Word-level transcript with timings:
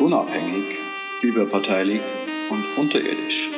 unabhängig, 0.00 0.78
überparteilich 1.22 2.00
und 2.48 2.64
unterirdisch. 2.76 3.50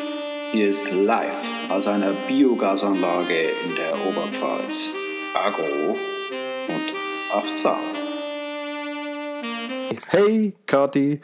Hier 0.51 0.69
ist 0.69 0.91
live 0.91 1.47
aus 1.71 1.87
einer 1.87 2.13
Biogasanlage 2.29 3.51
in 3.65 3.77
der 3.77 3.95
Oberpfalz. 4.07 4.91
Agro 5.35 5.97
und 6.69 6.93
achtsam. 7.33 7.79
Hey, 10.11 10.55
Kati. 10.67 11.21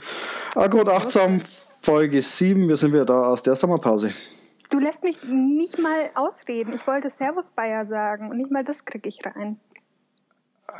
Agro 0.54 0.80
und 0.80 0.88
achtsam, 0.88 1.42
Folge 1.82 2.22
7. 2.22 2.68
Wir 2.68 2.76
sind 2.76 2.92
wieder 2.92 3.04
da 3.04 3.26
aus 3.26 3.42
der 3.42 3.56
Sommerpause. 3.56 4.12
Du 4.70 4.78
lässt 4.78 5.02
mich 5.02 5.18
nicht 5.24 5.78
mal 5.78 6.10
ausreden. 6.14 6.72
Ich 6.74 6.86
wollte 6.86 7.10
Servus 7.10 7.50
Bayer 7.50 7.86
sagen 7.86 8.30
und 8.30 8.36
nicht 8.36 8.50
mal 8.50 8.64
das 8.64 8.84
kriege 8.84 9.08
ich 9.08 9.18
rein. 9.24 9.58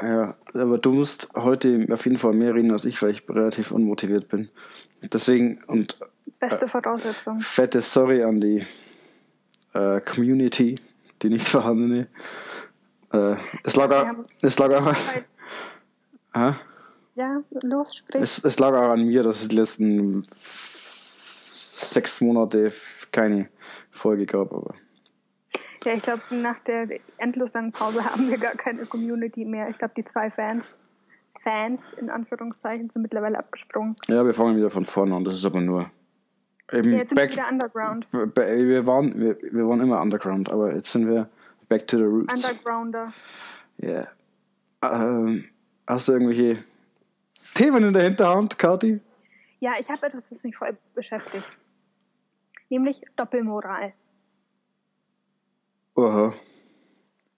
Ja, 0.03 0.35
aber 0.55 0.79
du 0.79 0.93
musst 0.93 1.29
heute 1.35 1.87
auf 1.91 2.05
jeden 2.05 2.19
Fall 2.19 2.33
mehr 2.35 2.55
reden 2.55 2.71
als 2.73 2.85
ich, 2.85 3.01
weil 3.03 3.11
ich 3.11 3.29
relativ 3.29 3.73
unmotiviert 3.73 4.29
bin. 4.29 4.51
Deswegen 5.03 5.63
und 5.67 5.99
Beste 6.39 6.69
Voraussetzung. 6.69 7.41
fettes 7.41 7.93
Sorry 7.93 8.23
an 8.23 8.41
die 8.41 8.65
äh, 9.73 10.01
Community, 10.01 10.75
die 11.23 11.31
nicht 11.31 11.47
vorhandene. 11.49 12.09
Äh, 13.13 13.37
es 13.65 13.77
lag 13.77 13.91
auch, 13.91 14.25
es 14.43 14.59
lag 14.59 14.71
auch, 14.71 14.95
Hä? 16.35 16.53
Ja, 17.15 17.43
los, 17.63 17.97
sprich. 17.97 18.23
es, 18.23 18.45
es 18.45 18.59
lag 18.59 18.75
auch 18.75 18.91
an 18.91 19.05
mir, 19.07 19.23
dass 19.23 19.43
es 19.43 19.49
die 19.49 19.57
letzten 19.57 20.23
sechs 20.39 22.21
Monate 22.21 22.73
keine 23.11 23.49
Folge 23.91 24.27
gab, 24.27 24.53
aber 24.53 24.75
Ja, 25.85 25.93
ich 25.93 26.03
glaube, 26.03 26.23
nach 26.31 26.59
der 26.61 26.89
endlos 27.19 27.53
langen 27.53 27.73
Pause 27.73 28.05
haben 28.05 28.31
wir 28.31 28.39
gar 28.39 28.55
keine 28.55 28.85
Community 28.87 29.45
mehr. 29.45 29.69
Ich 29.69 29.79
glaube, 29.79 29.95
die 29.97 30.05
zwei 30.05 30.31
Fans, 30.31 30.79
Fans 31.43 31.93
in 31.99 32.11
Anführungszeichen, 32.11 32.91
sind 32.91 33.03
mittlerweile 33.03 33.39
abgesprungen. 33.39 33.95
ja, 34.09 34.25
wir 34.25 34.35
fangen 34.35 34.57
wieder 34.57 34.71
von 34.71 34.85
vorne 34.85 35.15
an. 35.15 35.25
Das 35.25 35.35
ist 35.35 35.45
aber 35.45 35.61
nur 35.61 35.91
eben 36.73 36.93
Ja, 36.93 36.99
jetzt 36.99 37.09
sind 37.11 37.19
wir 37.19 37.25
back, 37.25 37.33
wieder 37.33 37.49
Underground. 37.49 38.07
Wir 38.13 38.87
waren, 38.87 39.21
wir, 39.21 39.39
wir 39.41 39.69
waren 39.69 39.81
immer 39.81 40.01
Underground, 40.01 40.51
aber 40.51 40.75
jetzt 40.75 40.91
sind 40.93 41.09
wir 41.09 41.29
back 41.69 41.87
to 41.87 41.97
the 41.97 42.05
roots. 42.05 42.45
Undergrounder. 42.45 43.13
Yeah. 43.81 44.09
Ähm, 44.83 45.45
hast 45.87 46.09
du 46.09 46.13
irgendwelche 46.13 46.65
Themen 47.55 47.85
in 47.85 47.93
der 47.93 48.03
Hinterhand, 48.03 48.59
Kati? 48.59 49.01
Ja, 49.61 49.73
ich 49.79 49.89
habe 49.89 50.07
etwas, 50.07 50.31
was 50.31 50.43
mich 50.43 50.57
voll 50.57 50.77
beschäftigt. 50.95 51.47
Nämlich 52.69 53.03
Doppelmoral. 53.17 53.93
Oha. 55.99 56.33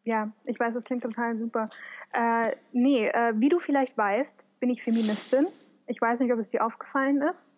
Ja, 0.05 0.31
ich 0.45 0.61
weiß, 0.61 0.75
das 0.75 0.85
klingt 0.85 1.03
total 1.03 1.39
super. 1.39 1.71
Äh, 2.13 2.55
nee, 2.73 3.09
äh, 3.09 3.33
wie 3.37 3.49
du 3.49 3.59
vielleicht 3.59 3.97
weißt, 3.97 4.45
bin 4.61 4.69
ich 4.69 4.83
Feministin. 4.83 5.47
Ich 5.87 5.99
weiß 5.99 6.21
nicht, 6.21 6.31
ob 6.31 6.39
es 6.39 6.51
dir 6.51 6.63
aufgefallen 6.63 7.23
ist. 7.23 7.51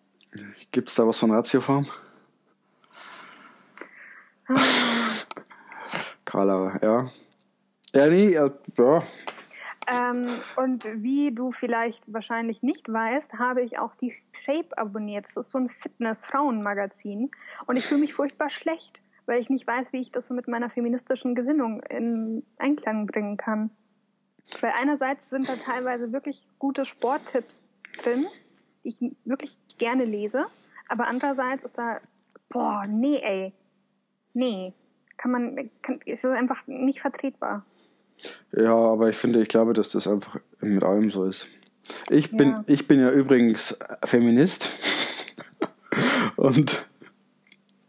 Gibt 0.71 0.87
es 0.87 0.95
da 0.95 1.05
was 1.05 1.19
von 1.19 1.31
Ratiofarm? 1.31 1.85
Carla, 6.23 6.79
ja. 6.81 7.05
Ja, 7.93 8.07
nee, 8.07 8.29
ja, 8.29 8.49
ja. 8.77 9.03
Ähm, 9.87 10.27
und 10.55 10.85
wie 10.85 11.35
du 11.35 11.51
vielleicht 11.51 12.01
wahrscheinlich 12.07 12.63
nicht 12.63 12.87
weißt, 12.87 13.33
habe 13.33 13.61
ich 13.61 13.77
auch 13.77 13.93
die 13.95 14.13
Shape 14.31 14.77
abonniert. 14.77 15.25
Das 15.27 15.35
ist 15.47 15.51
so 15.51 15.57
ein 15.57 15.69
Fitness-Frauen-Magazin. 15.69 17.29
Und 17.65 17.75
ich 17.75 17.85
fühle 17.85 17.99
mich 17.99 18.13
furchtbar 18.13 18.49
schlecht, 18.49 19.02
weil 19.25 19.41
ich 19.41 19.49
nicht 19.49 19.65
weiß, 19.67 19.93
wie 19.93 20.01
ich 20.01 20.11
das 20.11 20.27
so 20.27 20.33
mit 20.33 20.47
meiner 20.47 20.69
feministischen 20.69 21.35
Gesinnung 21.35 21.81
in 21.83 22.43
Einklang 22.57 23.07
bringen 23.07 23.37
kann. 23.37 23.69
Weil 24.61 24.73
einerseits 24.79 25.29
sind 25.29 25.47
da 25.47 25.53
teilweise 25.55 26.11
wirklich 26.11 26.45
gute 26.59 26.85
Sporttipps 26.85 27.63
drin, 28.03 28.25
die 28.83 28.89
ich 28.89 28.97
wirklich 29.25 29.57
gerne 29.77 30.05
lese. 30.05 30.45
Aber 30.89 31.07
andererseits 31.07 31.63
ist 31.63 31.77
da, 31.77 31.99
boah, 32.49 32.85
nee, 32.87 33.19
ey. 33.23 33.53
Nee. 34.33 34.73
Kann 35.17 35.31
man, 35.31 35.69
kann, 35.81 35.99
ist 36.05 36.25
einfach 36.25 36.65
nicht 36.67 36.99
vertretbar. 36.99 37.65
Ja, 38.51 38.73
aber 38.75 39.09
ich 39.09 39.15
finde, 39.15 39.41
ich 39.41 39.47
glaube, 39.47 39.73
dass 39.73 39.91
das 39.91 40.07
einfach 40.07 40.39
mit 40.59 40.83
allem 40.83 41.09
so 41.09 41.25
ist. 41.25 41.47
Ich 42.09 42.31
bin, 42.35 42.49
Ja. 42.49 42.63
ich 42.67 42.87
bin 42.87 42.99
ja 42.99 43.11
übrigens 43.11 43.77
Feminist. 44.03 44.69
Und 46.35 46.87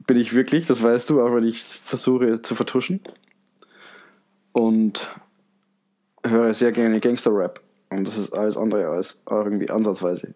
bin 0.06 0.18
ich 0.18 0.34
wirklich, 0.34 0.66
das 0.66 0.82
weißt 0.82 1.10
du, 1.10 1.22
auch 1.22 1.34
wenn 1.34 1.44
ich 1.44 1.60
es 1.60 1.76
versuche 1.76 2.42
zu 2.42 2.54
vertuschen. 2.54 3.00
Und 4.52 5.14
höre 6.24 6.54
sehr 6.54 6.72
gerne 6.72 7.00
Gangster-Rap. 7.00 7.60
Und 7.90 8.06
das 8.06 8.18
ist 8.18 8.32
alles 8.32 8.56
andere 8.56 8.88
als 8.88 9.22
irgendwie 9.28 9.70
ansatzweise. 9.70 10.34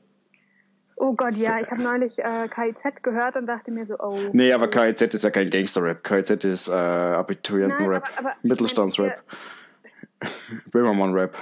Oh 0.97 1.13
Gott, 1.13 1.37
ja, 1.37 1.61
ich 1.61 1.71
habe 1.71 1.81
neulich 1.81 2.19
äh, 2.19 2.49
KIZ 2.49 3.03
gehört 3.03 3.37
und 3.37 3.47
dachte 3.47 3.71
mir 3.71 3.87
so, 3.87 3.97
oh. 4.01 4.19
Nee, 4.33 4.53
aber 4.53 4.69
KIZ 4.69 5.15
ist 5.15 5.23
ja 5.23 5.31
kein 5.31 5.49
Gangster-Rap. 5.49 6.03
KIZ 6.03 6.45
ist 6.45 6.69
äh, 6.69 6.73
Abiturienten-Rap, 6.73 8.09
Mittelstands-Rap, 8.43 9.23
Böhmermann-Rap. 10.73 11.37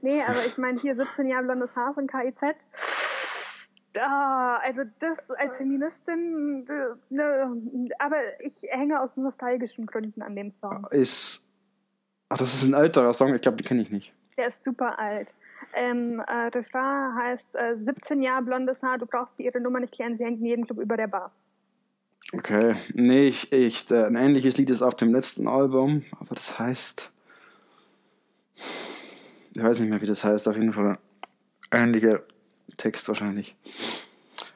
Nee, 0.00 0.22
aber 0.22 0.38
ich 0.46 0.56
meine 0.56 0.80
hier 0.80 0.96
17 0.96 1.28
Jahre 1.28 1.44
blondes 1.44 1.76
Haar 1.76 1.92
von 1.92 2.06
KIZ. 2.06 2.40
Da, 3.92 4.58
also 4.62 4.82
das 5.00 5.30
als 5.32 5.58
Feministin, 5.58 6.66
äh, 6.68 6.94
ne, 7.10 7.46
aber 7.98 8.16
ich 8.40 8.54
hänge 8.68 9.00
aus 9.00 9.16
nostalgischen 9.16 9.86
Gründen 9.86 10.22
an 10.22 10.34
dem 10.34 10.50
Song. 10.50 10.86
Ist. 10.90 11.44
Ach, 12.30 12.38
das 12.38 12.54
ist 12.54 12.62
ein 12.62 12.72
älterer 12.72 13.12
Song, 13.12 13.34
ich 13.34 13.42
glaube, 13.42 13.58
die 13.58 13.64
kenne 13.64 13.82
ich 13.82 13.90
nicht. 13.90 14.14
Der 14.38 14.46
ist 14.46 14.64
super 14.64 14.98
alt. 14.98 15.34
Ähm, 15.74 16.20
äh, 16.26 16.46
Refrain 16.48 17.14
heißt 17.16 17.56
äh, 17.56 17.76
17 17.76 18.22
Jahre 18.22 18.42
blondes 18.42 18.82
Haar, 18.82 18.98
du 18.98 19.06
brauchst 19.06 19.38
ihre 19.38 19.60
Nummer 19.60 19.80
nicht 19.80 19.92
klären, 19.92 20.16
sie 20.16 20.24
hängt 20.24 20.40
in 20.40 20.46
jedem 20.46 20.64
Club 20.66 20.78
über 20.78 20.96
der 20.96 21.08
Bar. 21.08 21.30
Okay. 22.32 22.74
Nee, 22.94 23.26
ich, 23.26 23.52
ich, 23.52 23.90
äh, 23.90 24.04
ein 24.04 24.16
ähnliches 24.16 24.56
Lied 24.56 24.70
ist 24.70 24.80
auf 24.80 24.94
dem 24.94 25.12
letzten 25.12 25.46
Album, 25.48 26.02
aber 26.18 26.34
das 26.34 26.58
heißt. 26.58 27.10
Ich 29.54 29.62
weiß 29.62 29.80
nicht 29.80 29.90
mehr, 29.90 30.00
wie 30.00 30.06
das 30.06 30.24
heißt, 30.24 30.48
auf 30.48 30.56
jeden 30.56 30.72
Fall. 30.72 30.98
Ähnlicher 31.70 32.22
Text 32.82 33.08
wahrscheinlich. 33.08 33.56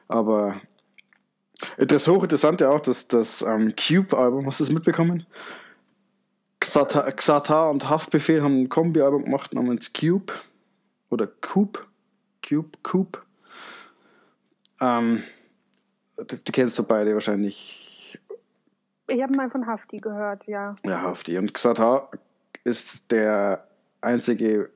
Aber. 0.07 0.59
Das 1.77 2.07
hochinteressante 2.07 2.69
auch, 2.69 2.79
dass 2.81 3.07
das 3.07 3.41
ähm, 3.41 3.73
Cube-Album, 3.75 4.45
hast 4.45 4.59
du 4.59 4.65
das 4.65 4.71
mitbekommen? 4.71 5.25
Xata, 6.59 7.11
Xata 7.11 7.69
und 7.69 7.89
Haftbefehl 7.89 8.43
haben 8.43 8.61
ein 8.61 8.69
Kombi-Album 8.69 9.23
gemacht 9.23 9.53
namens 9.55 9.91
Cube. 9.91 10.33
Oder 11.09 11.27
Coop. 11.27 11.87
Cube, 12.47 12.77
Coop. 12.83 13.25
Ähm, 14.81 15.23
die, 16.29 16.43
die 16.43 16.51
kennst 16.51 16.77
du 16.77 16.83
beide 16.83 17.13
wahrscheinlich. 17.13 18.19
Ich 19.07 19.21
habe 19.21 19.35
mal 19.35 19.49
von 19.49 19.65
Hafti 19.65 19.97
gehört, 19.97 20.45
ja. 20.45 20.75
Ja, 20.85 21.01
Hafti. 21.01 21.37
Und 21.37 21.53
Xata 21.53 22.09
ist 22.63 23.11
der 23.11 23.67
einzige 24.01 24.69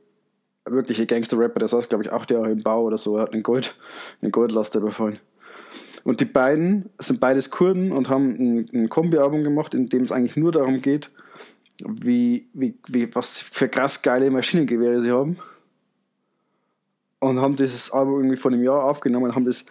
wirkliche 0.66 1.06
Gangster-Rapper, 1.06 1.60
der 1.60 1.68
saß, 1.68 1.90
glaube 1.90 2.04
ich, 2.04 2.12
acht 2.12 2.32
Jahre 2.32 2.52
im 2.52 2.64
Bau 2.64 2.84
oder 2.84 2.98
so. 2.98 3.18
Er 3.18 3.24
hat 3.24 3.34
einen, 3.34 3.44
Gold, 3.44 3.76
einen 4.22 4.32
Goldlaster 4.32 4.80
überfallen. 4.80 5.20
Und 6.04 6.20
die 6.20 6.26
beiden 6.26 6.90
sind 6.98 7.20
beides 7.20 7.52
Kurden 7.52 7.92
und 7.92 8.10
haben 8.10 8.30
ein, 8.32 8.70
ein 8.74 8.90
Kombi-Album 8.90 9.44
gemacht, 9.44 9.74
in 9.74 9.88
dem 9.88 10.04
es 10.04 10.12
eigentlich 10.12 10.36
nur 10.36 10.52
darum 10.52 10.82
geht, 10.82 11.12
wie, 11.88 12.48
wie, 12.54 12.76
wie, 12.88 13.14
was 13.16 13.40
für 13.40 13.70
krass 13.70 14.02
geile 14.02 14.30
Maschinengewehre 14.32 15.02
sie 15.02 15.12
haben. 15.12 15.38
Und 17.20 17.40
haben 17.40 17.56
dieses 17.56 17.92
Album 17.92 18.16
irgendwie 18.16 18.38
vor 18.38 18.52
einem 18.52 18.64
Jahr 18.64 18.84
aufgenommen 18.84 19.26
und 19.26 19.36
haben 19.36 19.46
das 19.46 19.66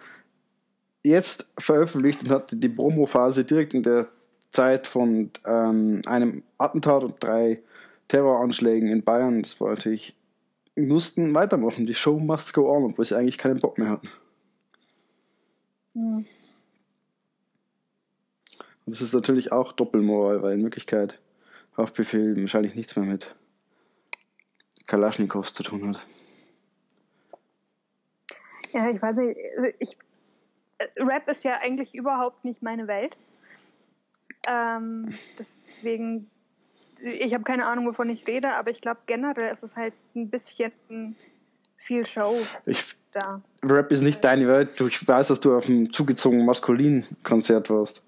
jetzt 1.03 1.51
veröffentlicht 1.57 2.23
und 2.23 2.29
hatte 2.29 2.55
die 2.55 2.69
Promo-Phase 2.69 3.43
direkt 3.43 3.73
in 3.73 3.83
der 3.83 4.07
Zeit 4.49 4.87
von 4.87 5.31
ähm, 5.45 6.01
einem 6.05 6.43
Attentat 6.57 7.03
und 7.03 7.15
drei 7.21 7.61
Terroranschlägen 8.07 8.89
in 8.89 9.03
Bayern. 9.03 9.41
Das 9.41 9.59
war 9.59 9.69
natürlich, 9.69 10.15
mussten 10.77 11.33
weitermachen. 11.33 11.85
Die 11.85 11.93
Show 11.93 12.19
must 12.19 12.53
go 12.53 12.69
on, 12.69 12.85
obwohl 12.85 13.05
sie 13.05 13.17
eigentlich 13.17 13.37
keinen 13.37 13.59
Bock 13.59 13.77
mehr 13.77 13.89
hatten. 13.89 14.09
Hm. 15.93 16.25
Und 18.85 18.95
das 18.95 19.01
ist 19.01 19.13
natürlich 19.13 19.51
auch 19.51 19.73
Doppelmoral, 19.73 20.41
weil 20.41 20.53
in 20.53 20.63
Wirklichkeit 20.63 21.19
Haftbefehl 21.77 22.39
wahrscheinlich 22.39 22.75
nichts 22.75 22.95
mehr 22.95 23.05
mit 23.05 23.35
Kalaschnikows 24.87 25.53
zu 25.53 25.63
tun 25.63 25.89
hat. 25.89 26.05
Ja, 28.73 28.89
ich 28.89 29.01
weiß 29.01 29.17
nicht. 29.17 29.37
Also 29.57 29.69
ich, 29.79 29.97
äh, 30.77 30.87
Rap 30.97 31.27
ist 31.27 31.43
ja 31.43 31.57
eigentlich 31.59 31.93
überhaupt 31.93 32.43
nicht 32.45 32.61
meine 32.61 32.87
Welt. 32.87 33.15
Ähm, 34.47 35.13
deswegen, 35.37 36.29
ich 37.03 37.33
habe 37.33 37.43
keine 37.43 37.65
Ahnung, 37.65 37.87
wovon 37.87 38.09
ich 38.09 38.27
rede, 38.27 38.53
aber 38.53 38.71
ich 38.71 38.81
glaube 38.81 39.01
generell 39.05 39.51
ist 39.51 39.63
es 39.63 39.75
halt 39.75 39.93
ein 40.15 40.29
bisschen 40.29 41.15
viel 41.77 42.05
Show 42.05 42.37
Ich, 42.65 42.95
da. 43.11 43.41
Rap 43.63 43.91
ist 43.91 44.01
nicht 44.01 44.23
deine 44.23 44.47
Welt. 44.47 44.79
Du, 44.79 44.87
ich 44.87 45.07
weiß, 45.07 45.29
dass 45.29 45.39
du 45.39 45.55
auf 45.55 45.67
einem 45.67 45.91
zugezogenen 45.91 46.45
Maskulin-Konzert 46.45 47.69
warst. 47.69 48.03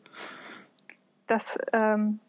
Das 1.28 1.58
ähm, 1.72 2.20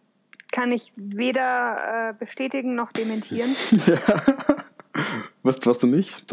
kann 0.52 0.72
ich 0.72 0.92
weder 0.96 2.10
äh, 2.10 2.14
bestätigen 2.14 2.74
noch 2.74 2.92
dementieren. 2.92 3.50
Was, 5.42 5.58
was 5.66 5.78
du 5.78 5.88
nicht? 5.88 6.32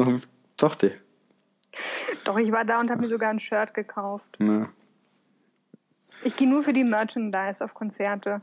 Dachte 0.56 0.88
ich. 0.88 1.01
Doch, 2.24 2.38
ich 2.38 2.51
war 2.51 2.63
da 2.63 2.80
und 2.80 2.92
habe 2.92 3.01
mir 3.01 3.07
sogar 3.07 3.30
ein 3.30 3.39
Shirt 3.39 3.74
gekauft. 3.74 4.38
Ja. 4.39 4.69
Ich 6.24 6.36
gehe 6.36 6.48
nur 6.48 6.63
für 6.63 6.72
die 6.72 6.83
Merchandise 6.83 7.63
auf 7.63 7.74
Konzerte. 7.74 8.42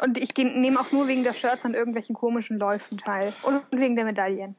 Und 0.00 0.18
ich 0.18 0.36
nehme 0.36 0.78
auch 0.78 0.92
nur 0.92 1.08
wegen 1.08 1.24
der 1.24 1.32
Shirts 1.32 1.64
an 1.64 1.74
irgendwelchen 1.74 2.14
komischen 2.14 2.58
Läufen 2.58 2.98
teil. 2.98 3.32
Und 3.42 3.62
wegen 3.70 3.96
der 3.96 4.04
Medaillen. 4.04 4.54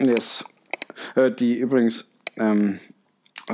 Yes. 0.00 0.44
Äh, 1.14 1.30
die 1.30 1.56
übrigens, 1.58 2.14
ähm, 2.36 2.78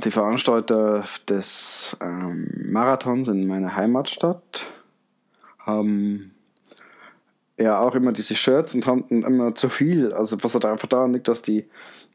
die 0.03 0.11
Veranstalter 0.11 1.03
des 1.29 1.97
ähm, 2.01 2.69
Marathons 2.71 3.29
in 3.29 3.47
meiner 3.47 3.75
Heimatstadt 3.75 4.71
haben 5.59 6.35
ja 7.59 7.81
auch 7.81 7.95
immer 7.95 8.13
diese 8.13 8.35
Shirts 8.35 8.75
und 8.75 8.87
haben 8.87 9.05
immer 9.09 9.55
zu 9.55 9.69
viel. 9.69 10.13
Also 10.13 10.43
was 10.43 10.55
halt 10.55 10.65
einfach 10.65 10.89
daran 10.89 11.13
liegt, 11.13 11.29
dass 11.29 11.43
die 11.43 11.69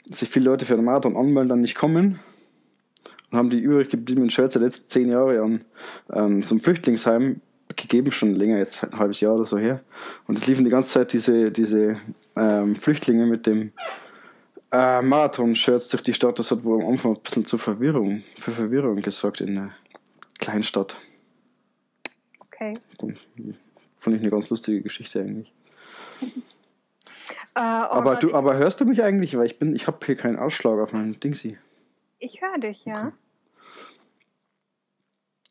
sich 0.05 0.29
viele 0.29 0.45
Leute 0.45 0.65
für 0.65 0.75
den 0.75 0.85
Marathon 0.85 1.15
anmelden, 1.15 1.49
dann 1.49 1.61
nicht 1.61 1.75
kommen 1.75 2.19
und 3.31 3.37
haben 3.37 3.49
die 3.49 3.59
übrig 3.59 3.89
gebliebenen 3.89 4.29
Shirts 4.29 4.53
der 4.53 4.61
letzten 4.61 4.89
zehn 4.89 5.09
Jahre 5.09 5.41
an 5.41 5.65
ähm, 6.11 6.43
zum 6.43 6.59
Flüchtlingsheim 6.59 7.41
gegeben, 7.75 8.11
schon 8.11 8.35
länger, 8.35 8.57
jetzt 8.57 8.83
ein 8.83 8.97
halbes 8.97 9.19
Jahr 9.21 9.35
oder 9.35 9.45
so 9.45 9.57
her. 9.57 9.81
Und 10.27 10.39
es 10.39 10.47
liefen 10.47 10.65
die 10.65 10.71
ganze 10.71 10.89
Zeit 10.91 11.13
diese, 11.13 11.51
diese 11.51 11.97
ähm, 12.35 12.75
Flüchtlinge 12.75 13.25
mit 13.25 13.45
dem 13.45 13.71
äh, 14.71 15.01
Marathon-Shirts 15.01 15.89
durch 15.89 16.03
die 16.03 16.13
Stadt. 16.13 16.39
Das 16.39 16.51
hat 16.51 16.63
wohl 16.63 16.81
am 16.81 16.89
Anfang 16.89 17.15
ein 17.15 17.21
bisschen 17.21 17.45
zur 17.45 17.59
Verwirrung, 17.59 18.23
für 18.37 18.51
Verwirrung 18.51 18.97
gesorgt 18.97 19.41
in 19.41 19.55
der 19.55 19.71
Kleinstadt. 20.39 20.97
Okay. 22.39 22.73
Fand 23.97 24.15
ich 24.15 24.21
eine 24.21 24.31
ganz 24.31 24.49
lustige 24.49 24.81
Geschichte 24.81 25.21
eigentlich. 25.21 25.53
Äh, 27.55 27.61
aber 27.61 28.15
du, 28.15 28.33
aber 28.33 28.57
hörst 28.57 28.79
du 28.79 28.85
mich 28.85 29.03
eigentlich? 29.03 29.35
Weil 29.35 29.47
ich 29.47 29.57
bin, 29.57 29.75
ich 29.75 29.87
habe 29.87 29.97
hier 30.05 30.15
keinen 30.15 30.37
Ausschlag 30.37 30.79
auf 30.79 30.93
meinem 30.93 31.19
Dingsy. 31.19 31.57
Ich 32.19 32.41
höre 32.41 32.59
dich, 32.59 32.85
ja. 32.85 33.07
Okay. 33.07 33.11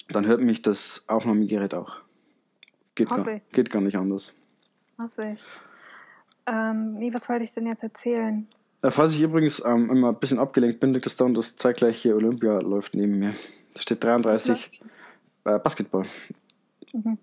Dann 0.08 0.26
hört 0.26 0.40
mich 0.40 0.62
das 0.62 1.04
Aufnahmegerät 1.08 1.74
auch. 1.74 1.96
Geht, 2.98 3.10
gar, 3.10 3.24
geht 3.52 3.70
gar 3.70 3.80
nicht 3.80 3.96
anders. 3.96 4.34
Hoffe 5.00 5.34
ich. 5.34 5.40
Ähm, 6.46 6.94
nee, 6.94 7.14
was 7.14 7.28
wollte 7.28 7.44
ich 7.44 7.52
denn 7.52 7.68
jetzt 7.68 7.84
erzählen? 7.84 8.48
Äh, 8.82 8.90
falls 8.90 9.14
ich 9.14 9.22
übrigens 9.22 9.62
ähm, 9.64 9.88
immer 9.88 10.08
ein 10.08 10.18
bisschen 10.18 10.40
abgelenkt 10.40 10.80
bin, 10.80 10.92
liegt 10.92 11.06
das 11.06 11.16
daran, 11.16 11.32
dass 11.32 11.54
zeitgleich 11.54 12.02
hier 12.02 12.16
Olympia 12.16 12.58
läuft 12.58 12.96
neben 12.96 13.20
mir. 13.20 13.34
Da 13.74 13.82
steht 13.82 14.02
33 14.02 14.80
äh, 15.44 15.58
Basketball. 15.60 16.06
Mhm. 16.92 17.18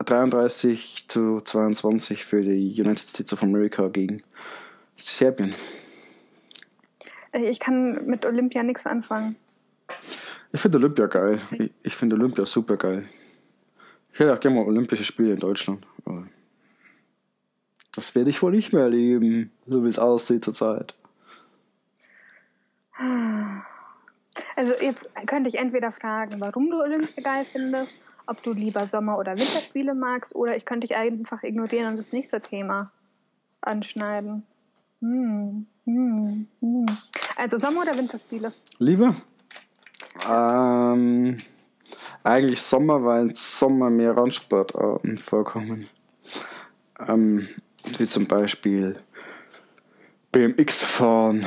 33 0.00 1.04
zu 1.06 1.40
22 1.40 2.24
für 2.24 2.42
die 2.42 2.80
United 2.80 2.98
States 2.98 3.32
of 3.32 3.44
America 3.44 3.86
gegen 3.86 4.24
Serbien. 4.96 5.54
Äh, 7.30 7.48
ich 7.48 7.60
kann 7.60 8.06
mit 8.06 8.26
Olympia 8.26 8.64
nichts 8.64 8.86
anfangen. 8.86 9.36
Ich 10.52 10.60
finde 10.60 10.78
Olympia 10.78 11.06
geil. 11.06 11.38
Ich, 11.52 11.70
ich 11.84 11.94
finde 11.94 12.16
Olympia 12.16 12.44
super 12.44 12.76
geil. 12.76 13.06
Ich 14.12 14.18
hätte 14.18 14.34
auch 14.34 14.40
gerne 14.40 14.56
mal 14.56 14.66
Olympische 14.66 15.04
Spiele 15.04 15.32
in 15.32 15.38
Deutschland. 15.38 15.86
Aber 16.04 16.26
das 17.92 18.14
werde 18.14 18.30
ich 18.30 18.42
wohl 18.42 18.52
nicht 18.52 18.72
mehr 18.72 18.82
erleben, 18.82 19.50
so 19.66 19.84
wie 19.84 19.88
es 19.88 19.98
aussieht 19.98 20.44
zurzeit. 20.44 20.94
Also 24.56 24.74
jetzt 24.80 25.08
könnte 25.26 25.48
ich 25.48 25.56
entweder 25.56 25.92
fragen, 25.92 26.40
warum 26.40 26.70
du 26.70 26.80
Olympia 26.80 27.22
geil 27.22 27.44
findest, 27.44 27.92
ob 28.26 28.42
du 28.42 28.52
lieber 28.52 28.86
Sommer- 28.86 29.18
oder 29.18 29.32
Winterspiele 29.32 29.94
magst, 29.94 30.34
oder 30.34 30.56
ich 30.56 30.64
könnte 30.64 30.86
dich 30.86 30.96
einfach 30.96 31.42
ignorieren 31.42 31.92
und 31.92 31.96
das 31.96 32.12
nächste 32.12 32.40
Thema 32.40 32.92
anschneiden. 33.60 34.44
Hm, 35.00 35.66
hm, 35.84 36.46
hm. 36.60 36.86
Also 37.36 37.56
Sommer- 37.56 37.82
oder 37.82 37.96
Winterspiele? 37.96 38.52
Lieber? 38.78 39.14
Ähm, 40.30 41.36
eigentlich 42.24 42.62
Sommer, 42.62 43.04
weil 43.04 43.34
Sommer 43.34 43.90
mehr 43.90 44.16
Randsportarten 44.16 45.18
vorkommen. 45.18 45.88
Ähm, 46.98 47.48
wie 47.98 48.06
zum 48.06 48.26
Beispiel 48.26 49.00
BMX 50.30 50.82
fahren 50.82 51.44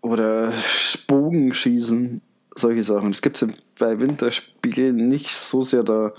oder 0.00 0.52
Bogenschießen, 1.06 2.22
solche 2.54 2.82
Sachen. 2.82 3.12
Das 3.12 3.22
gibt 3.22 3.40
es 3.40 3.48
bei 3.78 4.00
Winterspielen 4.00 5.08
nicht 5.08 5.30
so 5.30 5.62
sehr, 5.62 5.82
da 5.82 6.12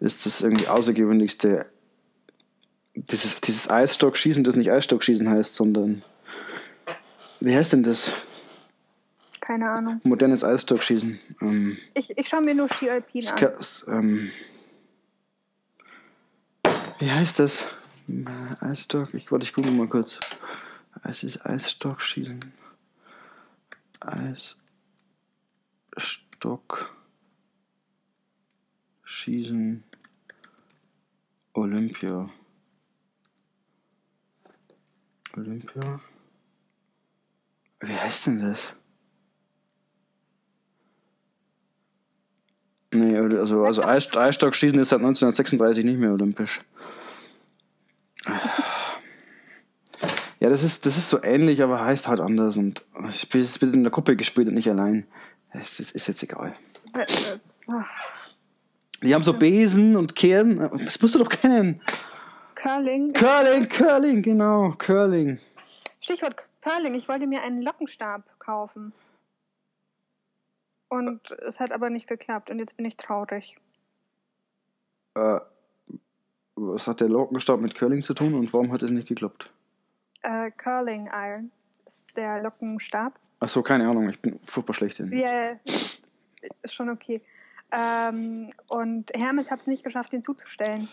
ist 0.00 0.26
das 0.26 0.40
irgendwie 0.40 0.68
außergewöhnlichste. 0.68 1.66
Dieses, 2.94 3.40
dieses 3.40 3.70
Eisstockschießen, 3.70 4.42
das 4.44 4.56
nicht 4.56 4.72
Eisstockschießen 4.72 5.28
heißt, 5.28 5.54
sondern. 5.54 6.02
Wie 7.40 7.54
heißt 7.54 7.72
denn 7.72 7.84
das? 7.84 8.12
Keine 9.48 9.70
Ahnung. 9.70 10.00
Modernes 10.04 10.44
Eisstockschießen. 10.44 11.18
Ähm, 11.40 11.78
ich, 11.94 12.10
ich 12.18 12.28
schaue 12.28 12.42
mir 12.42 12.54
nur 12.54 12.68
Ski 12.68 12.90
Alpin 12.90 13.26
an. 13.28 13.54
Ähm, 13.86 14.30
wie 16.98 17.10
heißt 17.10 17.38
das? 17.38 17.66
Eisstock, 18.60 19.14
ich 19.14 19.32
warte, 19.32 19.44
ich 19.44 19.54
gucke 19.54 19.70
mal 19.70 19.88
kurz. 19.88 20.20
Es 21.02 21.22
ist 21.22 21.46
Eisstockschießen. 21.46 22.52
Eisstock 25.96 26.94
Schießen 29.02 29.82
Olympia. 31.54 32.28
Olympia. 35.34 36.00
Wie 37.80 37.94
heißt 37.94 38.26
denn 38.26 38.42
das? 38.42 38.74
Nee, 42.90 43.16
also, 43.16 43.64
also 43.64 43.82
Eisstockschießen 43.82 44.78
ist 44.78 44.88
seit 44.90 45.00
1936 45.00 45.84
nicht 45.84 45.98
mehr 45.98 46.12
olympisch. 46.12 46.60
Ja, 50.40 50.48
das 50.48 50.62
ist, 50.62 50.86
das 50.86 50.96
ist 50.96 51.10
so 51.10 51.22
ähnlich, 51.22 51.62
aber 51.62 51.84
heißt 51.84 52.08
halt 52.08 52.20
anders. 52.20 52.56
Und 52.56 52.84
ich 53.10 53.28
bin, 53.28 53.42
ich 53.42 53.60
bin 53.60 53.74
in 53.74 53.82
der 53.82 53.90
Gruppe 53.90 54.16
gespielt 54.16 54.48
und 54.48 54.54
nicht 54.54 54.70
allein. 54.70 55.06
Es 55.52 55.80
ist, 55.80 55.92
ist 55.92 56.06
jetzt 56.06 56.22
egal. 56.22 56.54
Die 59.02 59.14
haben 59.14 59.24
so 59.24 59.32
Besen 59.32 59.96
und 59.96 60.14
Kehren. 60.14 60.58
Das 60.84 61.00
musst 61.00 61.14
du 61.14 61.18
doch 61.18 61.28
kennen. 61.28 61.80
Curling. 62.54 63.12
Curling, 63.12 63.68
Curling, 63.68 64.22
genau. 64.22 64.74
Curling. 64.78 65.38
Stichwort 66.00 66.36
Curling. 66.62 66.94
Ich 66.94 67.08
wollte 67.08 67.26
mir 67.26 67.42
einen 67.42 67.62
Lockenstab 67.62 68.22
kaufen. 68.38 68.92
Und 70.88 71.30
es 71.46 71.60
hat 71.60 71.72
aber 71.72 71.90
nicht 71.90 72.06
geklappt. 72.06 72.50
Und 72.50 72.58
jetzt 72.58 72.76
bin 72.76 72.86
ich 72.86 72.96
traurig. 72.96 73.56
Äh, 75.14 75.40
was 76.56 76.86
hat 76.86 77.00
der 77.00 77.08
Lockenstab 77.08 77.60
mit 77.60 77.74
Curling 77.74 78.02
zu 78.02 78.14
tun 78.14 78.34
und 78.34 78.52
warum 78.52 78.72
hat 78.72 78.82
es 78.82 78.90
nicht 78.90 79.08
geklappt? 79.08 79.52
Äh, 80.22 80.50
Curling 80.52 81.08
Iron 81.12 81.52
ist 81.86 82.16
der 82.16 82.42
Lockenstab. 82.42 83.18
Ach 83.40 83.48
so, 83.48 83.62
keine 83.62 83.88
Ahnung, 83.88 84.08
ich 84.08 84.20
bin 84.20 84.40
furchtbar 84.44 84.74
schlecht 84.74 84.98
in. 85.00 85.12
Ja, 85.12 85.28
yeah, 85.28 85.60
ist 86.62 86.74
schon 86.74 86.90
okay. 86.90 87.22
Ähm, 87.70 88.50
und 88.68 89.10
Hermes 89.14 89.50
hat 89.50 89.60
es 89.60 89.66
nicht 89.66 89.84
geschafft, 89.84 90.12
ihn 90.12 90.22
zuzustellen. 90.22 90.88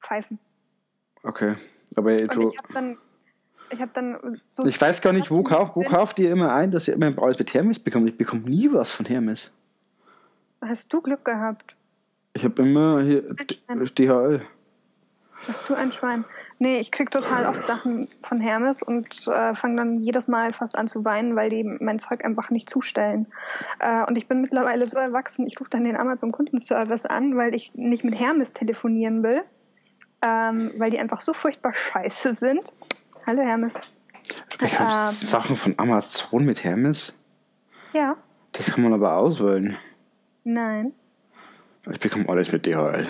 Pfeifen. 0.00 0.38
Okay, 1.22 1.54
aber 1.96 2.12
und 2.12 2.20
ich 2.20 2.58
habe 2.58 2.72
dann, 2.72 2.98
ich 3.70 3.80
habe 3.80 3.90
dann 3.94 4.38
so. 4.38 4.66
Ich 4.66 4.80
weiß 4.80 5.00
gar 5.02 5.12
nicht, 5.12 5.30
wo 5.30 5.42
kauft, 5.42 5.76
wo 5.76 5.82
kauft 5.82 6.18
ihr 6.18 6.30
immer 6.30 6.54
ein, 6.54 6.70
dass 6.70 6.88
ihr 6.88 6.94
immer 6.94 7.12
alles 7.22 7.38
mit 7.38 7.52
Hermes 7.54 7.78
bekommt? 7.78 8.08
Ich 8.08 8.16
bekomme 8.16 8.42
nie 8.42 8.72
was 8.72 8.92
von 8.92 9.06
Hermes. 9.06 9.52
Hast 10.60 10.92
du 10.92 11.00
Glück 11.00 11.24
gehabt? 11.24 11.74
Ich 12.34 12.44
habe 12.44 12.62
immer 12.62 13.00
hier 13.02 13.22
DHL. 13.32 14.42
Bist 15.46 15.68
du 15.68 15.74
ein 15.74 15.90
Schwein? 15.90 16.24
Nee, 16.58 16.80
ich 16.80 16.90
krieg 16.90 17.10
total 17.10 17.46
oft 17.46 17.64
Sachen 17.64 18.08
von 18.22 18.40
Hermes 18.40 18.82
und 18.82 19.26
äh, 19.26 19.54
fange 19.54 19.76
dann 19.76 20.00
jedes 20.00 20.28
Mal 20.28 20.52
fast 20.52 20.76
an 20.76 20.86
zu 20.86 21.04
weinen, 21.04 21.34
weil 21.34 21.48
die 21.48 21.64
mein 21.64 21.98
Zeug 21.98 22.24
einfach 22.24 22.50
nicht 22.50 22.68
zustellen. 22.68 23.26
Äh, 23.78 24.04
und 24.04 24.18
ich 24.18 24.28
bin 24.28 24.42
mittlerweile 24.42 24.86
so 24.86 24.98
erwachsen, 24.98 25.46
ich 25.46 25.58
rufe 25.58 25.70
dann 25.70 25.84
den 25.84 25.96
Amazon-Kundenservice 25.96 27.06
an, 27.06 27.36
weil 27.36 27.54
ich 27.54 27.74
nicht 27.74 28.04
mit 28.04 28.18
Hermes 28.18 28.52
telefonieren 28.52 29.22
will, 29.22 29.42
ähm, 30.20 30.70
weil 30.76 30.90
die 30.90 30.98
einfach 30.98 31.22
so 31.22 31.32
furchtbar 31.32 31.72
scheiße 31.72 32.34
sind. 32.34 32.74
Hallo 33.30 33.42
Hermes. 33.42 33.74
Ich 34.60 34.80
ähm, 34.80 34.88
Sachen 34.88 35.54
von 35.54 35.74
Amazon 35.76 36.44
mit 36.44 36.64
Hermes? 36.64 37.14
Ja. 37.92 38.16
Das 38.50 38.72
kann 38.72 38.82
man 38.82 38.92
aber 38.92 39.14
auswählen. 39.14 39.76
Nein. 40.42 40.92
Ich 41.88 42.00
bekomme 42.00 42.28
alles 42.28 42.50
mit 42.50 42.66
DHL. 42.66 43.08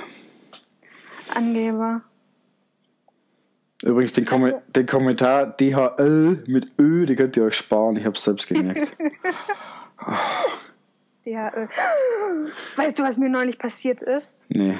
Angeber. 1.34 2.02
Übrigens, 3.82 4.12
den, 4.12 4.26
Kom 4.26 4.52
den 4.68 4.84
Kommentar 4.84 5.46
DHL 5.46 6.44
mit 6.46 6.70
Ö, 6.78 7.06
den 7.06 7.16
könnt 7.16 7.38
ihr 7.38 7.44
euch 7.44 7.56
sparen. 7.56 7.96
Ich 7.96 8.04
hab's 8.04 8.22
selbst 8.22 8.46
gemerkt. 8.46 8.94
DHL. 11.24 11.70
Weißt 12.76 12.98
du, 12.98 13.04
was 13.04 13.16
mir 13.16 13.30
neulich 13.30 13.58
passiert 13.58 14.02
ist? 14.02 14.34
Nee. 14.50 14.74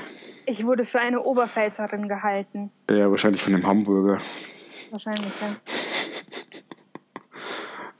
Ich 0.45 0.67
wurde 0.67 0.85
für 0.85 1.01
eine 1.01 1.23
Oberpfälzerin 1.23 2.09
gehalten. 2.09 2.71
Ja, 2.91 3.11
wahrscheinlich 3.11 3.43
von 3.43 3.55
einem 3.55 3.67
Hamburger. 3.67 4.19
Wahrscheinlich, 4.91 5.33
ja. 5.41 5.57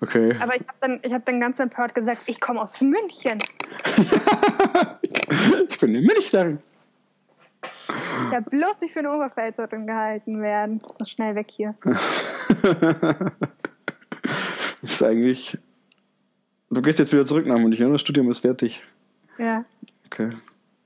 Okay. 0.03 0.35
Aber 0.41 0.57
ich 0.57 0.67
habe 0.67 0.79
dann, 0.81 0.99
ich 1.03 1.13
hab 1.13 1.27
dann 1.27 1.41
ganz 1.41 1.61
empört 1.61 1.95
gesagt, 1.95 2.23
ich 2.25 2.41
komme 2.41 2.63
aus 2.63 2.81
München. 2.81 3.39
ich 5.69 5.79
bin 5.79 5.95
in 5.95 6.07
München. 6.07 6.59
Ich 7.63 8.35
habe 8.35 8.49
bloß 8.49 8.81
nicht 8.81 8.95
für 8.95 9.01
eine 9.01 9.13
Oberpfälzerin 9.13 9.87
gehalten 9.87 10.41
werden. 10.41 10.81
Ich 10.83 10.99
muss 10.99 11.11
schnell 11.11 11.35
weg 11.35 11.51
hier. 11.51 11.75
Das 11.83 12.63
ist 14.83 15.03
eigentlich. 15.03 15.59
Du 16.71 16.81
gehst 16.81 16.99
jetzt 16.99 17.13
wieder 17.13 17.27
zurück 17.27 17.45
nach 17.47 17.59
München, 17.59 17.93
das 17.93 18.01
Studium 18.01 18.31
ist 18.31 18.39
fertig. 18.39 18.83
Ja, 19.37 19.67
Okay. 20.07 20.31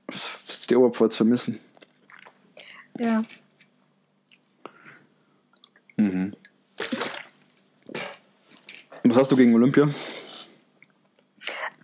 Was 0.07 0.49
ist 0.49 0.69
die 0.69 0.75
Oberpfalz 0.75 1.15
vermissen? 1.15 1.57
ja. 2.99 3.23
Was 9.03 9.17
hast 9.17 9.31
du 9.31 9.35
gegen 9.35 9.53
Olympia? 9.55 9.87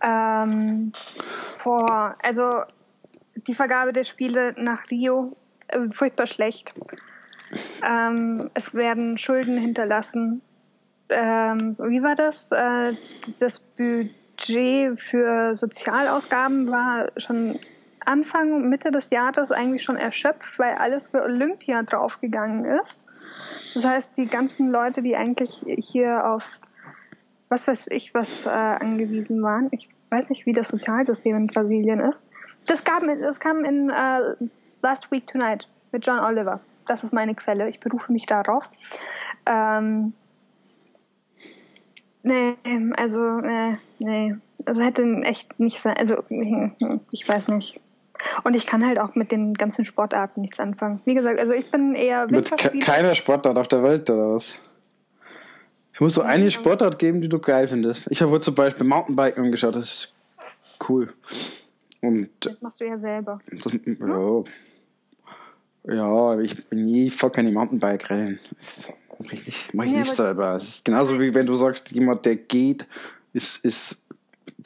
Ähm, 0.02 0.92
boah, 1.62 2.16
also 2.22 2.50
die 3.46 3.54
Vergabe 3.54 3.92
der 3.92 4.04
Spiele 4.04 4.54
nach 4.58 4.90
Rio, 4.90 5.36
äh, 5.68 5.88
furchtbar 5.90 6.26
schlecht. 6.26 6.74
Ähm, 7.82 8.50
es 8.54 8.74
werden 8.74 9.18
Schulden 9.18 9.56
hinterlassen. 9.56 10.42
Ähm, 11.08 11.76
wie 11.78 12.02
war 12.02 12.14
das? 12.14 12.50
Äh, 12.52 12.94
das 13.38 13.60
Budget 13.60 15.00
für 15.00 15.54
Sozialausgaben 15.54 16.70
war 16.70 17.10
schon 17.16 17.56
Anfang, 18.04 18.68
Mitte 18.68 18.90
des 18.90 19.10
Jahres 19.10 19.52
eigentlich 19.52 19.84
schon 19.84 19.96
erschöpft, 19.96 20.58
weil 20.58 20.74
alles 20.74 21.08
für 21.08 21.22
Olympia 21.22 21.82
draufgegangen 21.82 22.64
ist. 22.64 23.04
Das 23.74 23.84
heißt, 23.84 24.18
die 24.18 24.26
ganzen 24.26 24.70
Leute, 24.70 25.02
die 25.02 25.16
eigentlich 25.16 25.60
hier 25.78 26.26
auf 26.26 26.60
was 27.52 27.68
weiß 27.68 27.88
ich, 27.90 28.14
was 28.14 28.46
äh, 28.46 28.48
angewiesen 28.48 29.42
waren. 29.42 29.68
Ich 29.72 29.90
weiß 30.08 30.30
nicht, 30.30 30.46
wie 30.46 30.54
das 30.54 30.68
Sozialsystem 30.68 31.36
in 31.36 31.46
Brasilien 31.48 32.00
ist. 32.00 32.26
Das, 32.66 32.82
gab, 32.82 33.02
das 33.20 33.40
kam 33.40 33.64
in 33.64 33.90
äh, 33.90 34.34
Last 34.80 35.12
Week 35.12 35.26
Tonight 35.26 35.68
mit 35.92 36.06
John 36.06 36.18
Oliver. 36.18 36.60
Das 36.86 37.04
ist 37.04 37.12
meine 37.12 37.34
Quelle. 37.34 37.68
Ich 37.68 37.78
berufe 37.78 38.10
mich 38.10 38.24
darauf. 38.24 38.70
Ähm, 39.44 40.14
nee, 42.22 42.56
also, 42.96 43.20
nee, 43.20 43.76
nee. 43.98 44.34
Also 44.64 44.82
hätte 44.82 45.04
echt 45.22 45.60
nicht 45.60 45.78
sein. 45.78 45.96
Also, 45.98 46.24
ich 47.10 47.28
weiß 47.28 47.48
nicht. 47.48 47.80
Und 48.44 48.54
ich 48.54 48.66
kann 48.66 48.86
halt 48.86 48.98
auch 48.98 49.14
mit 49.14 49.32
den 49.32 49.54
ganzen 49.54 49.84
Sportarten 49.84 50.40
nichts 50.40 50.60
anfangen. 50.60 51.00
Wie 51.04 51.14
gesagt, 51.14 51.38
also 51.38 51.52
ich 51.52 51.70
bin 51.70 51.94
eher 51.94 52.26
Mit 52.30 52.56
ke 52.56 52.78
keiner 52.78 53.14
Sportart 53.14 53.58
auf 53.58 53.68
der 53.68 53.82
Welt 53.82 54.08
oder 54.10 54.34
was? 54.34 54.58
Es 55.94 56.00
muss 56.00 56.14
so 56.14 56.22
eine 56.22 56.50
Sportart 56.50 56.98
geben, 56.98 57.20
die 57.20 57.28
du 57.28 57.38
geil 57.38 57.68
findest. 57.68 58.10
Ich 58.10 58.22
habe 58.22 58.32
heute 58.32 58.44
zum 58.44 58.54
Beispiel 58.54 58.86
Mountainbiken 58.86 59.44
angeschaut, 59.44 59.76
das 59.76 59.84
ist 59.84 60.14
cool. 60.88 61.12
Und 62.00 62.30
Das 62.40 62.60
machst 62.60 62.80
du 62.80 62.86
ja 62.86 62.96
selber. 62.96 63.38
das, 63.50 63.78
ja, 65.84 65.94
ja, 65.94 66.40
ich 66.40 66.64
bin 66.66 66.86
nie 66.86 67.10
voll 67.10 67.30
keine 67.30 67.52
Mountainbike-Rennen. 67.52 68.38
Nicht, 69.18 69.74
mach 69.74 69.84
ich 69.84 69.92
Ja, 69.92 69.98
nicht 69.98 70.12
selber. 70.12 70.54
Es 70.54 70.68
ist 70.68 70.84
genauso 70.84 71.20
wie 71.20 71.34
wenn 71.34 71.46
du 71.46 71.54
sagst, 71.54 71.92
jemand, 71.92 72.24
der 72.24 72.36
geht, 72.36 72.86
ist, 73.32 73.64
ist 73.64 74.02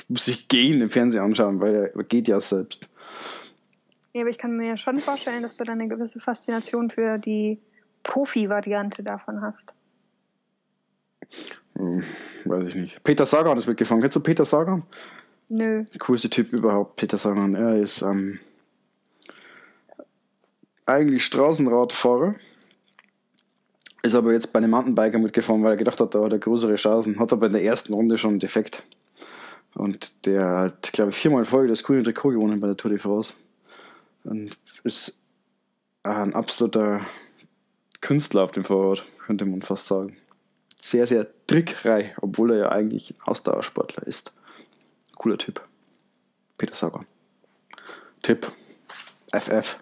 muss 0.09 0.27
sich 0.27 0.49
gehen 0.49 0.81
im 0.81 0.91
Fernsehen 0.91 1.23
anschauen, 1.23 1.61
weil 1.61 1.93
er 1.95 2.05
geht 2.05 2.29
ja 2.29 2.41
selbst. 2.41 2.89
Ja, 4.17 4.23
aber 4.23 4.31
ich 4.31 4.39
kann 4.39 4.57
mir 4.57 4.79
schon 4.79 4.99
vorstellen, 4.99 5.43
dass 5.43 5.59
du 5.59 5.65
da 5.65 5.73
eine 5.73 5.89
gewisse 5.89 6.21
Faszination 6.21 6.89
für 6.89 7.19
die 7.19 7.61
Profi-Variante 8.03 9.03
davon 9.03 9.43
hast. 9.43 9.75
Hm, 11.77 12.03
weiß 12.47 12.69
ich 12.69 12.75
nicht. 12.77 13.05
Peter 13.05 13.27
Sagan 13.27 13.59
ist 13.59 13.67
mitgefahren. 13.67 14.01
Kennst 14.01 14.17
du 14.17 14.21
Peter 14.21 14.47
Sagan? 14.47 14.85
Nö. 15.51 15.85
Der 15.85 15.99
coolste 15.99 16.31
Typ 16.31 16.51
überhaupt, 16.55 16.97
Peter 16.97 17.19
Sagan. 17.19 17.55
Er 17.57 17.77
ist 17.77 18.01
ähm, 18.01 18.39
eigentlich 20.87 21.23
Straßenradfahrer. 21.23 22.37
Ist 24.03 24.15
aber 24.15 24.33
jetzt 24.33 24.51
bei 24.51 24.61
einem 24.61 24.71
Mountainbiker 24.71 25.19
mitgefahren, 25.19 25.63
weil 25.63 25.73
er 25.73 25.77
gedacht 25.77 26.01
hat, 26.01 26.15
da 26.15 26.25
hat 26.25 26.33
er 26.33 26.39
größere 26.39 26.77
Chancen. 26.77 27.21
Hat 27.21 27.35
aber 27.35 27.49
in 27.49 27.53
der 27.53 27.65
ersten 27.65 27.93
Runde 27.93 28.17
schon 28.17 28.31
einen 28.31 28.41
Defekt. 28.41 28.83
Und 29.75 30.25
der 30.25 30.47
hat, 30.57 30.95
glaube 30.95 31.11
ich, 31.11 31.17
viermal 31.17 31.41
in 31.41 31.45
Folge 31.45 31.69
das 31.69 31.83
grüne 31.83 32.03
Trikot 32.03 32.31
gewonnen 32.31 32.61
bei 32.61 32.67
der 32.67 32.79
Tour 32.79 32.91
de 32.91 32.99
France. 32.99 33.35
Und 34.27 34.59
ist 34.83 35.15
ein 36.03 36.35
absoluter 36.35 37.07
Künstler 38.01 38.43
auf 38.43 38.51
dem 38.51 38.65
Fahrrad, 38.65 39.05
könnte 39.25 39.45
man 39.45 39.63
fast 39.63 39.87
sagen. 39.87 40.17
Sehr, 40.81 41.07
sehr 41.07 41.27
trickreich, 41.47 42.15
obwohl 42.21 42.53
er 42.53 42.59
ja 42.59 42.69
eigentlich 42.71 43.11
ein 43.11 43.23
Ausdauersportler 43.25 44.07
ist. 44.07 44.33
Cooler 45.17 45.39
Typ. 45.39 45.63
Peter 46.59 46.75
Sagan. 46.75 47.07
Tipp. 48.23 48.51
FF. 49.33 49.79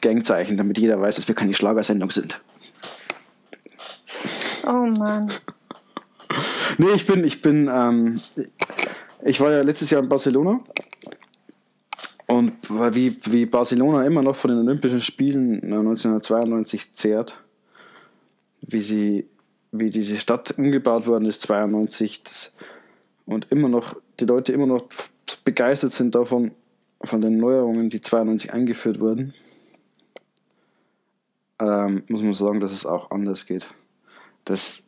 Gangzeichen, 0.00 0.56
damit 0.56 0.78
jeder 0.78 1.00
weiß, 1.00 1.16
dass 1.16 1.28
wir 1.28 1.34
keine 1.34 1.54
Schlagersendung 1.54 2.10
sind. 2.10 2.42
Oh 4.66 4.86
Mann. 4.86 5.30
Nee, 6.78 6.92
ich 6.94 7.06
bin, 7.06 7.24
ich 7.24 7.42
bin, 7.42 7.68
ähm, 7.68 8.20
ich 9.22 9.40
war 9.40 9.50
ja 9.50 9.62
letztes 9.62 9.90
Jahr 9.90 10.02
in 10.02 10.08
Barcelona 10.08 10.60
und 12.26 12.52
wie, 12.94 13.18
wie 13.24 13.46
Barcelona 13.46 14.06
immer 14.06 14.22
noch 14.22 14.36
von 14.36 14.50
den 14.50 14.60
Olympischen 14.60 15.00
Spielen 15.00 15.62
1992 15.62 16.92
zehrt, 16.92 17.42
wie 18.62 18.80
sie, 18.80 19.28
wie 19.72 19.90
diese 19.90 20.16
Stadt 20.16 20.56
umgebaut 20.56 21.06
worden 21.06 21.26
ist 21.26 21.42
92 21.42 22.22
das, 22.22 22.52
und 23.26 23.50
immer 23.50 23.68
noch 23.68 23.96
die 24.20 24.24
Leute 24.24 24.52
immer 24.52 24.66
noch 24.66 24.84
begeistert 25.44 25.92
sind 25.92 26.14
davon 26.14 26.52
von 27.02 27.20
den 27.20 27.38
Neuerungen, 27.38 27.90
die 27.90 28.00
92 28.00 28.52
eingeführt 28.52 29.00
wurden, 29.00 29.34
ähm, 31.60 32.02
muss 32.08 32.22
man 32.22 32.34
sagen, 32.34 32.60
dass 32.60 32.72
es 32.72 32.86
auch 32.86 33.10
anders 33.10 33.46
geht. 33.46 33.68
Das 34.44 34.84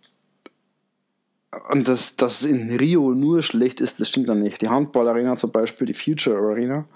und 1.71 1.89
dass 1.89 2.17
das 2.17 2.43
in 2.43 2.71
Rio 2.77 3.15
nur 3.15 3.43
schlecht 3.43 3.81
ist, 3.81 3.99
das 3.99 4.09
stimmt 4.09 4.29
dann 4.29 4.43
nicht. 4.43 4.61
Die 4.61 4.69
Handballarena 4.69 5.37
zum 5.37 5.53
Beispiel, 5.53 5.87
die 5.87 5.95
Future 5.95 6.37
Arena, 6.37 6.87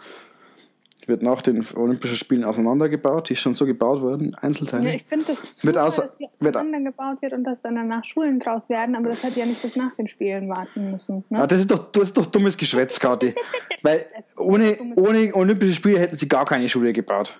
wird 1.11 1.23
nach 1.23 1.43
den 1.43 1.67
Olympischen 1.77 2.17
Spielen 2.17 2.45
auseinandergebaut. 2.45 3.29
Die 3.29 3.35
ist 3.35 3.41
schon 3.41 3.55
so 3.55 3.67
gebaut 3.67 4.01
worden, 4.01 4.35
Einzelteile. 4.41 4.89
Ja, 4.89 4.95
ich 4.95 5.05
finde 5.05 5.27
das 5.27 5.63
Wird 5.63 5.77
super, 5.77 6.03
dass 6.03 6.17
die 6.17 6.29
wird- 6.41 6.57
aufeinander 6.57 6.91
gebaut 6.91 7.21
wird 7.21 7.35
und 7.35 7.45
dass 7.45 7.61
dann 7.61 7.75
danach 7.75 8.05
Schulen 8.07 8.41
draus 8.41 8.71
werden, 8.71 8.95
aber 8.95 9.11
das 9.11 9.23
hätte 9.23 9.41
ja 9.41 9.45
nicht 9.47 9.61
bis 9.61 9.77
nach 9.77 9.95
den 9.97 10.09
Spielen 10.09 10.49
warten 10.49 10.91
müssen. 10.91 11.25
Ne? 11.29 11.43
Ah, 11.43 11.47
das, 11.47 11.61
ist 11.61 11.71
doch, 11.71 11.93
das 11.93 12.05
ist 12.05 12.17
doch 12.17 12.27
dummes 12.27 12.57
Geschwätz, 12.57 12.99
Kathi. 12.99 13.35
Weil 13.83 14.07
ohne, 14.39 14.79
ohne 14.97 15.35
Olympische 15.35 15.75
Spiele 15.75 15.99
hätten 15.99 16.17
sie 16.17 16.29
gar 16.29 16.47
keine 16.47 16.69
Schule 16.69 16.93
gebaut. 16.95 17.39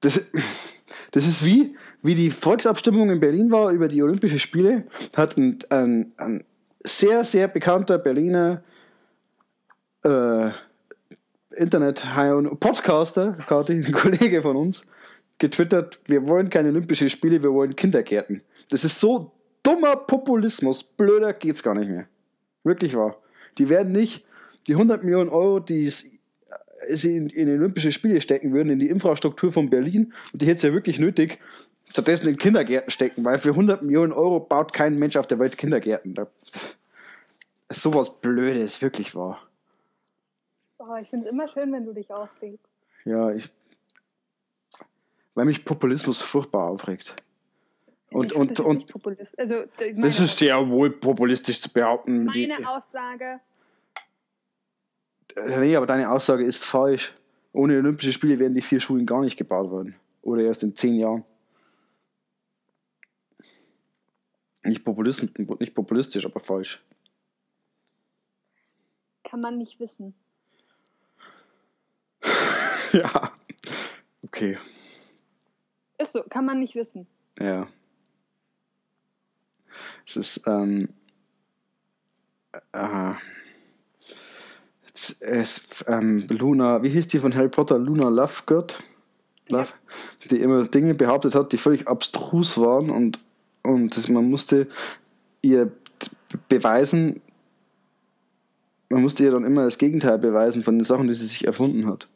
Das, 0.00 0.30
das 1.10 1.26
ist 1.26 1.44
wie, 1.44 1.76
wie 2.02 2.14
die 2.14 2.30
Volksabstimmung 2.30 3.10
in 3.10 3.18
Berlin 3.18 3.50
war 3.50 3.70
über 3.72 3.88
die 3.88 4.02
Olympischen 4.02 4.38
Spiele, 4.38 4.84
hat 5.16 5.36
ein, 5.36 5.58
ein, 5.70 6.12
ein 6.18 6.44
sehr, 6.84 7.24
sehr 7.24 7.48
bekannter 7.48 7.98
Berliner 7.98 8.62
äh, 10.04 10.50
internet 11.54 12.04
podcaster 12.60 13.32
Kathi, 13.46 13.74
ein 13.74 13.92
Kollege 13.92 14.42
von 14.42 14.56
uns, 14.56 14.84
getwittert, 15.38 16.00
wir 16.06 16.26
wollen 16.26 16.50
keine 16.50 16.68
Olympischen 16.68 17.10
Spiele, 17.10 17.42
wir 17.42 17.52
wollen 17.52 17.76
Kindergärten. 17.76 18.42
Das 18.70 18.84
ist 18.84 19.00
so 19.00 19.32
dummer 19.62 19.96
Populismus, 19.96 20.82
blöder 20.82 21.32
geht's 21.32 21.62
gar 21.62 21.74
nicht 21.74 21.90
mehr. 21.90 22.06
Wirklich 22.64 22.94
wahr. 22.94 23.16
Die 23.58 23.68
werden 23.68 23.92
nicht 23.92 24.24
die 24.66 24.74
100 24.74 25.04
Millionen 25.04 25.30
Euro, 25.30 25.60
die 25.60 25.84
äh, 25.86 25.90
sie 26.96 27.16
in, 27.16 27.28
in 27.28 27.48
Olympische 27.48 27.92
Spiele 27.92 28.20
stecken 28.20 28.52
würden, 28.52 28.70
in 28.70 28.78
die 28.78 28.88
Infrastruktur 28.88 29.52
von 29.52 29.70
Berlin, 29.70 30.12
und 30.32 30.42
die 30.42 30.46
hätte 30.46 30.56
es 30.56 30.62
ja 30.62 30.72
wirklich 30.72 30.98
nötig, 30.98 31.38
stattdessen 31.90 32.28
in 32.28 32.38
Kindergärten 32.38 32.90
stecken, 32.90 33.24
weil 33.24 33.38
für 33.38 33.50
100 33.50 33.82
Millionen 33.82 34.12
Euro 34.12 34.40
baut 34.40 34.72
kein 34.72 34.98
Mensch 34.98 35.16
auf 35.16 35.26
der 35.26 35.38
Welt 35.38 35.58
Kindergärten. 35.58 36.14
Da, 36.14 36.28
ist 37.68 37.82
sowas 37.82 38.20
Blödes, 38.20 38.80
wirklich 38.82 39.14
wahr. 39.14 39.40
Oh, 40.92 40.96
ich 41.00 41.08
finde 41.08 41.26
es 41.26 41.32
immer 41.32 41.48
schön, 41.48 41.72
wenn 41.72 41.84
du 41.84 41.92
dich 41.94 42.10
aufregst. 42.12 42.68
Ja, 43.04 43.30
ich. 43.32 43.48
Weil 45.34 45.46
mich 45.46 45.64
Populismus 45.64 46.20
furchtbar 46.20 46.68
aufregt. 46.68 47.16
Und, 48.10 48.32
und, 48.34 48.50
das 48.50 48.60
und 48.60 48.86
Populist. 48.88 49.38
Also, 49.38 49.54
äh, 49.78 49.94
das 49.94 50.20
ist 50.20 50.36
sehr 50.38 50.68
wohl 50.68 50.90
populistisch 50.90 51.60
zu 51.62 51.70
behaupten. 51.72 52.28
Die- 52.28 52.46
meine 52.46 52.68
Aussage. 52.68 53.40
Äh, 55.34 55.58
Nee, 55.60 55.76
aber 55.76 55.86
deine 55.86 56.10
Aussage 56.10 56.44
ist 56.44 56.62
falsch. 56.62 57.14
Ohne 57.54 57.78
Olympische 57.78 58.12
Spiele 58.12 58.38
wären 58.38 58.52
die 58.52 58.60
vier 58.60 58.80
Schulen 58.80 59.06
gar 59.06 59.22
nicht 59.22 59.38
gebaut 59.38 59.70
worden. 59.70 59.94
Oder 60.20 60.42
erst 60.42 60.62
in 60.62 60.74
zehn 60.76 60.94
Jahren. 60.96 61.24
Nicht, 64.64 64.84
Populist, 64.84 65.22
nicht 65.38 65.74
populistisch, 65.74 66.24
aber 66.26 66.38
falsch. 66.38 66.84
Kann 69.24 69.40
man 69.40 69.56
nicht 69.56 69.80
wissen. 69.80 70.14
ja. 72.98 73.30
Okay. 74.24 74.58
Ist 75.98 76.12
so, 76.12 76.22
kann 76.28 76.44
man 76.44 76.60
nicht 76.60 76.74
wissen. 76.74 77.06
Ja. 77.38 77.66
Es 80.06 80.16
ist, 80.16 80.42
ähm, 80.46 80.88
Äh, 82.72 83.14
es, 84.94 85.16
es, 85.20 85.84
ähm, 85.86 86.26
Luna, 86.28 86.82
wie 86.82 86.90
hieß 86.90 87.08
die 87.08 87.18
von 87.18 87.34
Harry 87.34 87.48
Potter? 87.48 87.78
Luna 87.78 88.08
Lovegood? 88.08 88.78
Love, 89.48 89.72
die 90.30 90.40
immer 90.40 90.66
Dinge 90.66 90.94
behauptet 90.94 91.34
hat, 91.34 91.52
die 91.52 91.58
völlig 91.58 91.88
abstrus 91.88 92.58
waren 92.58 92.90
und, 92.90 93.18
und 93.62 93.96
das, 93.96 94.08
man 94.08 94.30
musste 94.30 94.68
ihr 95.42 95.72
beweisen, 96.48 97.20
man 98.88 99.02
musste 99.02 99.24
ihr 99.24 99.32
dann 99.32 99.44
immer 99.44 99.64
das 99.64 99.78
Gegenteil 99.78 100.18
beweisen 100.18 100.62
von 100.62 100.78
den 100.78 100.84
Sachen, 100.84 101.08
die 101.08 101.14
sie 101.14 101.26
sich 101.26 101.46
erfunden 101.46 101.86
hat. 101.86 102.08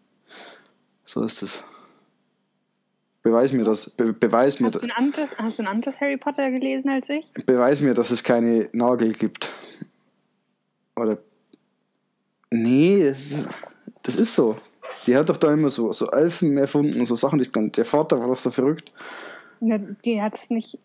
So 1.07 1.23
ist 1.23 1.43
es. 1.43 1.63
Beweis 3.23 3.53
mir 3.53 3.65
das. 3.65 3.91
Be 3.91 4.13
beweis 4.13 4.61
mir 4.61 4.67
Hast 4.67 4.77
du, 4.77 4.87
ein 4.87 4.93
anderes, 4.93 5.31
hast 5.37 5.59
du 5.59 5.63
ein 5.63 5.69
anderes 5.69 6.01
Harry 6.01 6.17
Potter 6.17 6.51
gelesen 6.51 6.89
als 6.91 7.09
ich? 7.09 7.33
Beweis 7.45 7.81
mir, 7.81 7.95
dass 7.95 8.11
es 8.11 8.23
keine 8.23 8.69
Nagel 8.73 9.13
gibt. 9.13 9.51
Oder. 10.95 11.19
Nee, 12.51 13.05
das 13.05 13.33
ist, 13.33 13.49
das 14.03 14.17
ist 14.17 14.35
so. 14.35 14.57
Die 15.07 15.17
hat 15.17 15.29
doch 15.29 15.37
da 15.37 15.53
immer 15.53 15.71
so, 15.71 15.93
so 15.93 16.11
Elfen 16.11 16.57
erfunden 16.59 17.01
und 17.01 17.07
so 17.07 17.15
Sachen, 17.15 17.39
die 17.39 17.47
kann. 17.47 17.73
Der 17.73 17.85
Vater 17.85 18.19
war 18.21 18.29
doch 18.29 18.39
so 18.39 18.51
verrückt. 18.51 18.93
Na, 19.61 19.79
die 19.79 20.21
hat 20.21 20.37
es 20.37 20.51
nicht. 20.51 20.79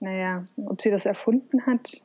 Naja, 0.00 0.44
ob 0.56 0.80
sie 0.80 0.90
das 0.90 1.06
erfunden 1.06 1.64
hat. 1.66 2.02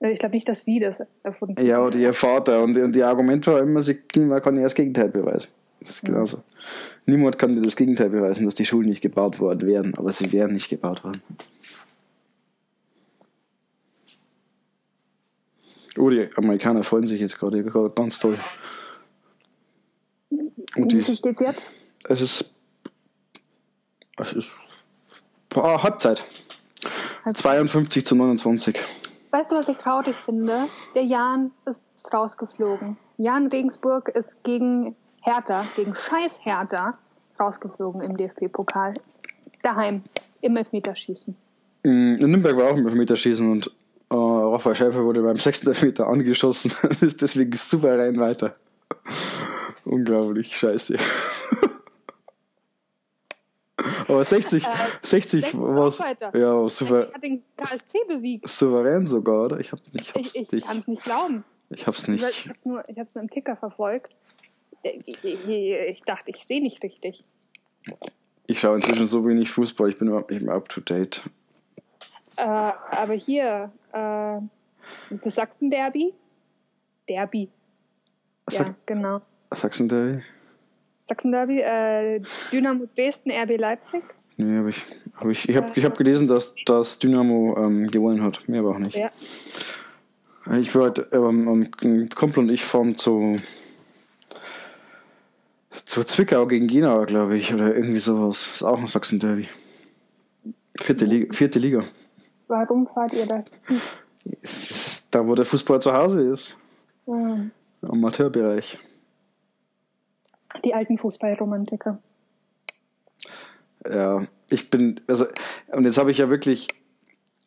Also 0.00 0.12
Ich 0.12 0.18
glaube 0.18 0.34
nicht, 0.34 0.48
dass 0.48 0.64
sie 0.64 0.80
das 0.80 1.02
erfunden 1.22 1.64
Ja, 1.64 1.82
oder 1.82 1.98
ihr 1.98 2.12
Vater. 2.12 2.62
Und, 2.62 2.76
und 2.76 2.96
ihr 2.96 3.06
Argument 3.06 3.46
war 3.46 3.60
immer, 3.60 3.82
sie 3.82 3.94
kann 3.94 4.56
ja 4.56 4.62
das 4.62 4.74
Gegenteil 4.74 5.08
beweisen. 5.08 5.50
Das 5.80 5.90
ist 5.90 6.04
genauso. 6.04 6.42
Niemand 7.04 7.38
kann 7.38 7.54
dir 7.54 7.62
das 7.62 7.76
Gegenteil 7.76 8.10
beweisen, 8.10 8.44
dass 8.44 8.54
die 8.54 8.64
Schulen 8.66 8.88
nicht 8.88 9.02
gebaut 9.02 9.38
worden 9.38 9.66
wären, 9.66 9.94
aber 9.96 10.10
sie 10.12 10.32
wären 10.32 10.52
nicht 10.52 10.68
gebaut 10.68 11.04
worden. 11.04 11.22
Oh, 15.98 16.10
die 16.10 16.28
Amerikaner 16.36 16.82
freuen 16.82 17.06
sich 17.06 17.20
jetzt 17.20 17.38
gerade 17.38 17.62
ganz 17.94 18.18
toll. 18.18 18.38
Und 20.30 20.92
Wie 20.92 21.02
viel 21.02 21.14
steht's 21.14 21.40
jetzt? 21.40 21.62
es 22.08 22.20
ist. 22.20 22.44
Es 24.18 24.32
ist. 24.32 24.50
Ah, 25.54 25.82
Halbzeit. 25.82 26.22
52 27.32 28.04
zu 28.04 28.14
29. 28.14 28.78
Weißt 29.30 29.52
du, 29.52 29.56
was 29.56 29.68
ich 29.68 29.76
traurig 29.78 30.16
finde? 30.24 30.54
Der 30.94 31.04
Jan 31.04 31.50
ist 31.64 31.80
rausgeflogen. 32.12 32.96
Jan 33.16 33.46
Regensburg 33.48 34.08
ist 34.10 34.42
gegen 34.44 34.94
Hertha, 35.26 35.66
gegen 35.74 35.94
scheiß 35.94 36.44
Hertha, 36.44 36.96
rausgeflogen 37.38 38.00
im 38.00 38.16
DFB-Pokal. 38.16 38.94
Daheim, 39.62 40.02
im 40.40 40.56
Elfmeterschießen. 40.56 41.36
In 41.82 42.16
Nürnberg 42.16 42.56
war 42.56 42.70
auch 42.70 42.76
im 42.76 42.86
Elfmeterschießen 42.86 43.50
und 43.50 43.66
äh, 44.10 44.14
Raphael 44.14 44.76
Schäfer 44.76 45.02
wurde 45.04 45.22
beim 45.22 45.36
sechsten 45.36 45.66
Elfmeter 45.68 46.06
angeschossen 46.06 46.72
und 46.82 47.02
ist 47.02 47.20
deswegen 47.22 47.56
souverän 47.56 48.20
weiter. 48.20 48.54
Unglaublich 49.84 50.56
scheiße. 50.56 50.96
Aber 54.08 54.24
60, 54.24 54.64
60 55.02 55.42
60 55.42 55.58
war 55.58 55.92
ja, 56.34 56.68
souver 56.68 57.10
hat 57.12 57.22
den 57.22 57.42
KSC 57.56 57.98
besiegt. 58.06 58.48
souverän 58.48 59.04
sogar, 59.06 59.46
oder? 59.46 59.58
Ich, 59.58 59.72
hab, 59.72 59.80
ich 59.92 60.14
hab's 60.14 60.34
Ich, 60.36 60.52
ich 60.52 60.64
kann 60.64 60.78
es 60.78 60.86
nicht 60.86 61.02
glauben. 61.02 61.44
Ich 61.70 61.86
hab's 61.88 62.02
Ich 62.02 62.08
nicht. 62.08 62.22
habe 62.24 62.54
es 62.54 62.64
nur, 62.64 62.88
ich 62.88 62.96
hab's 62.98 63.14
nur 63.16 63.22
im 63.24 63.30
Ticker 63.30 63.56
verfolgt. 63.56 64.14
Ich, 64.92 66.02
dachte, 66.02 66.30
ich 66.30 66.44
sehe 66.46 66.62
nicht 66.62 66.82
richtig. 66.82 67.24
Ich 68.46 68.60
schaue 68.60 68.76
inzwischen 68.76 69.06
so 69.06 69.26
wenig 69.26 69.50
Fußball, 69.50 69.90
ich 69.90 69.98
bin 69.98 70.08
überhaupt 70.08 70.30
nicht 70.30 70.42
mehr 70.42 70.54
up 70.54 70.68
to 70.68 70.80
date. 70.80 71.22
Äh, 72.36 72.42
aber 72.42 73.14
hier, 73.14 73.72
äh, 73.92 74.38
das 75.22 75.34
Sachsen-Derby? 75.34 76.12
Derby. 77.08 77.48
Ja, 78.50 78.58
Sag- 78.58 78.86
genau. 78.86 79.20
Sachsen-Derby? 79.52 80.22
Sachsen-Derby, 81.08 81.60
äh, 81.60 82.20
Dynamo 82.52 82.86
Dresden, 82.94 83.30
RB 83.30 83.56
Leipzig. 83.58 84.02
Nee, 84.36 84.58
hab 84.58 84.66
ich. 84.66 84.82
Hab 85.16 85.28
ich 85.28 85.48
ich 85.48 85.56
habe 85.56 85.72
ich 85.74 85.84
hab 85.84 85.96
gelesen, 85.96 86.28
dass 86.28 86.54
das 86.66 86.98
Dynamo 86.98 87.56
ähm, 87.56 87.90
gewonnen 87.90 88.22
hat. 88.22 88.46
Mehr 88.48 88.60
aber 88.60 88.70
auch 88.70 88.78
nicht. 88.78 88.96
Ja. 88.96 89.10
Ich 90.58 90.74
war 90.74 90.92
ähm, 91.12 91.70
ein 91.82 92.08
Kumpel 92.10 92.40
und 92.40 92.50
ich 92.50 92.64
fahren 92.64 92.94
zu, 92.94 93.36
zu 95.84 96.04
Zwickau 96.04 96.46
gegen 96.46 96.68
Jena, 96.68 97.04
glaube 97.04 97.36
ich, 97.36 97.52
oder 97.52 97.74
irgendwie 97.74 97.98
sowas. 97.98 98.48
Ist 98.54 98.62
auch 98.62 98.78
ein 98.78 98.86
Sachsen-Derby. 98.86 99.48
Vierte 100.80 101.04
Liga. 101.04 101.32
Vierte 101.32 101.58
Liga. 101.58 101.84
Warum 102.48 102.86
fahrt 102.86 103.12
ihr 103.12 103.26
da? 103.26 103.44
Ist 104.42 105.08
da, 105.10 105.26
wo 105.26 105.34
der 105.34 105.44
Fußball 105.44 105.80
zu 105.80 105.92
Hause 105.92 106.22
ist. 106.22 106.56
Hm, 107.06 107.50
Im 107.82 107.90
Amateurbereich. 107.90 108.78
Die 110.64 110.74
alten 110.74 110.98
Fußballromantiker. 110.98 111.98
Ja, 113.88 114.26
ich 114.50 114.70
bin, 114.70 115.00
also, 115.06 115.26
und 115.72 115.84
jetzt 115.84 115.98
habe 115.98 116.10
ich 116.10 116.18
ja 116.18 116.28
wirklich 116.28 116.68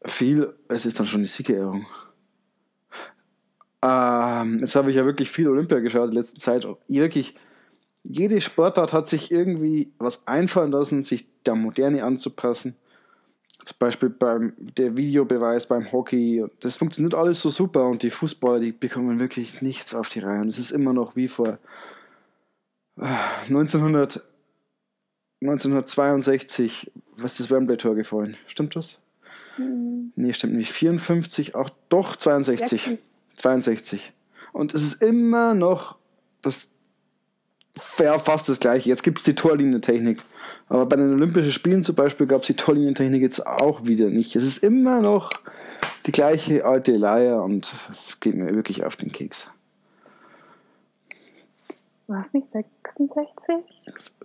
viel, 0.06 0.54
es 0.68 0.86
ist 0.86 1.00
dann 1.00 1.08
schon 1.08 1.22
die 1.22 1.28
Siegerehrung. 1.28 1.86
Ähm, 3.82 4.60
jetzt 4.60 4.76
habe 4.76 4.90
ich 4.90 4.98
ja 4.98 5.06
wirklich 5.06 5.30
viel 5.30 5.48
Olympia 5.48 5.80
geschaut 5.80 6.10
in 6.10 6.16
letzter 6.16 6.40
Zeit 6.40 6.68
wirklich, 6.88 7.36
jede 8.04 8.42
Sportart 8.42 8.94
hat 8.94 9.08
sich 9.08 9.32
irgendwie 9.32 9.92
was 9.98 10.26
einfallen 10.28 10.72
lassen, 10.72 11.04
sich 11.04 11.28
der 11.46 11.56
Moderne 11.56 12.04
anzupassen. 12.04 12.76
Zum 13.66 13.78
Beispiel 13.78 14.10
beim 14.10 14.54
der 14.58 14.96
Videobeweis 14.96 15.68
beim 15.68 15.92
Hockey. 15.92 16.46
Das 16.62 16.78
funktioniert 16.78 17.14
alles 17.14 17.42
so 17.42 17.50
super 17.50 17.88
und 17.88 18.04
die 18.04 18.10
Fußballer, 18.10 18.60
die 18.60 18.72
bekommen 18.72 19.20
wirklich 19.20 19.62
nichts 19.62 19.94
auf 19.94 20.10
die 20.10 20.20
Reihe. 20.20 20.42
Und 20.42 20.48
es 20.48 20.58
ist 20.58 20.72
immer 20.72 20.94
noch 20.94 21.16
wie 21.16 21.28
vor 21.28 21.60
äh, 22.98 23.06
1900, 23.50 24.24
1962, 25.42 26.92
was 27.18 27.34
ist 27.34 27.40
das 27.42 27.52
Wembley-Tor 27.52 27.96
gefallen? 27.96 28.38
Stimmt 28.48 28.76
das? 28.76 29.00
Nee, 30.16 30.34
stimmt 30.34 30.56
nicht. 30.56 30.72
54, 30.72 31.56
auch 31.56 31.70
doch 31.90 32.16
62. 32.16 32.86
Ja, 32.86 32.98
62. 33.36 34.14
Und 34.54 34.74
es 34.74 34.84
ist 34.84 35.04
immer 35.04 35.54
noch 35.54 35.98
das 36.42 36.70
ja, 38.00 38.20
fast 38.20 38.50
das 38.50 38.60
gleiche. 38.60 38.90
Jetzt 38.90 39.04
gibt 39.04 39.20
es 39.20 39.24
die 39.24 39.36
Torlinientechnik. 39.36 40.22
Aber 40.68 40.86
bei 40.86 40.96
den 40.96 41.12
Olympischen 41.14 41.52
Spielen 41.52 41.84
zum 41.84 41.96
Beispiel 41.96 42.28
gab 42.28 42.42
es 42.42 42.48
die 42.48 42.56
Torlinientechnik 42.56 43.22
jetzt 43.22 43.46
auch 43.46 43.86
wieder 43.86 44.10
nicht. 44.10 44.36
Es 44.36 44.44
ist 44.44 44.64
immer 44.64 45.02
noch 45.02 45.32
die 46.06 46.12
gleiche 46.12 46.66
alte 46.66 46.96
Leier 46.96 47.44
und 47.44 47.74
es 47.92 48.20
geht 48.20 48.36
mir 48.36 48.54
wirklich 48.56 48.84
auf 48.84 48.96
den 48.96 49.12
Keks. 49.12 49.48
War 52.08 52.22
es 52.22 52.34
nicht 52.34 52.48
66? 52.48 53.56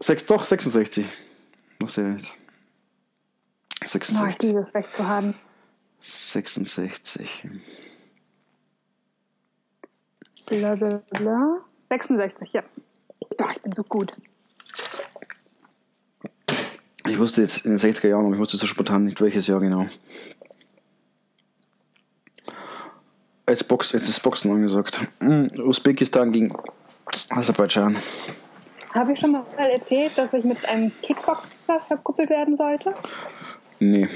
Sechs, 0.01 0.27
doch, 0.27 0.45
66. 0.45 1.05
Was 1.81 1.97
ja 1.97 2.09
jetzt? 2.09 2.31
Oh, 3.83 3.85
ich 3.85 3.91
66. 3.91 4.43
liebe 4.43 4.61
es 4.61 4.73
wegzuhaben. 4.73 5.35
66. 6.01 7.47
Bla, 10.47 10.75
bla, 10.75 11.03
bla. 11.11 11.65
66, 11.91 12.55
ja. 12.55 12.63
Doch, 13.39 13.51
ich 13.55 13.63
bin 13.63 13.73
so 13.73 13.83
gut. 13.83 14.13
Ich 17.07 17.19
wusste 17.19 17.43
jetzt 17.43 17.65
in 17.65 17.71
den 17.71 17.79
60er 17.79 18.09
Jahren, 18.09 18.27
aber 18.27 18.35
ich 18.35 18.41
wusste 18.41 18.57
so 18.57 18.67
spontan 18.67 19.05
nicht 19.05 19.21
welches 19.21 19.47
Jahr 19.47 19.61
genau. 19.61 19.87
Jetzt, 23.49 23.69
Box, 23.69 23.93
jetzt 23.93 24.09
ist 24.09 24.23
Boxen 24.23 24.51
angesagt. 24.51 24.99
Mm, 25.21 25.47
Usbekistan 25.61 26.33
gegen 26.33 26.57
Aserbaidschan. 27.29 27.97
Habe 28.95 29.13
ich 29.13 29.19
schon 29.19 29.33
mal 29.33 29.45
erzählt, 29.59 30.17
dass 30.17 30.33
ich 30.33 30.45
mit 30.45 30.65
einem 30.65 30.93
Kickboxer 31.03 31.81
verkuppelt 31.89 32.31
werden 32.31 32.57
sollte? 32.57 32.95
Nee. 33.81 34.09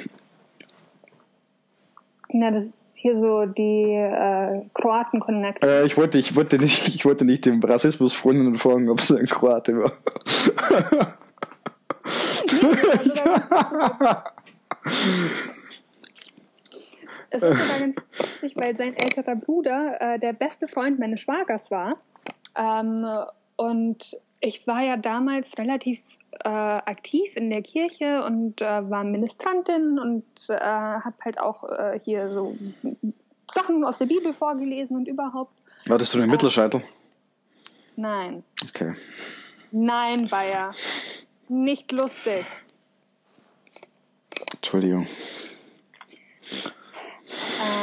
Na, 2.30 2.50
das 2.50 2.66
ist 2.66 2.77
hier 2.98 3.18
so 3.18 3.46
die 3.46 3.94
äh, 3.94 4.62
Kroaten-Connect. 4.74 5.64
Äh, 5.64 5.86
ich, 5.86 5.96
wollte, 5.96 6.18
ich, 6.18 6.36
wollte 6.36 6.58
nicht, 6.58 6.88
ich 6.88 7.04
wollte 7.04 7.24
nicht 7.24 7.46
dem 7.46 7.62
Rassismus-Freundinnen 7.62 8.56
fragen, 8.56 8.88
ob 8.90 8.98
es 9.00 9.10
ein 9.10 9.26
Kroate 9.26 9.78
war. 9.78 9.92
Es 17.30 17.42
ist 17.42 17.58
sogar 17.58 17.78
ganz 17.78 17.94
lustig, 18.18 18.56
weil 18.56 18.76
sein 18.76 18.96
älterer 18.96 19.36
Bruder 19.36 20.00
äh, 20.00 20.18
der 20.18 20.32
beste 20.32 20.66
Freund 20.66 20.98
meines 20.98 21.20
Schwagers 21.20 21.70
war. 21.70 21.98
Ähm, 22.56 23.06
und 23.56 24.16
ich 24.40 24.66
war 24.66 24.82
ja 24.82 24.96
damals 24.96 25.58
relativ 25.58 26.00
äh, 26.44 26.48
aktiv 26.48 27.36
in 27.36 27.50
der 27.50 27.62
Kirche 27.62 28.24
und 28.24 28.60
äh, 28.60 28.90
war 28.90 29.04
Ministrantin 29.04 29.98
und 29.98 30.24
äh, 30.48 30.54
habe 30.58 31.14
halt 31.24 31.38
auch 31.40 31.64
äh, 31.64 32.00
hier 32.04 32.32
so 32.32 32.56
Sachen 33.50 33.84
aus 33.84 33.98
der 33.98 34.06
Bibel 34.06 34.32
vorgelesen 34.32 34.96
und 34.96 35.08
überhaupt. 35.08 35.52
Wartest 35.86 36.14
du 36.14 36.18
den 36.18 36.30
Mittelscheitel? 36.30 36.82
Nein, 37.96 38.44
Okay. 38.68 38.94
nein, 39.72 40.28
Bayer. 40.28 40.70
Nicht 41.48 41.90
lustig. 41.92 42.44
Entschuldigung. 44.54 45.06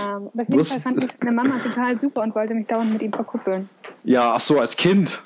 Ähm, 0.08 0.28
auf 0.28 0.50
jeden? 0.50 0.66
Fall 0.66 0.80
fand 0.80 1.04
ich 1.04 1.12
seine 1.20 1.36
Mama 1.36 1.60
total 1.60 1.98
super 1.98 2.22
und 2.22 2.36
wollte 2.36 2.54
mich 2.54 2.68
dauernd 2.68 2.94
mit 2.94 3.02
ihm 3.02 3.12
verkuppeln. 3.12 3.68
Ja, 4.04 4.34
ach 4.36 4.40
so, 4.40 4.60
als 4.60 4.78
Kind. 4.78 5.22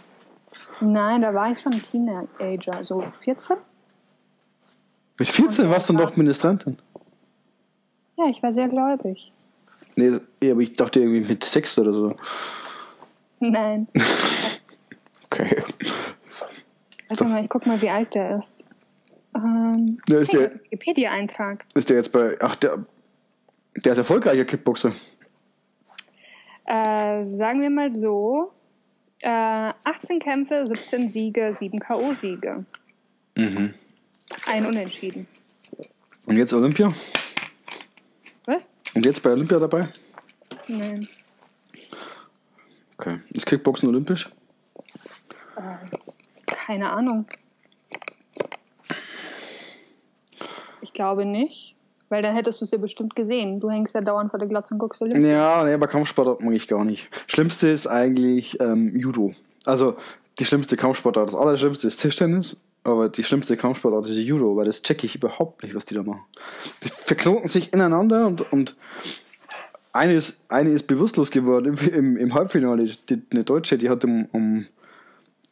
Nein, 0.81 1.21
da 1.21 1.33
war 1.33 1.51
ich 1.51 1.59
schon 1.59 1.71
Teenager, 1.73 2.83
so 2.83 3.01
14. 3.21 3.57
Mit 5.17 5.27
14 5.27 5.65
Und 5.65 5.71
warst 5.71 5.89
du 5.89 5.93
noch 5.93 6.15
Ministrantin. 6.15 6.77
Ja, 8.17 8.25
ich 8.29 8.41
war 8.41 8.53
sehr 8.53 8.67
gläubig. 8.69 9.31
Nee, 9.95 10.19
aber 10.49 10.61
ich 10.61 10.75
dachte 10.75 10.99
irgendwie 11.01 11.21
mit 11.21 11.43
6 11.43 11.79
oder 11.79 11.93
so. 11.93 12.15
Nein. 13.39 13.87
Okay. 15.31 15.63
Warte 17.07 17.23
mal, 17.25 17.43
ich 17.43 17.49
guck 17.49 17.67
mal, 17.67 17.79
wie 17.83 17.89
alt 17.91 18.15
der 18.15 18.39
ist. 18.39 18.63
Ähm, 19.35 20.01
Ja, 20.09 20.17
ist 20.17 20.33
hey, 20.33 20.39
der- 20.39 20.55
Wikipedia-Eintrag. 20.63 21.63
Ist 21.75 21.87
der 21.91 21.97
jetzt 21.97 22.11
bei. 22.11 22.35
Ach, 22.41 22.55
der. 22.55 22.83
Der 23.85 23.91
ist 23.91 23.99
erfolgreicher 23.99 24.43
Kickboxer. 24.45 24.91
Äh, 26.65 27.23
sagen 27.25 27.61
wir 27.61 27.69
mal 27.69 27.93
so: 27.93 28.51
äh, 29.21 29.73
18 29.83 30.19
Kämpfe, 30.19 30.65
17 30.65 31.09
Siege, 31.11 31.53
7 31.57 31.79
K.O.-Siege. 31.79 32.65
Mhm. 33.35 33.73
Ein 34.45 34.65
Unentschieden. 34.65 35.27
Und 36.25 36.37
jetzt 36.37 36.53
Olympia? 36.53 36.91
Was? 38.45 38.67
Und 38.93 39.05
jetzt 39.05 39.21
bei 39.21 39.31
Olympia 39.31 39.59
dabei? 39.59 39.89
Nein. 40.67 41.07
Okay. 42.97 43.19
Ist 43.29 43.45
Kickboxen 43.45 43.89
olympisch? 43.89 44.29
Äh, 45.55 45.85
keine 46.45 46.89
Ahnung. 46.89 47.25
Ich 50.81 50.93
glaube 50.93 51.25
nicht. 51.25 51.75
Weil 52.09 52.23
dann 52.23 52.33
hättest 52.33 52.59
du 52.59 52.65
es 52.65 52.71
ja 52.71 52.79
bestimmt 52.79 53.15
gesehen. 53.15 53.59
Du 53.59 53.69
hängst 53.69 53.93
ja 53.93 54.01
dauernd 54.01 54.31
vor 54.31 54.39
der 54.39 54.47
Glotze 54.47 54.73
und 54.73 54.79
guckst 54.79 55.01
Olympia. 55.01 55.29
Ja, 55.29 55.63
nee, 55.63 55.73
aber 55.73 55.87
Kampfsportart 55.87 56.41
mag 56.41 56.53
ich 56.53 56.67
gar 56.67 56.83
nicht. 56.83 57.07
Schlimmste 57.27 57.69
ist 57.69 57.87
eigentlich 57.87 58.59
ähm, 58.59 58.95
Judo. 58.95 59.33
Also 59.65 59.95
die 60.39 60.45
schlimmste 60.45 60.75
Kampfsportart. 60.75 61.29
Das 61.29 61.35
allerschlimmste 61.35 61.87
ist 61.87 62.01
Tischtennis, 62.01 62.57
aber 62.83 63.09
die 63.09 63.23
schlimmste 63.23 63.55
Kampfsportart 63.57 64.07
ist 64.07 64.17
Judo, 64.17 64.55
weil 64.55 64.65
das 64.65 64.81
checke 64.81 65.05
ich 65.05 65.15
überhaupt 65.15 65.63
nicht, 65.63 65.75
was 65.75 65.85
die 65.85 65.93
da 65.93 66.01
machen. 66.01 66.21
Die 66.83 66.89
verknoten 66.89 67.49
sich 67.49 67.73
ineinander 67.73 68.25
und, 68.25 68.51
und 68.51 68.75
eine, 69.91 70.13
ist, 70.13 70.39
eine 70.47 70.71
ist 70.71 70.87
bewusstlos 70.87 71.29
geworden 71.29 71.77
im, 71.77 71.93
im, 71.93 72.17
im 72.17 72.33
Halbfinale. 72.33 72.85
Die, 73.09 73.21
eine 73.31 73.43
Deutsche, 73.43 73.77
die 73.77 73.89
hat 73.89 74.03
um, 74.03 74.25
um, 74.31 74.65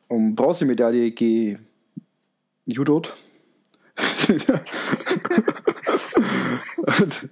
um 0.08 0.36
Bronzemedaille 0.36 1.12
gejudot. 1.12 3.14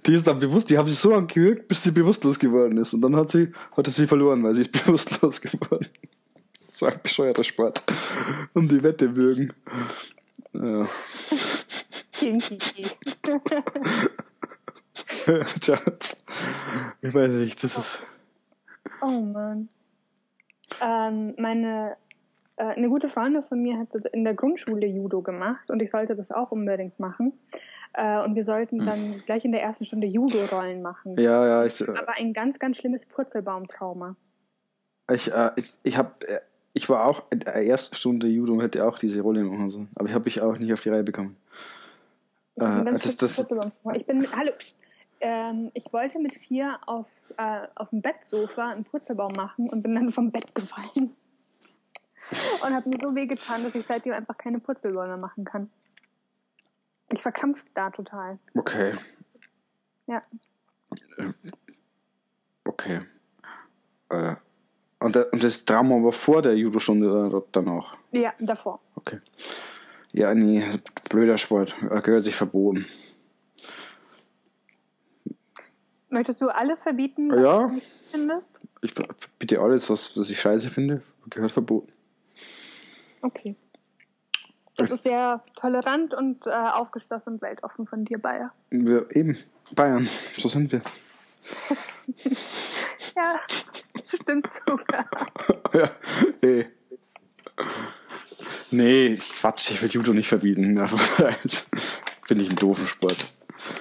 Die 0.06 0.14
ist 0.14 0.26
dann 0.26 0.38
bewusst, 0.38 0.68
die 0.68 0.76
haben 0.76 0.88
sich 0.88 0.98
so 0.98 1.10
lange 1.10 1.26
gewürgt, 1.26 1.68
bis 1.68 1.82
sie 1.82 1.90
bewusstlos 1.90 2.38
geworden 2.38 2.76
ist. 2.78 2.92
Und 2.92 3.00
dann 3.00 3.16
hat 3.16 3.30
sie, 3.30 3.52
hatte 3.76 3.90
sie 3.90 4.06
verloren, 4.06 4.42
weil 4.44 4.54
sie 4.54 4.60
ist 4.62 4.72
bewusstlos 4.84 5.40
geworden. 5.40 5.88
War 6.80 6.92
ein 6.92 7.00
bescheuerter 7.02 7.42
Sport. 7.42 7.82
Um 8.52 8.68
die 8.68 8.82
Wette 8.82 9.16
würgen. 9.16 9.52
Ja. 10.52 10.86
Tja, 15.60 15.78
ich 17.00 17.14
weiß 17.14 17.30
nicht, 17.30 17.64
das 17.64 17.78
ist. 17.78 18.02
oh 19.00 19.20
Mann. 19.20 19.68
Ähm, 20.82 21.34
meine, 21.38 21.96
äh, 22.56 22.64
eine 22.64 22.88
gute 22.88 23.08
Freundin 23.08 23.42
von 23.42 23.62
mir 23.62 23.78
hat 23.78 23.88
in 24.12 24.24
der 24.24 24.34
Grundschule 24.34 24.86
Judo 24.86 25.22
gemacht 25.22 25.70
und 25.70 25.80
ich 25.80 25.90
sollte 25.90 26.14
das 26.16 26.30
auch 26.30 26.52
unbedingt 26.52 26.98
machen. 27.00 27.32
Äh, 27.96 28.22
und 28.22 28.34
wir 28.34 28.44
sollten 28.44 28.84
dann 28.84 29.22
gleich 29.24 29.44
in 29.46 29.52
der 29.52 29.62
ersten 29.62 29.86
Stunde 29.86 30.06
Judo-Rollen 30.06 30.82
machen. 30.82 31.18
Ja, 31.18 31.46
ja, 31.46 31.64
ich, 31.64 31.80
Aber 31.88 32.14
ein 32.16 32.34
ganz, 32.34 32.58
ganz 32.58 32.76
schlimmes 32.76 33.06
Purzelbaumtrauma. 33.06 34.16
ich, 35.10 35.32
äh, 35.32 35.50
ich, 35.56 35.74
ich 35.82 35.96
hab, 35.96 36.22
äh, 36.24 36.40
ich 36.74 36.90
war 36.90 37.06
auch 37.06 37.22
in 37.30 37.40
der 37.40 37.54
ersten 37.54 37.96
Stunde 37.96 38.26
Judo 38.26 38.52
und 38.52 38.60
hätte 38.60 38.84
auch 38.86 38.98
diese 38.98 39.22
Rolle 39.22 39.44
machen 39.44 39.70
sollen. 39.70 39.88
Aber 39.94 40.08
ich 40.08 40.14
habe 40.14 40.26
mich 40.26 40.42
auch 40.42 40.58
nicht 40.58 40.70
auf 40.74 40.82
die 40.82 40.90
Reihe 40.90 41.04
bekommen. 41.04 41.38
Ein 42.60 42.82
Äh, 42.86 42.90
ganz 42.90 43.16
das, 43.16 43.36
das. 43.36 43.46
Ich 43.94 44.06
bin 44.06 44.30
hallo, 44.36 44.52
pst, 44.58 44.76
ähm, 45.20 45.70
ich 45.72 45.90
wollte 45.94 46.18
mit 46.18 46.34
vier 46.34 46.78
auf, 46.84 47.06
äh, 47.38 47.66
auf 47.76 47.88
dem 47.88 48.02
Bettsofa 48.02 48.72
einen 48.72 48.84
Purzelbaum 48.84 49.32
machen 49.32 49.70
und 49.70 49.82
bin 49.82 49.94
dann 49.94 50.10
vom 50.10 50.30
Bett 50.30 50.54
gefallen. 50.54 51.16
Und 52.64 52.74
habe 52.74 52.88
mir 52.88 52.98
so 52.98 53.14
weh 53.14 53.26
getan, 53.26 53.62
dass 53.62 53.74
ich 53.74 53.86
seitdem 53.86 54.12
einfach 54.12 54.36
keine 54.36 54.58
Purzelbäume 54.58 55.16
machen 55.16 55.44
kann. 55.44 55.70
Ich 57.12 57.22
verkrampf 57.22 57.64
da 57.74 57.90
total. 57.90 58.38
okay, 58.56 58.92
Ja. 60.06 60.22
okay. 62.64 63.00
Äh, 64.08 64.34
und, 64.98 65.16
und 65.16 65.44
das 65.44 65.64
Trauma 65.64 66.02
war 66.02 66.12
vor 66.12 66.42
der 66.42 66.56
Judo-Stunde 66.56 67.10
oder 67.10 67.42
danach? 67.52 67.96
Ja, 68.12 68.32
davor. 68.40 68.80
Okay. 68.94 69.18
Ja, 70.12 70.34
nee, 70.34 70.62
blöder 71.10 71.36
Sport. 71.38 71.74
Gehört 72.02 72.24
sich 72.24 72.34
verboten. 72.34 72.86
Möchtest 76.08 76.40
du 76.40 76.48
alles 76.48 76.82
verbieten, 76.82 77.30
was 77.30 77.40
Ja. 77.40 77.66
du 77.68 77.80
findest? 78.10 78.60
Ich 78.80 78.92
ver- 78.92 79.08
bitte 79.38 79.60
alles, 79.60 79.90
was, 79.90 80.16
was 80.16 80.30
ich 80.30 80.40
scheiße 80.40 80.70
finde, 80.70 81.02
gehört 81.28 81.52
verboten. 81.52 81.92
Okay. 83.22 83.56
Das 84.76 84.90
ist 84.90 85.04
sehr 85.04 85.42
tolerant 85.54 86.12
und 86.12 86.46
äh, 86.46 86.50
aufgeschlossen 86.50 87.34
und 87.34 87.42
weltoffen 87.42 87.86
von 87.86 88.04
dir, 88.04 88.18
Bayer. 88.18 88.52
Wir, 88.70 89.06
eben, 89.14 89.36
Bayern, 89.74 90.08
so 90.36 90.48
sind 90.48 90.72
wir. 90.72 90.82
Ja, 93.16 93.40
stimmt 94.04 94.46
sogar. 94.66 95.06
ja, 95.72 95.90
eh. 96.46 96.66
Nee, 98.70 99.16
Quatsch, 99.16 99.70
ich 99.70 99.80
will 99.80 99.90
Judo 99.90 100.12
nicht 100.12 100.28
verbieten. 100.28 100.78
Aber 100.78 100.98
Finde 102.26 102.42
ich 102.42 102.50
einen 102.50 102.58
doofen 102.58 102.86
Sport. 102.86 103.32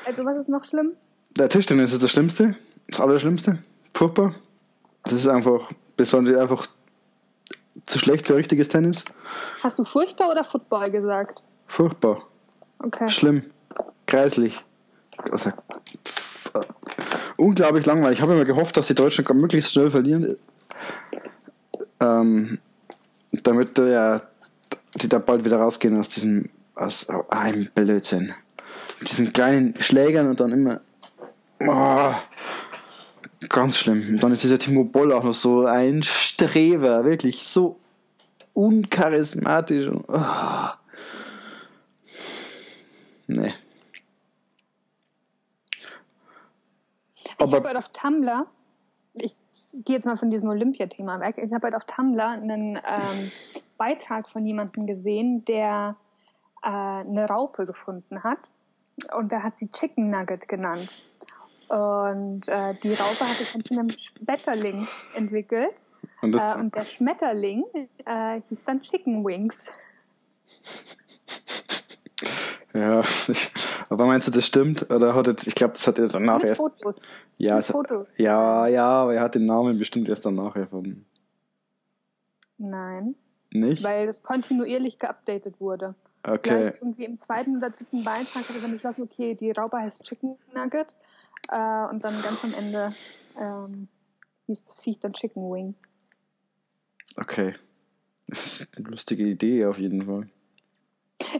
Also, 0.05 0.23
was 0.23 0.37
ist 0.37 0.49
noch 0.49 0.63
schlimm? 0.63 0.93
Der 1.37 1.49
Tischtennis 1.49 1.91
ist 1.91 2.01
das 2.01 2.11
Schlimmste, 2.11 2.55
das 2.87 3.01
Allerschlimmste. 3.01 3.59
Furchtbar. 3.93 4.33
Das 5.03 5.13
ist 5.13 5.27
einfach, 5.27 5.69
das 5.97 6.11
sollen 6.11 6.25
sie 6.25 6.35
einfach 6.37 6.67
zu 7.83 7.99
schlecht 7.99 8.27
für 8.27 8.35
richtiges 8.35 8.69
Tennis. 8.69 9.03
Hast 9.61 9.77
du 9.79 9.83
furchtbar 9.83 10.31
oder 10.31 10.43
Football 10.43 10.91
gesagt? 10.91 11.43
Furchtbar. 11.67 12.23
Okay. 12.79 13.09
Schlimm. 13.09 13.43
Kreislich. 14.05 14.63
Also, 15.31 15.51
unglaublich 17.37 17.85
langweilig. 17.85 18.19
Ich 18.19 18.21
habe 18.21 18.33
immer 18.33 18.45
gehofft, 18.45 18.77
dass 18.77 18.87
die 18.87 18.95
Deutschen 18.95 19.25
möglichst 19.33 19.71
schnell 19.71 19.89
verlieren. 19.89 20.35
Ähm, 21.99 22.59
damit 23.31 23.79
äh, 23.79 23.91
ja, 23.91 24.21
die 24.95 25.09
da 25.09 25.19
bald 25.19 25.45
wieder 25.45 25.57
rausgehen 25.57 25.99
aus 25.99 26.09
diesem 26.09 26.49
aus 26.75 27.07
oh, 27.09 27.23
einem 27.29 27.69
Blödsinn. 27.73 28.33
Mit 28.99 29.11
diesen 29.11 29.33
kleinen 29.33 29.75
Schlägern 29.79 30.27
und 30.29 30.39
dann 30.39 30.51
immer. 30.51 30.81
Oh, 31.61 32.13
ganz 33.49 33.77
schlimm. 33.77 34.03
Und 34.09 34.23
dann 34.23 34.31
ist 34.31 34.43
dieser 34.43 34.59
Timo 34.59 34.83
Boll 34.83 35.13
auch 35.13 35.23
noch 35.23 35.33
so 35.33 35.65
ein 35.65 36.03
Streber, 36.03 37.03
wirklich 37.05 37.47
so 37.47 37.79
uncharismatisch. 38.53 39.87
Und, 39.87 40.05
oh. 40.07 40.69
Nee. 43.27 43.53
Ich 47.23 47.41
Aber- 47.41 47.57
habe 47.57 47.69
heute 47.69 47.79
auf 47.79 47.89
Tumblr, 47.89 48.45
ich 49.15 49.35
gehe 49.73 49.95
jetzt 49.95 50.05
mal 50.05 50.15
von 50.15 50.29
diesem 50.29 50.47
Olympiathema 50.49 51.19
weg, 51.19 51.37
ich 51.37 51.51
habe 51.51 51.67
heute 51.67 51.77
auf 51.77 51.85
Tumblr 51.85 52.25
einen 52.29 52.77
ähm, 52.77 53.31
Beitrag 53.77 54.29
von 54.29 54.45
jemandem 54.45 54.87
gesehen, 54.87 55.43
der 55.45 55.95
äh, 56.63 56.67
eine 56.67 57.27
Raupe 57.27 57.65
gefunden 57.65 58.23
hat. 58.23 58.39
Und 59.17 59.31
da 59.31 59.43
hat 59.43 59.57
sie 59.57 59.69
Chicken 59.69 60.09
Nugget 60.09 60.47
genannt. 60.47 60.89
Und 61.67 62.47
äh, 62.47 62.73
die 62.83 62.93
Raupe 62.93 63.21
hatte 63.21 63.43
sich 63.43 63.49
von 63.49 63.79
einem 63.79 63.89
Schmetterling 63.91 64.87
entwickelt. 65.15 65.73
Und 66.21 66.31
das, 66.33 66.55
Äh, 66.55 66.59
und 66.59 66.75
der 66.75 66.83
Schmetterling 66.83 67.63
äh, 68.05 68.41
hieß 68.49 68.59
dann 68.65 68.81
Chicken 68.81 69.25
Wings. 69.25 69.55
ja, 72.73 73.01
aber 73.89 74.05
meinst 74.05 74.27
du, 74.27 74.31
das 74.31 74.45
stimmt? 74.45 74.89
Oder 74.91 75.15
hat 75.15 75.27
er, 75.27 75.35
ich 75.45 75.55
glaube, 75.55 75.73
das 75.73 75.87
hat 75.87 75.97
er 75.99 76.07
danach 76.07 76.37
Mit 76.39 76.47
erst. 76.47 76.61
Fotos. 76.61 77.01
Ja, 77.37 77.55
mit 77.55 77.65
hat, 77.67 77.71
Fotos. 77.71 78.17
ja, 78.17 78.67
ja, 78.67 78.87
aber 78.87 79.15
er 79.15 79.21
hat 79.21 79.35
den 79.35 79.45
Namen 79.45 79.77
bestimmt 79.77 80.07
erst 80.09 80.25
danach 80.25 80.55
erfunden. 80.55 81.05
Nein, 82.57 83.15
Nicht? 83.51 83.83
weil 83.83 84.07
das 84.07 84.23
kontinuierlich 84.23 84.97
geupdatet 84.99 85.59
wurde. 85.59 85.95
okay. 86.23 86.37
Gleich 86.41 86.75
irgendwie 86.81 87.05
im 87.05 87.19
zweiten 87.19 87.57
oder 87.57 87.69
dritten 87.69 88.03
Beitrag 88.03 88.47
hat 88.47 88.55
er 88.55 88.61
dann 88.61 88.71
beschlossen, 88.71 89.03
okay, 89.03 89.35
die 89.35 89.51
Raupe 89.51 89.77
heißt 89.77 90.03
Chicken 90.03 90.37
Nugget. 90.53 90.95
Äh, 91.49 91.85
und 91.89 92.03
dann 92.03 92.21
ganz 92.21 92.43
am 92.43 92.53
Ende 92.53 92.93
ähm, 93.39 93.87
hieß 94.47 94.65
das 94.65 94.79
Viech 94.81 94.99
dann 94.99 95.13
Chicken 95.13 95.43
Wing. 95.51 95.75
Okay. 97.17 97.55
Das 98.27 98.61
ist 98.61 98.77
eine 98.77 98.87
lustige 98.89 99.23
Idee 99.23 99.65
auf 99.65 99.77
jeden 99.77 100.05
Fall. 100.05 100.27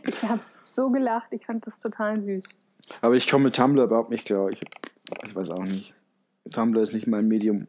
Ich 0.03 0.23
habe 0.23 0.41
so 0.63 0.89
gelacht, 0.89 1.33
ich 1.33 1.45
fand 1.45 1.65
das 1.65 1.79
total 1.79 2.21
süß. 2.21 2.59
Aber 3.01 3.15
ich 3.15 3.29
komme 3.29 3.45
mit 3.45 3.55
Tumblr 3.55 3.83
überhaupt 3.83 4.11
nicht 4.11 4.25
klar. 4.25 4.49
Ich, 4.49 4.61
ich 5.23 5.35
weiß 5.35 5.49
auch 5.49 5.63
nicht. 5.63 5.93
Tumblr 6.51 6.81
ist 6.81 6.93
nicht 6.93 7.07
mein 7.07 7.27
Medium. 7.27 7.67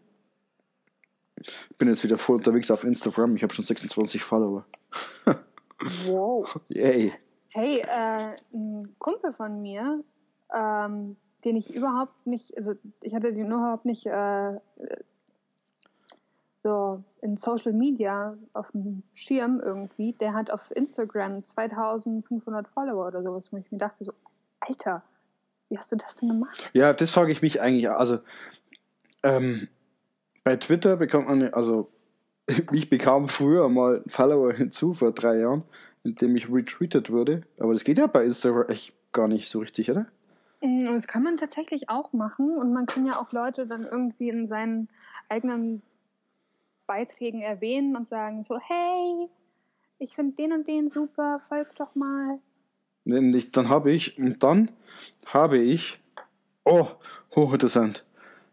Ich 1.36 1.52
bin 1.78 1.88
jetzt 1.88 2.04
wieder 2.04 2.18
voll 2.18 2.36
unterwegs 2.36 2.70
auf 2.70 2.84
Instagram. 2.84 3.36
Ich 3.36 3.42
habe 3.42 3.52
schon 3.52 3.64
26 3.64 4.22
Follower. 4.22 4.66
Wow. 6.06 6.60
Yay. 6.68 7.12
Hey, 7.48 7.80
äh, 7.80 8.36
ein 8.52 8.94
Kumpel 8.98 9.32
von 9.32 9.62
mir, 9.62 10.02
ähm, 10.54 11.16
den 11.46 11.56
ich 11.56 11.72
überhaupt 11.72 12.26
nicht, 12.26 12.56
also 12.56 12.74
ich 13.00 13.14
hatte 13.14 13.32
den 13.32 13.46
überhaupt 13.46 13.84
nicht 13.84 14.04
äh, 14.04 14.58
so 16.56 17.04
in 17.22 17.36
Social 17.36 17.72
Media 17.72 18.36
auf 18.52 18.72
dem 18.72 19.04
Schirm 19.12 19.60
irgendwie, 19.64 20.12
der 20.12 20.34
hat 20.34 20.50
auf 20.50 20.72
Instagram 20.74 21.44
2500 21.44 22.66
Follower 22.66 23.06
oder 23.06 23.22
sowas, 23.22 23.52
wo 23.52 23.56
ich 23.58 23.70
mir 23.70 23.78
dachte 23.78 24.02
so, 24.02 24.12
Alter, 24.58 25.04
wie 25.68 25.78
hast 25.78 25.92
du 25.92 25.96
das 25.96 26.16
denn 26.16 26.30
gemacht? 26.30 26.68
Ja, 26.72 26.92
das 26.92 27.12
frage 27.12 27.30
ich 27.30 27.42
mich 27.42 27.60
eigentlich. 27.60 27.88
Also, 27.88 28.18
ähm, 29.22 29.68
bei 30.42 30.56
Twitter 30.56 30.96
bekommt 30.96 31.28
man, 31.28 31.54
also, 31.54 31.88
ich 32.72 32.90
bekam 32.90 33.28
früher 33.28 33.68
mal 33.68 34.02
Follower 34.08 34.52
hinzu 34.52 34.94
vor 34.94 35.12
drei 35.12 35.38
Jahren, 35.38 35.62
indem 36.02 36.34
ich 36.34 36.52
retweetet 36.52 37.10
wurde. 37.10 37.42
Aber 37.58 37.72
das 37.72 37.84
geht 37.84 37.98
ja 37.98 38.08
bei 38.08 38.24
Instagram 38.24 38.68
echt 38.68 38.94
gar 39.12 39.28
nicht 39.28 39.48
so 39.48 39.60
richtig, 39.60 39.88
oder? 39.92 40.06
Mm, 40.60 40.86
Das 40.92 41.06
kann 41.06 41.22
man 41.22 41.36
tatsächlich 41.36 41.88
auch 41.88 42.12
machen 42.12 42.56
und 42.56 42.72
man 42.72 42.86
kann 42.86 43.06
ja 43.06 43.20
auch 43.20 43.32
Leute 43.32 43.66
dann 43.66 43.84
irgendwie 43.84 44.28
in 44.28 44.48
seinen 44.48 44.88
eigenen 45.28 45.82
Beiträgen 46.86 47.42
erwähnen 47.42 47.96
und 47.96 48.08
sagen 48.08 48.44
so, 48.44 48.58
hey, 48.58 49.28
ich 49.98 50.14
finde 50.14 50.36
den 50.36 50.52
und 50.52 50.68
den 50.68 50.88
super, 50.88 51.40
folg 51.40 51.74
doch 51.76 51.94
mal. 51.94 52.38
Dann 53.04 53.68
habe 53.68 53.92
ich, 53.92 54.18
und 54.18 54.42
dann 54.42 54.70
habe 55.26 55.58
ich, 55.58 55.98
oh, 56.64 56.88
hochinteressant, 57.34 58.04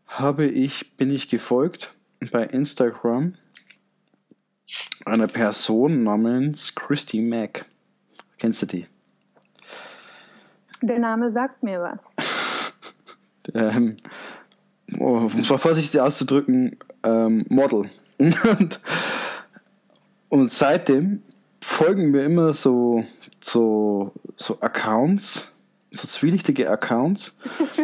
habe 0.07 0.45
ich, 0.45 0.95
bin 0.95 1.11
ich 1.11 1.27
gefolgt 1.27 1.93
bei 2.31 2.43
Instagram 2.43 3.33
einer 5.05 5.27
Person 5.27 6.03
namens 6.03 6.73
Christy 6.75 7.21
Mack. 7.21 7.65
Kennst 8.37 8.61
du 8.61 8.65
die? 8.65 8.92
Der 10.83 10.99
Name 10.99 11.31
sagt 11.31 11.63
mir 11.63 11.79
was. 11.79 12.73
ähm, 13.55 13.95
oh, 14.99 15.29
um 15.33 15.39
es 15.39 15.49
mal 15.49 15.57
vorsichtig 15.57 16.01
auszudrücken, 16.01 16.77
ähm, 17.03 17.45
Model. 17.47 17.89
und, 18.17 18.81
und 20.29 20.51
seitdem 20.51 21.21
folgen 21.61 22.11
mir 22.11 22.23
immer 22.25 22.53
so, 22.53 23.05
so, 23.39 24.11
so 24.35 24.59
Accounts, 24.59 25.47
so 25.91 26.05
zwielichtige 26.05 26.69
Accounts, 26.69 27.31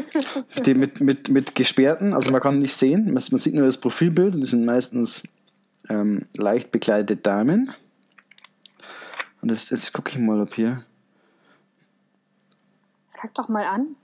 die 0.65 0.73
mit, 0.73 0.99
mit, 0.99 1.29
mit 1.29 1.55
gesperrten, 1.55 2.13
also 2.13 2.31
man 2.31 2.41
kann 2.41 2.59
nicht 2.59 2.75
sehen, 2.75 3.05
man, 3.05 3.23
man 3.31 3.39
sieht 3.39 3.53
nur 3.53 3.65
das 3.65 3.77
Profilbild 3.77 4.35
und 4.35 4.41
die 4.41 4.47
sind 4.47 4.65
meistens 4.65 5.23
ähm, 5.87 6.25
leicht 6.35 6.71
bekleidete 6.71 7.15
Damen. 7.15 7.71
Und 9.41 9.51
jetzt, 9.51 9.71
jetzt 9.71 9.93
gucke 9.93 10.11
ich 10.11 10.17
mal, 10.17 10.41
ob 10.41 10.53
hier. 10.53 10.83
Sag 13.21 13.33
doch 13.35 13.49
mal 13.49 13.65
an. 13.65 13.95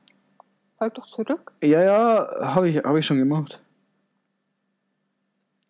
Folg 0.77 0.95
doch 0.95 1.05
zurück. 1.05 1.53
Ja, 1.63 1.81
ja, 1.81 2.53
habe 2.53 2.69
ich, 2.69 2.77
hab 2.77 2.95
ich 2.97 3.05
schon 3.05 3.17
gemacht. 3.17 3.61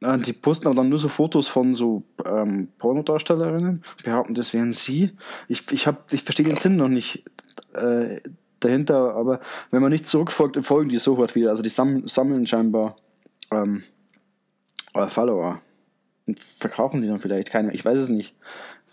Äh, 0.01 0.17
Die 0.19 0.33
posten 0.33 0.67
aber 0.67 0.75
dann 0.75 0.89
nur 0.89 0.99
so 0.99 1.07
Fotos 1.07 1.47
von 1.47 1.73
so 1.75 2.03
ähm, 2.25 2.69
Pornodarstellerinnen, 2.77 3.83
behaupten, 4.03 4.33
das 4.33 4.53
wären 4.53 4.73
sie. 4.73 5.11
Ich, 5.47 5.71
ich, 5.71 5.87
ich 6.11 6.23
verstehe 6.23 6.45
den 6.45 6.57
Sinn 6.57 6.75
noch 6.75 6.87
nicht 6.87 7.23
äh, 7.73 8.19
dahinter, 8.59 9.15
aber 9.15 9.41
wenn 9.71 9.81
man 9.81 9.91
nicht 9.91 10.07
zurückfolgt, 10.07 10.63
folgen 10.65 10.89
die 10.89 10.97
sofort 10.97 11.35
wieder. 11.35 11.51
Also 11.51 11.61
die 11.61 11.69
sam 11.69 12.07
sammeln 12.07 12.47
scheinbar 12.47 12.95
ähm, 13.51 13.83
äh, 14.95 15.07
Follower 15.07 15.61
und 16.27 16.39
verkaufen 16.39 17.01
die 17.01 17.07
dann 17.07 17.21
vielleicht 17.21 17.51
keine. 17.51 17.73
Ich 17.73 17.85
weiß 17.85 17.99
es 17.99 18.09
nicht, 18.09 18.35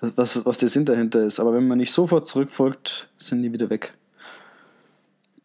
was, 0.01 0.45
was 0.45 0.59
der 0.59 0.69
Sinn 0.69 0.85
dahinter 0.85 1.25
ist. 1.25 1.41
Aber 1.41 1.55
wenn 1.55 1.67
man 1.67 1.79
nicht 1.79 1.93
sofort 1.93 2.27
zurückfolgt, 2.27 3.09
sind 3.17 3.43
die 3.43 3.53
wieder 3.53 3.71
weg. 3.71 3.95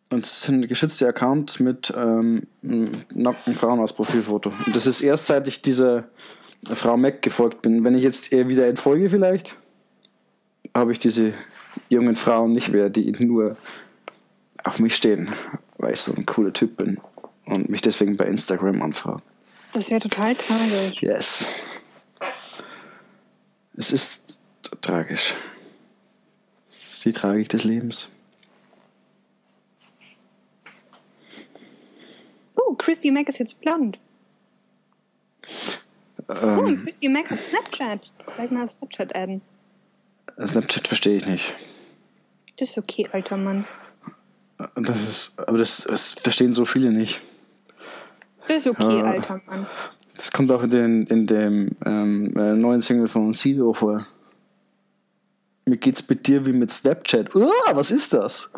Und 0.09 0.25
es 0.25 0.43
sind 0.43 0.67
geschützte 0.67 1.07
Accounts 1.07 1.59
mit 1.59 1.93
ähm, 1.95 2.47
nackten 2.61 3.55
Frauen 3.55 3.81
als 3.81 3.93
Profilfoto. 3.93 4.53
Und 4.65 4.75
das 4.75 4.85
ist 4.85 5.01
erst 5.01 5.25
seit 5.25 5.47
ich 5.47 5.61
dieser 5.61 6.05
Frau 6.73 6.95
Mac 6.95 7.21
gefolgt 7.21 7.61
bin. 7.61 7.83
Wenn 7.83 7.95
ich 7.95 8.03
jetzt 8.03 8.31
ihr 8.31 8.47
wieder 8.47 8.67
entfolge 8.67 9.09
vielleicht, 9.09 9.55
habe 10.73 10.93
ich 10.93 10.99
diese 10.99 11.33
jungen 11.89 12.15
Frauen 12.15 12.53
nicht 12.53 12.69
mehr, 12.69 12.89
die 12.89 13.11
nur 13.19 13.57
auf 14.63 14.79
mich 14.79 14.95
stehen, 14.95 15.29
weil 15.77 15.93
ich 15.93 15.99
so 15.99 16.13
ein 16.13 16.25
cooler 16.25 16.53
Typ 16.53 16.77
bin 16.77 16.99
und 17.45 17.69
mich 17.69 17.81
deswegen 17.81 18.15
bei 18.17 18.25
Instagram 18.25 18.81
anfragen. 18.81 19.21
Das 19.73 19.89
wäre 19.89 20.01
total 20.01 20.35
tragisch. 20.35 21.01
Yes. 21.01 21.47
Es 23.75 23.91
ist 23.91 24.39
tragisch. 24.81 25.35
Es 26.69 26.93
ist 26.93 27.05
die 27.05 27.11
Tragik 27.11 27.49
des 27.49 27.63
Lebens. 27.63 28.09
Oh, 32.57 32.73
Christy 32.75 33.11
Mack 33.11 33.29
ist 33.29 33.37
jetzt 33.39 33.59
blond. 33.61 33.97
Oh, 36.27 36.33
Ähm, 36.33 36.81
Christy 36.83 37.07
Mack 37.07 37.29
hat 37.29 37.39
Snapchat. 37.39 38.01
Gleich 38.35 38.51
mal 38.51 38.67
Snapchat 38.67 39.15
adden. 39.15 39.41
Snapchat 40.45 40.87
verstehe 40.87 41.17
ich 41.17 41.25
nicht. 41.25 41.53
Das 42.57 42.69
ist 42.71 42.77
okay, 42.77 43.07
alter 43.11 43.37
Mann. 43.37 43.65
Das 44.75 45.01
ist, 45.03 45.33
aber 45.37 45.59
das, 45.59 45.85
das 45.87 46.13
verstehen 46.13 46.53
so 46.53 46.65
viele 46.65 46.91
nicht. 46.91 47.21
Das 48.47 48.65
ist 48.65 48.67
okay, 48.67 48.97
Ja. 48.97 49.03
alter 49.03 49.41
Mann. 49.45 49.67
Das 50.15 50.31
kommt 50.31 50.51
auch 50.51 50.63
in, 50.63 50.69
den, 50.71 51.03
in 51.07 51.27
dem 51.27 51.69
ähm, 51.85 52.35
äh, 52.35 52.53
neuen 52.55 52.81
Single 52.81 53.07
von 53.07 53.33
Sido 53.33 53.73
vor. 53.73 54.07
Mir 55.65 55.77
geht's 55.77 56.07
mit 56.09 56.25
dir 56.27 56.45
wie 56.45 56.53
mit 56.53 56.71
Snapchat. 56.71 57.35
Uah, 57.35 57.51
was 57.73 57.91
ist 57.91 58.13
das? 58.13 58.49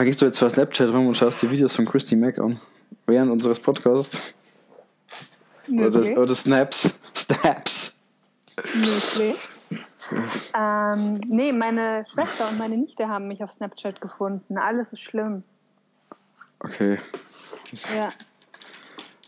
Ah, 0.00 0.04
gehst 0.04 0.22
du 0.22 0.24
jetzt 0.24 0.38
vor 0.38 0.48
Snapchat 0.48 0.88
rum 0.94 1.08
und 1.08 1.14
schaust 1.14 1.42
die 1.42 1.50
Videos 1.50 1.76
von 1.76 1.84
Christy 1.84 2.16
Mack 2.16 2.38
an? 2.38 2.58
Während 3.04 3.30
unseres 3.30 3.60
Podcasts? 3.60 4.34
Oder, 5.68 5.90
Möglich. 5.90 6.16
oder 6.16 6.34
Snaps? 6.34 7.02
Snaps? 7.14 8.00
Möglich. 8.72 9.36
ähm, 10.58 11.20
nee, 11.28 11.52
meine 11.52 12.06
Schwester 12.10 12.48
und 12.48 12.56
meine 12.56 12.78
Nichte 12.78 13.08
haben 13.08 13.28
mich 13.28 13.44
auf 13.44 13.52
Snapchat 13.52 14.00
gefunden. 14.00 14.56
Alles 14.56 14.94
ist 14.94 15.00
schlimm. 15.02 15.42
Okay. 16.60 16.96
Ja. 17.94 18.08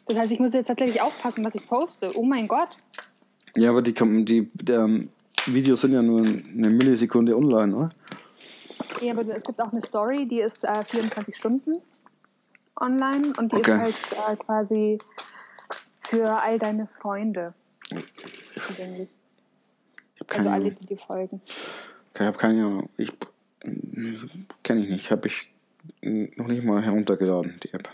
Das 0.08 0.16
heißt, 0.20 0.32
ich 0.32 0.40
muss 0.40 0.54
jetzt 0.54 0.68
tatsächlich 0.68 1.02
aufpassen, 1.02 1.44
was 1.44 1.54
ich 1.54 1.66
poste. 1.68 2.12
Oh 2.16 2.22
mein 2.24 2.48
Gott. 2.48 2.78
Ja, 3.56 3.68
aber 3.68 3.82
die, 3.82 3.92
kommen- 3.92 4.24
die, 4.24 4.50
die 4.54 4.72
ähm, 4.72 5.10
Videos 5.44 5.82
sind 5.82 5.92
ja 5.92 6.00
nur 6.00 6.22
eine 6.22 6.70
Millisekunde 6.70 7.36
online, 7.36 7.76
oder? 7.76 7.90
Ja, 9.02 9.12
aber 9.12 9.26
es 9.34 9.42
gibt 9.42 9.60
auch 9.60 9.72
eine 9.72 9.82
Story, 9.82 10.26
die 10.26 10.40
ist 10.40 10.62
äh, 10.64 10.84
24 10.84 11.36
Stunden 11.36 11.72
online 12.80 13.32
und 13.36 13.50
die 13.52 13.56
Okay. 13.56 13.90
ist 13.90 14.16
halt 14.16 14.38
äh, 14.38 14.42
quasi 14.44 14.98
für 15.98 16.40
all 16.40 16.58
deine 16.58 16.86
Freunde 16.86 17.52
zugänglich. 18.68 19.10
Also 20.28 20.48
alle, 20.48 20.70
die 20.70 20.86
dir 20.86 20.98
folgen. 20.98 21.40
Ich 22.14 22.20
habe 22.20 22.38
keine 22.38 22.64
Ahnung. 22.64 22.90
Ich 22.96 23.12
kenne 24.62 24.82
ich 24.82 24.88
nicht. 24.88 25.10
Habe 25.10 25.28
ich 25.28 25.48
noch 26.02 26.46
nicht 26.46 26.62
mal 26.62 26.80
heruntergeladen, 26.80 27.58
die 27.62 27.72
App. 27.72 27.88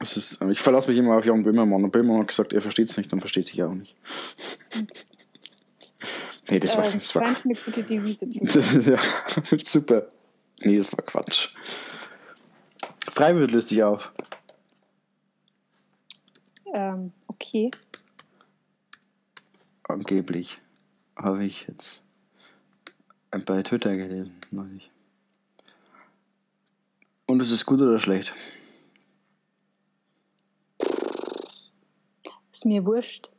Es 0.00 0.16
ist, 0.16 0.42
ich 0.42 0.60
verlasse 0.60 0.90
mich 0.90 0.98
immer 0.98 1.16
auf 1.16 1.24
Jan 1.24 1.42
Böhmermann. 1.42 1.84
Und 1.84 1.90
Böhmermann 1.90 2.22
hat 2.22 2.28
gesagt, 2.28 2.52
er 2.52 2.60
versteht 2.60 2.90
es 2.90 2.96
nicht, 2.98 3.10
dann 3.10 3.20
versteht 3.20 3.46
sich 3.46 3.62
auch 3.62 3.72
nicht. 3.72 3.96
Nee, 6.50 6.58
das 6.58 6.76
war, 6.76 6.84
äh, 6.84 6.92
das 6.98 7.14
war 7.14 7.22
eine 7.22 7.54
gute 7.54 7.82
Devise 7.82 8.28
zu 8.28 8.60
ja, 8.90 8.98
super. 9.64 10.08
Nee, 10.60 10.76
das 10.76 10.92
war 10.92 11.04
Quatsch. 11.04 11.48
Freiwild 13.12 13.50
löst 13.50 13.70
dich 13.70 13.82
auf. 13.82 14.12
ähm, 16.74 17.12
Okay. 17.40 17.70
Angeblich. 19.84 20.58
Habe 21.16 21.44
ich 21.44 21.66
jetzt 21.68 22.02
bei 23.30 23.62
Twitter 23.62 23.96
gelesen, 23.96 24.34
neulich. 24.50 24.90
Und 27.26 27.40
ist 27.40 27.50
es 27.50 27.64
gut 27.64 27.80
oder 27.80 27.98
schlecht? 27.98 28.32
Ist 32.52 32.64
mir 32.64 32.84
wurscht. 32.84 33.30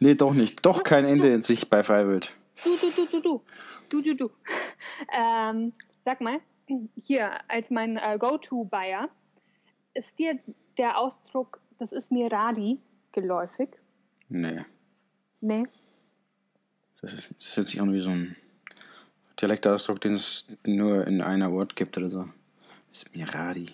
Nee, 0.00 0.14
doch 0.14 0.34
nicht. 0.34 0.64
Doch 0.66 0.82
kein 0.82 1.04
Ende 1.04 1.32
in 1.32 1.42
sich 1.42 1.70
bei 1.70 1.82
Freiwild. 1.82 2.34
Du, 2.64 2.76
du, 2.76 2.90
du, 2.90 3.06
du, 3.06 3.20
du. 3.20 3.42
Du, 3.88 4.02
du, 4.02 4.14
du. 4.14 4.30
Ähm, 5.16 5.72
sag 6.04 6.20
mal, 6.20 6.40
hier, 6.94 7.32
als 7.48 7.70
mein 7.70 7.96
äh, 7.96 8.18
Go-To-Buyer, 8.18 9.08
ist 9.94 10.18
dir 10.18 10.38
der 10.76 10.98
Ausdruck, 10.98 11.60
das 11.78 11.92
ist 11.92 12.12
mir 12.12 12.30
Radi, 12.30 12.78
geläufig? 13.12 13.70
Nee. 14.28 14.64
Nee. 15.40 15.64
Das, 17.00 17.14
ist, 17.14 17.30
das 17.38 17.56
hört 17.56 17.66
sich 17.66 17.80
an 17.80 17.92
wie 17.92 18.00
so 18.00 18.10
ein 18.10 18.36
Dialektausdruck, 19.40 20.00
den 20.00 20.14
es 20.14 20.46
nur 20.66 21.06
in 21.06 21.22
einer 21.22 21.50
Ort 21.50 21.76
gibt 21.76 21.96
oder 21.96 22.08
so. 22.08 22.28
Ist 22.92 23.14
Miradi. 23.16 23.70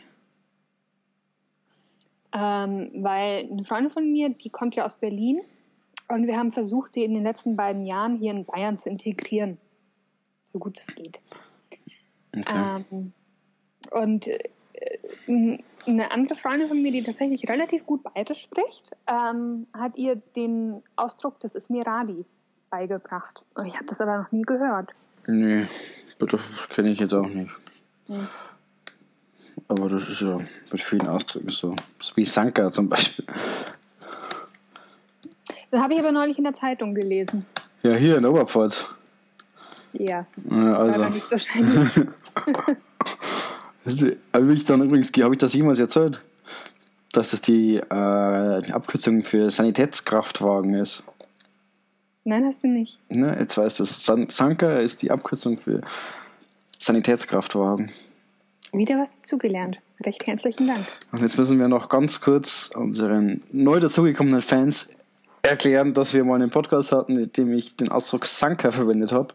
Ähm, 2.33 2.91
weil 3.03 3.49
eine 3.51 3.65
Freundin 3.65 3.91
von 3.91 4.13
mir, 4.13 4.31
die 4.31 4.51
kommt 4.51 4.75
ja 4.77 4.85
aus 4.85 4.97
Berlin 4.97 5.41
und 6.09 6.27
wir 6.27 6.37
haben 6.37 6.53
versucht, 6.53 6.93
sie 6.93 7.05
in 7.05 7.15
den 7.15 7.23
letzten 7.23 7.57
beiden 7.57 7.85
Jahren 7.85 8.17
hier 8.17 8.33
in 8.33 8.45
Bayern 8.45 8.79
zu 8.79 8.89
integrieren. 8.89 9.59
So 10.43 10.59
gut 10.59 10.79
es 10.79 10.87
geht. 10.87 11.21
Okay. 12.37 12.85
Ähm, 12.91 13.13
und 13.91 14.27
äh, 14.27 14.39
eine 15.87 16.11
andere 16.11 16.35
Freundin 16.35 16.69
von 16.69 16.83
mir, 16.83 16.93
die 16.93 17.03
tatsächlich 17.03 17.49
relativ 17.49 17.87
gut 17.87 18.03
Bayerisch 18.03 18.43
spricht, 18.43 18.91
ähm, 19.07 19.67
hat 19.73 19.97
ihr 19.97 20.17
den 20.17 20.83
Ausdruck, 20.97 21.41
das 21.41 21.55
ist 21.55 21.71
Miradi, 21.71 22.25
beigebracht. 22.71 23.43
Und 23.55 23.67
ich 23.67 23.75
habe 23.75 23.87
das 23.87 24.01
aber 24.01 24.19
noch 24.19 24.33
nie 24.33 24.43
gehört. 24.43 24.91
Nee, 25.27 25.67
das 26.19 26.41
kenne 26.71 26.91
ich 26.91 27.01
jetzt 27.01 27.15
auch 27.15 27.29
nicht. 27.29 27.51
Hm. 28.07 28.29
Aber 29.69 29.89
das 29.89 30.09
ist 30.09 30.21
ja 30.21 30.39
mit 30.71 30.81
vielen 30.81 31.09
Ausdrücken 31.09 31.49
so. 31.49 31.75
Das 31.99 32.09
ist 32.09 32.17
wie 32.17 32.25
Sanka 32.25 32.71
zum 32.71 32.89
Beispiel. 32.89 33.25
Das 35.71 35.81
habe 35.81 35.95
ich 35.95 36.01
aber 36.01 36.13
neulich 36.13 36.39
in 36.39 36.45
der 36.45 36.55
Zeitung 36.55 36.95
gelesen. 36.95 37.47
Ja, 37.83 37.95
hier 37.95 38.19
in 38.19 38.25
Oberpfalz. 38.25 38.97
Ja, 39.93 40.27
Ja, 40.51 40.79
also. 40.79 41.03
also. 43.85 44.07
Habe 44.33 44.53
ich 44.53 44.65
dann 44.65 44.83
übrigens, 44.83 45.11
habe 45.23 45.35
ich 45.35 45.39
das 45.39 45.53
jemals 45.53 45.79
erzählt? 45.79 46.23
Dass 47.13 47.31
das 47.31 47.41
die, 47.41 47.77
äh, 47.77 48.63
die 48.63 48.73
Abkürzung 48.73 49.23
für 49.23 49.51
Sanitätskraftwagen 49.51 50.75
ist. 50.75 51.03
Nein, 52.25 52.45
hast 52.45 52.65
du 52.65 52.69
nicht. 52.69 52.99
Ne, 53.09 53.37
jetzt 53.39 53.57
weißt 53.57 53.79
du, 53.81 53.85
San 53.85 54.29
Sanka 54.29 54.81
ist 54.81 55.03
die 55.03 55.11
Abkürzung 55.13 55.59
für 55.59 55.81
Sanitätskraftwagen. 56.79 57.91
Wieder 58.73 58.99
was 58.99 59.11
dazugelernt. 59.21 59.79
Recht 60.05 60.27
herzlichen 60.27 60.67
Dank. 60.67 60.87
Und 61.13 61.23
jetzt 61.23 61.39
müssen 61.39 61.59
wir 61.59 61.69
noch 61.69 61.89
ganz 61.89 62.21
kurz 62.21 62.71
unseren 62.75 63.43
neu 63.53 63.81
dazugekommenen 63.81 64.43
Fans 64.43 64.91
erklären, 65.47 65.95
dass 65.95 66.13
wir 66.15 66.25
mal 66.25 66.35
einen 66.35 66.51
Podcast 66.51 66.93
hatten, 66.93 67.19
in 67.19 67.33
dem 67.33 67.53
ich 67.53 67.77
den 67.77 67.91
Ausdruck 67.91 68.27
Sanka 68.27 68.71
verwendet 68.71 69.13
habe 69.13 69.35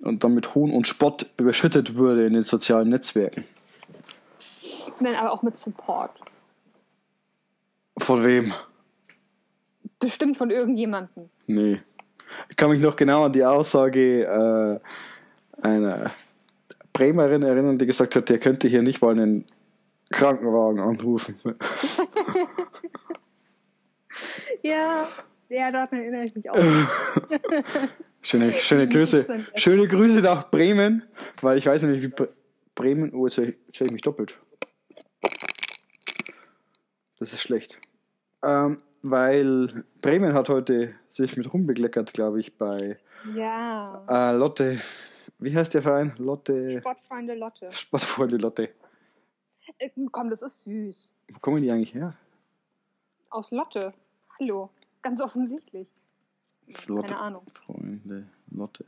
und 0.00 0.24
dann 0.24 0.34
mit 0.34 0.54
Hohn 0.54 0.70
und 0.70 0.86
Spott 0.86 1.26
überschüttet 1.36 1.96
wurde 1.96 2.26
in 2.26 2.32
den 2.32 2.42
sozialen 2.42 2.88
Netzwerken. 2.88 3.44
Nein, 5.00 5.14
aber 5.16 5.32
auch 5.32 5.42
mit 5.42 5.56
Support. 5.56 6.12
Von 7.98 8.24
wem? 8.24 8.52
Bestimmt 9.98 10.36
von 10.36 10.50
irgendjemandem. 10.50 11.28
Nee. 11.46 11.80
Ich 12.48 12.56
kann 12.56 12.70
mich 12.70 12.80
noch 12.80 12.96
genau 12.96 13.24
an 13.24 13.32
die 13.32 13.44
Aussage 13.44 14.22
äh, 14.24 15.66
einer 15.66 16.10
Bremerin 16.92 17.42
erinnern, 17.42 17.78
die 17.78 17.86
gesagt 17.86 18.16
hat, 18.16 18.28
der 18.28 18.38
könnte 18.38 18.68
hier 18.68 18.82
nicht 18.82 19.02
mal 19.02 19.12
einen 19.12 19.44
Krankenwagen 20.10 20.80
anrufen. 20.80 21.38
Ja, 24.62 25.08
ja, 25.48 25.70
daran 25.70 25.98
erinnere 26.00 26.24
ich 26.24 26.34
mich 26.34 26.48
auch. 26.50 26.56
Schöne, 28.22 28.52
schöne 28.52 28.88
Grüße. 28.88 29.26
Schöne 29.56 29.88
Grüße 29.88 30.20
nach 30.20 30.48
Bremen, 30.50 31.02
weil 31.40 31.58
ich 31.58 31.66
weiß 31.66 31.82
nämlich, 31.82 32.02
wie 32.02 32.08
Bre 32.08 32.28
Bremen. 32.74 33.12
Oh, 33.12 33.26
jetzt 33.26 33.36
höre 33.36 33.48
ich, 33.48 33.80
ich 33.80 33.90
mich 33.90 34.00
doppelt. 34.00 34.38
Das 37.18 37.32
ist 37.32 37.42
schlecht. 37.42 37.78
Ähm, 38.44 38.78
weil 39.02 39.84
Bremen 40.00 40.32
hat 40.34 40.48
heute 40.48 40.94
sich 41.10 41.36
mit 41.36 41.52
rumbekleckert, 41.52 42.14
glaube 42.14 42.40
ich, 42.40 42.56
bei 42.56 42.98
Ja. 43.34 44.04
äh, 44.08 44.36
Lotte. 44.36 44.80
Wie 45.38 45.54
heißt 45.54 45.74
der 45.74 45.82
Verein? 45.82 46.14
Lotte. 46.18 46.78
Sportfreunde 46.80 47.34
Lotte. 47.34 47.72
Sportfreunde 47.72 48.36
Lotte. 48.36 48.70
Äh, 49.78 49.90
komm, 50.10 50.30
das 50.30 50.42
ist 50.42 50.62
süß. 50.64 51.14
Wo 51.32 51.38
kommen 51.40 51.62
die 51.62 51.70
eigentlich 51.70 51.94
her? 51.94 52.14
Aus 53.30 53.50
Lotte. 53.50 53.92
Hallo. 54.42 54.70
Ganz 55.02 55.20
offensichtlich. 55.20 55.86
Lotte. 56.88 57.10
Keine 57.10 57.20
Ahnung. 57.20 57.44
Freunde 57.54 58.28
Lotte. 58.50 58.84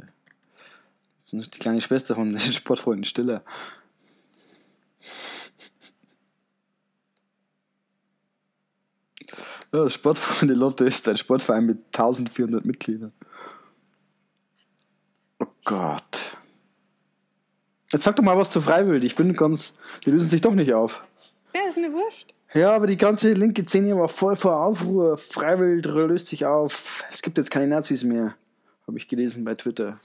Das 1.31 1.43
ist 1.43 1.55
die 1.55 1.61
kleine 1.61 1.81
Schwester 1.81 2.17
von 2.17 2.31
den 2.31 2.40
Sportfreunden 2.40 3.05
Stiller. 3.05 3.45
Ja, 9.73 9.88
Sportfreunde 9.88 10.55
Lotte 10.55 10.87
ist 10.87 11.07
ein 11.07 11.17
Sportverein 11.17 11.67
mit 11.67 11.85
1400 11.87 12.64
Mitgliedern. 12.64 13.12
Oh 15.38 15.47
Gott. 15.64 16.37
Jetzt 17.93 18.03
sag 18.03 18.17
doch 18.17 18.25
mal 18.25 18.37
was 18.37 18.51
zu 18.51 18.61
Freiwild. 18.61 19.05
Ich 19.05 19.14
bin 19.14 19.35
ganz. 19.35 19.77
Die 20.05 20.11
lösen 20.11 20.29
sich 20.29 20.40
doch 20.40 20.55
nicht 20.55 20.75
auf. 20.75 21.05
Ja, 21.55 21.69
ist 21.69 21.77
mir 21.77 21.93
wurscht. 21.93 22.34
Ja, 22.55 22.73
aber 22.73 22.87
die 22.87 22.97
ganze 22.97 23.33
linke 23.33 23.64
Szene 23.64 23.97
war 23.99 24.09
voll 24.09 24.37
vor 24.37 24.64
Aufruhr. 24.64 25.19
Freiwild 25.19 25.87
löst 25.87 26.29
sich 26.29 26.47
auf. 26.47 27.05
Es 27.11 27.21
gibt 27.21 27.37
jetzt 27.37 27.51
keine 27.51 27.67
Nazis 27.67 28.05
mehr. 28.05 28.37
Habe 28.87 28.97
ich 28.97 29.09
gelesen 29.09 29.45
bei 29.45 29.55
Twitter. 29.55 29.99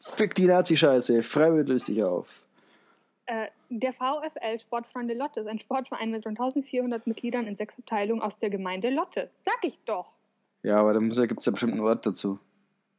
Fick 0.00 0.34
die 0.34 0.46
Nazi-Scheiße. 0.46 1.22
Freiwild 1.22 1.68
löst 1.68 1.86
sich 1.86 2.02
auf. 2.02 2.42
Äh, 3.26 3.48
der 3.68 3.92
VfL 3.92 4.58
Sportfreunde 4.60 5.12
Lotte 5.12 5.40
ist 5.40 5.46
ein 5.46 5.60
Sportverein 5.60 6.10
mit 6.10 6.24
rund 6.24 6.40
1400 6.40 7.06
Mitgliedern 7.06 7.46
in 7.46 7.56
sechs 7.56 7.78
Abteilungen 7.78 8.22
aus 8.22 8.38
der 8.38 8.48
Gemeinde 8.48 8.88
Lotte. 8.88 9.30
Sag 9.44 9.58
ich 9.62 9.78
doch. 9.84 10.14
Ja, 10.62 10.78
aber 10.78 10.94
da 10.94 11.00
gibt 11.26 11.40
es 11.40 11.46
ja 11.46 11.52
bestimmt 11.52 11.72
einen 11.72 11.82
Ort 11.82 12.06
dazu. 12.06 12.38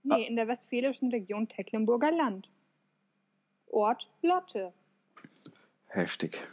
Nee, 0.03 0.27
in 0.27 0.35
der 0.35 0.47
westfälischen 0.47 1.09
Region 1.09 1.47
Tecklenburger 1.47 2.11
Land. 2.11 2.49
Ort 3.71 4.09
Lotte. 4.21 4.73
Heftig. 5.87 6.47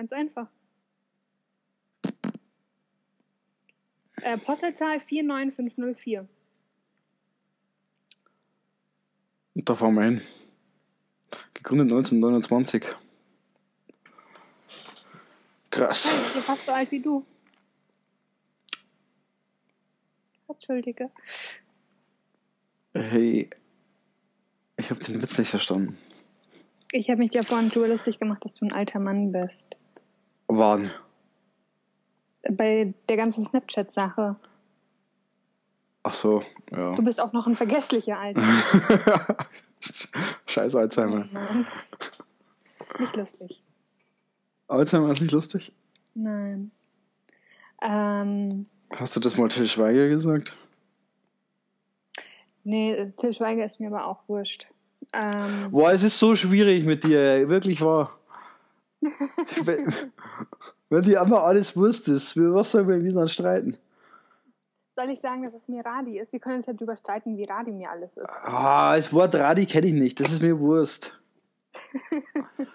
Ganz 0.00 0.12
einfach. 0.12 0.46
Äh, 4.22 4.38
Postleitzahl 4.38 4.98
49504. 4.98 6.26
Und 9.56 9.68
da 9.68 9.74
fahren 9.74 9.94
wir 9.96 10.04
hin. 10.04 10.22
Gegründet 11.52 11.88
1929. 11.88 12.82
Krass. 15.68 16.10
Hey, 16.10 16.18
ich 16.18 16.32
bin 16.32 16.42
fast 16.44 16.64
so 16.64 16.72
alt 16.72 16.90
wie 16.92 17.00
du. 17.00 17.26
Entschuldige. 20.48 21.10
Hey, 22.94 23.50
ich 24.78 24.90
habe 24.90 25.04
den 25.04 25.20
Witz 25.20 25.36
nicht 25.36 25.50
verstanden. 25.50 25.98
Ich 26.90 27.10
habe 27.10 27.18
mich 27.18 27.34
ja 27.34 27.42
vorhin 27.42 27.68
drüber 27.68 27.88
lustig 27.88 28.18
gemacht, 28.18 28.42
dass 28.46 28.54
du 28.54 28.64
ein 28.64 28.72
alter 28.72 28.98
Mann 28.98 29.30
bist. 29.30 29.76
Wann? 30.52 30.90
Bei 32.50 32.92
der 33.08 33.16
ganzen 33.16 33.44
Snapchat-Sache. 33.44 34.36
Ach 36.02 36.14
so, 36.14 36.42
ja. 36.70 36.94
Du 36.96 37.02
bist 37.02 37.20
auch 37.20 37.32
noch 37.32 37.46
ein 37.46 37.54
vergesslicher 37.54 38.18
Alter. 38.18 38.42
Scheiß 40.46 40.74
Alzheimer. 40.74 41.28
Nein. 41.30 41.66
Nicht 42.98 43.16
lustig. 43.16 43.62
Alzheimer 44.66 45.12
ist 45.12 45.20
nicht 45.20 45.32
lustig? 45.32 45.72
Nein. 46.14 46.70
Ähm, 47.82 48.66
Hast 48.96 49.14
du 49.16 49.20
das 49.20 49.36
mal 49.36 49.48
Till 49.48 49.68
Schweiger 49.68 50.08
gesagt? 50.08 50.54
nee, 52.64 53.08
Till 53.18 53.32
Schweiger 53.32 53.64
ist 53.64 53.78
mir 53.80 53.88
aber 53.88 54.06
auch 54.06 54.22
wurscht. 54.26 54.66
Ähm, 55.12 55.70
Boah, 55.70 55.92
es 55.92 56.02
ist 56.02 56.18
so 56.18 56.34
schwierig 56.34 56.84
mit 56.84 57.04
dir, 57.04 57.48
wirklich 57.48 57.80
wahr. 57.80 58.18
Wenn, 59.64 60.12
wenn 60.88 61.02
dir 61.02 61.22
einmal 61.22 61.40
alles 61.40 61.76
Wurst 61.76 62.08
ist, 62.08 62.36
was 62.36 62.72
sollen 62.72 62.88
wir 62.88 63.02
wieder 63.02 63.26
streiten? 63.26 63.78
soll 65.00 65.10
ich 65.10 65.20
sagen, 65.20 65.42
dass 65.42 65.54
es 65.54 65.66
mir 65.66 65.84
Radi 65.84 66.18
ist? 66.18 66.32
Wir 66.32 66.40
können 66.40 66.56
uns 66.56 66.66
ja 66.66 66.74
drüber 66.74 66.96
streiten, 66.96 67.36
wie 67.36 67.44
Radi 67.44 67.72
mir 67.72 67.90
alles 67.90 68.16
ist. 68.18 68.28
Ah, 68.28 68.94
das 68.96 69.12
Wort 69.12 69.34
Radi 69.34 69.64
kenne 69.64 69.86
ich 69.86 69.94
nicht, 69.94 70.20
das 70.20 70.32
ist 70.32 70.42
mir 70.42 70.58
Wurst. 70.58 71.18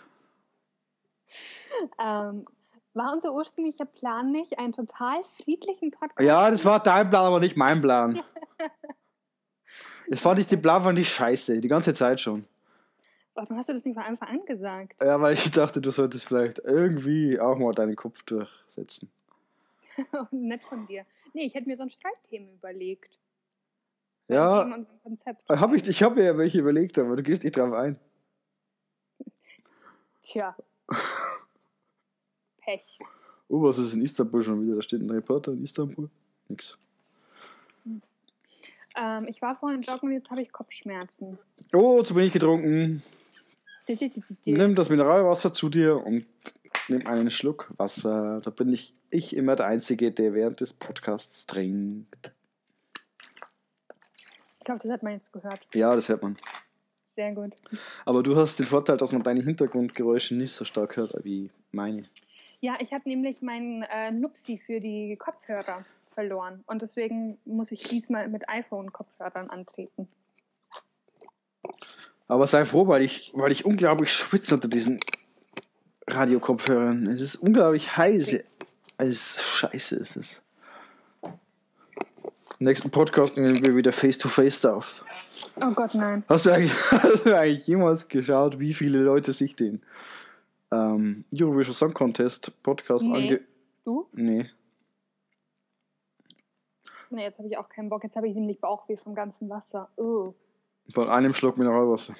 Ähm, 1.99 2.45
war 2.93 3.11
unser 3.13 3.33
ursprünglicher 3.33 3.83
Plan 3.83 4.31
nicht, 4.31 4.57
einen 4.57 4.71
total 4.71 5.21
friedlichen 5.43 5.91
Podcast 5.91 6.21
Ja, 6.21 6.49
das 6.49 6.63
war 6.63 6.81
dein 6.81 7.09
Plan, 7.09 7.25
aber 7.25 7.41
nicht 7.41 7.57
mein 7.57 7.81
Plan. 7.81 8.21
Das 10.07 10.21
fand 10.21 10.37
ich, 10.37 10.45
den 10.45 10.61
Plan 10.61 10.83
fand 10.83 10.99
ich 10.99 11.09
scheiße, 11.09 11.59
die 11.59 11.67
ganze 11.67 11.93
Zeit 11.93 12.21
schon. 12.21 12.45
Warum 13.35 13.57
hast 13.57 13.67
du 13.67 13.73
das 13.73 13.83
nicht 13.83 13.95
von 13.95 14.03
Anfang 14.03 14.29
an 14.29 14.45
gesagt? 14.45 15.01
Ja, 15.01 15.19
weil 15.19 15.33
ich 15.33 15.51
dachte, 15.51 15.81
du 15.81 15.91
solltest 15.91 16.25
vielleicht 16.25 16.59
irgendwie 16.59 17.37
auch 17.39 17.57
mal 17.57 17.73
deinen 17.73 17.97
Kopf 17.97 18.23
durchsetzen. 18.23 19.11
Nett 20.31 20.63
von 20.63 20.87
dir. 20.87 21.05
Nee, 21.33 21.43
ich 21.43 21.53
hätte 21.53 21.67
mir 21.67 21.75
so 21.75 21.83
ein 21.83 21.89
Streitthema 21.89 22.49
überlegt. 22.53 23.19
Ja, 24.27 24.67
hab 25.49 25.73
ich, 25.73 25.87
ich 25.87 26.01
habe 26.01 26.15
mir 26.15 26.23
ja 26.23 26.37
welche 26.37 26.59
überlegt, 26.59 26.97
aber 26.97 27.15
du 27.15 27.23
gehst 27.23 27.43
nicht 27.43 27.57
drauf 27.57 27.73
ein. 27.73 27.99
Tja. 30.21 30.55
Pech. 32.57 32.97
Oh, 33.47 33.61
was 33.61 33.77
ist 33.77 33.93
in 33.93 34.01
Istanbul 34.01 34.41
schon 34.41 34.63
wieder? 34.63 34.75
Da 34.77 34.81
steht 34.81 35.01
ein 35.01 35.11
Reporter 35.11 35.51
in 35.51 35.63
Istanbul. 35.63 36.09
Nix. 36.47 36.77
Ähm, 38.95 39.27
ich 39.27 39.41
war 39.41 39.57
vorhin 39.57 39.81
joggen 39.81 40.09
und 40.09 40.15
jetzt 40.15 40.29
habe 40.31 40.41
ich 40.41 40.51
Kopfschmerzen. 40.51 41.37
Oh, 41.73 42.01
zu 42.01 42.15
wenig 42.15 42.31
getrunken. 42.31 43.03
Nimm 44.45 44.75
das 44.75 44.89
Mineralwasser 44.89 45.53
zu 45.53 45.69
dir 45.69 46.03
und 46.03 46.25
nimm 46.87 47.05
einen 47.07 47.29
Schluck 47.29 47.71
Wasser. 47.77 48.41
Da 48.41 48.49
bin 48.49 48.73
ich, 48.73 48.93
ich 49.09 49.35
immer 49.35 49.55
der 49.55 49.67
Einzige, 49.67 50.11
der 50.11 50.33
während 50.33 50.61
des 50.61 50.73
Podcasts 50.73 51.45
trinkt. 51.45 52.31
Ich 54.59 54.65
glaube, 54.65 54.81
das 54.81 54.91
hat 54.91 55.03
man 55.03 55.13
jetzt 55.13 55.31
gehört. 55.31 55.67
Ja, 55.73 55.95
das 55.95 56.09
hört 56.09 56.23
man. 56.23 56.37
Sehr 57.09 57.33
gut. 57.33 57.53
Aber 58.03 58.23
du 58.23 58.35
hast 58.35 58.59
den 58.59 58.65
Vorteil, 58.65 58.97
dass 58.97 59.11
man 59.11 59.23
deine 59.23 59.41
Hintergrundgeräusche 59.41 60.35
nicht 60.35 60.51
so 60.51 60.65
stark 60.65 60.97
hört 60.97 61.13
wie 61.23 61.49
meine. 61.71 62.03
Ja, 62.59 62.75
ich 62.79 62.91
habe 62.91 63.07
nämlich 63.07 63.41
meinen 63.41 63.83
äh, 63.83 64.11
Nupsi 64.11 64.57
für 64.57 64.79
die 64.79 65.15
Kopfhörer 65.17 65.85
verloren. 66.09 66.63
Und 66.65 66.81
deswegen 66.81 67.37
muss 67.45 67.71
ich 67.71 67.83
diesmal 67.83 68.27
mit 68.27 68.49
iPhone-Kopfhörern 68.49 69.49
antreten. 69.49 70.07
Aber 72.27 72.47
sei 72.47 72.65
froh, 72.65 72.87
weil 72.87 73.03
ich, 73.03 73.31
weil 73.35 73.51
ich 73.51 73.65
unglaublich 73.65 74.11
schwitze 74.11 74.55
unter 74.55 74.67
diesen 74.67 74.99
Radiokopfhörern. 76.07 77.07
Es 77.07 77.21
ist 77.21 77.35
unglaublich 77.35 77.97
heiß. 77.97 78.39
Es 78.97 79.07
ist 79.07 79.43
scheiße 79.43 79.95
ist 79.97 80.15
es. 80.15 80.41
Im 82.59 82.67
nächsten 82.67 82.89
Podcast 82.89 83.35
nehmen 83.35 83.61
wir 83.65 83.75
wieder 83.75 83.91
Face-to-Face 83.91 84.65
auf. 84.65 85.05
Oh 85.57 85.71
Gott, 85.71 85.93
nein. 85.93 86.23
Hast 86.29 86.45
du, 86.45 86.51
eigentlich, 86.51 86.73
hast 86.91 87.25
du 87.25 87.37
eigentlich 87.37 87.67
jemals 87.67 88.07
geschaut, 88.07 88.59
wie 88.59 88.73
viele 88.73 88.99
Leute 88.99 89.33
sich 89.33 89.55
den 89.55 89.81
ähm, 90.71 91.25
Eurovision 91.33 91.73
Song 91.73 91.93
Contest 91.93 92.51
Podcast 92.63 93.05
Nee. 93.05 93.15
ange... 93.15 93.41
Du? 93.83 94.07
Nee. 94.13 94.49
Nee, 97.11 97.23
jetzt 97.23 97.37
habe 97.37 97.47
ich 97.47 97.57
auch 97.57 97.69
keinen 97.69 97.89
Bock. 97.89 98.03
Jetzt 98.03 98.15
habe 98.15 98.27
ich 98.27 98.33
nämlich 98.33 98.59
Bauchweh 98.59 98.97
vom 98.97 99.13
ganzen 99.13 99.49
Wasser. 99.49 99.89
Oh. 99.97 100.33
Von 100.89 101.09
einem 101.09 101.33
Schluck 101.33 101.57
Mineralwasser. 101.57 102.15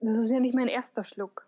Das 0.00 0.16
ist 0.16 0.30
ja 0.30 0.40
nicht 0.40 0.54
mein 0.54 0.68
erster 0.68 1.04
Schluck. 1.04 1.46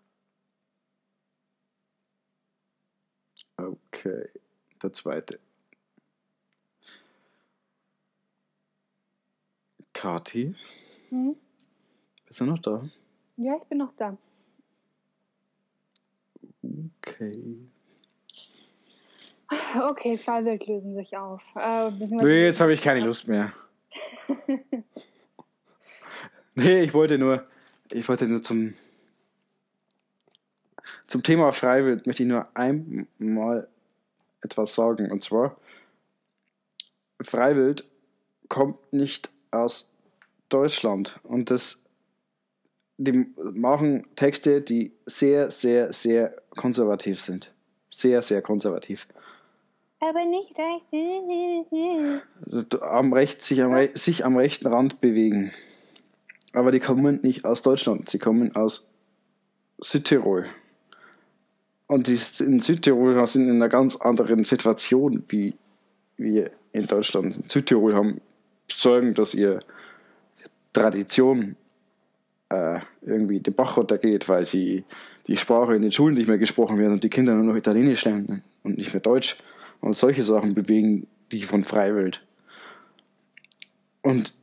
Okay. 3.57 4.29
Der 4.81 4.93
zweite. 4.93 5.39
Kati, 9.93 10.55
Hm? 11.09 11.35
bist 12.25 12.39
du 12.39 12.45
noch 12.45 12.59
da? 12.59 12.87
Ja, 13.35 13.57
ich 13.57 13.63
bin 13.67 13.79
noch 13.79 13.91
da. 13.93 14.15
Okay. 17.01 17.57
Okay, 19.81 20.17
Fallwild 20.17 20.65
lösen 20.67 20.95
sich 20.95 21.17
auf. 21.17 21.43
Äh, 21.55 21.91
Nee, 21.91 22.45
jetzt 22.45 22.61
habe 22.61 22.71
ich 22.71 22.81
keine 22.81 23.01
Lust 23.01 23.27
mehr. 23.27 23.51
nee, 26.59 26.81
ich 26.81 26.93
wollte 26.93 27.17
nur, 27.17 27.45
ich 27.91 28.07
wollte 28.07 28.27
nur 28.27 28.41
zum, 28.41 28.73
zum 31.07 31.23
Thema 31.23 31.51
Freiwild 31.51 32.05
möchte 32.07 32.23
ich 32.23 32.29
nur 32.29 32.47
einmal 32.55 33.67
etwas 34.41 34.75
sagen. 34.75 35.11
Und 35.11 35.23
zwar, 35.23 35.57
Freiwild 37.21 37.89
kommt 38.47 38.93
nicht 38.93 39.29
aus 39.51 39.91
Deutschland. 40.49 41.19
Und 41.23 41.51
das, 41.51 41.83
die 42.97 43.27
machen 43.35 44.07
Texte, 44.15 44.61
die 44.61 44.91
sehr, 45.05 45.51
sehr, 45.51 45.91
sehr 45.93 46.35
konservativ 46.51 47.21
sind. 47.21 47.53
Sehr, 47.89 48.21
sehr 48.21 48.41
konservativ. 48.41 49.07
Aber 49.99 50.23
nicht 50.25 50.55
recht. 50.57 50.93
Also 52.45 52.81
am 52.81 53.11
Recht, 53.11 53.41
sich, 53.41 53.61
am 53.61 53.89
sich 53.95 54.25
am 54.25 54.37
rechten 54.37 54.67
Rand 54.67 55.01
bewegen. 55.01 55.51
Aber 56.53 56.71
die 56.71 56.79
kommen 56.79 57.19
nicht 57.21 57.45
aus 57.45 57.61
Deutschland, 57.61 58.09
sie 58.09 58.19
kommen 58.19 58.55
aus 58.55 58.87
Südtirol. 59.79 60.45
Und 61.87 62.07
die 62.07 62.19
in 62.43 62.59
Südtirol 62.59 63.25
sind 63.27 63.49
in 63.49 63.55
einer 63.55 63.69
ganz 63.69 63.95
anderen 63.95 64.43
Situation 64.43 65.23
wie 65.29 65.55
wir 66.17 66.51
in 66.71 66.85
Deutschland. 66.85 67.37
In 67.37 67.49
Südtirol 67.49 67.95
haben 67.95 68.21
Sorgen, 68.71 69.13
dass 69.13 69.33
ihr 69.33 69.59
Tradition 70.73 71.55
äh, 72.49 72.79
irgendwie 73.01 73.39
den 73.39 73.53
Bach 73.53 73.77
runtergeht, 73.77 74.29
weil 74.29 74.43
sie 74.43 74.83
die 75.27 75.37
Sprache 75.37 75.75
in 75.75 75.81
den 75.81 75.91
Schulen 75.91 76.15
nicht 76.15 76.27
mehr 76.27 76.37
gesprochen 76.37 76.77
wird 76.77 76.91
und 76.91 77.03
die 77.03 77.09
Kinder 77.09 77.33
nur 77.33 77.45
noch 77.45 77.55
Italienisch 77.55 78.05
lernen 78.05 78.43
und 78.63 78.77
nicht 78.77 78.93
mehr 78.93 79.01
Deutsch. 79.01 79.37
Und 79.81 79.95
solche 79.95 80.23
Sachen 80.23 80.53
bewegen 80.53 81.07
die 81.31 81.43
von 81.43 81.63
Freiwild. 81.63 82.21
Und 84.01 84.33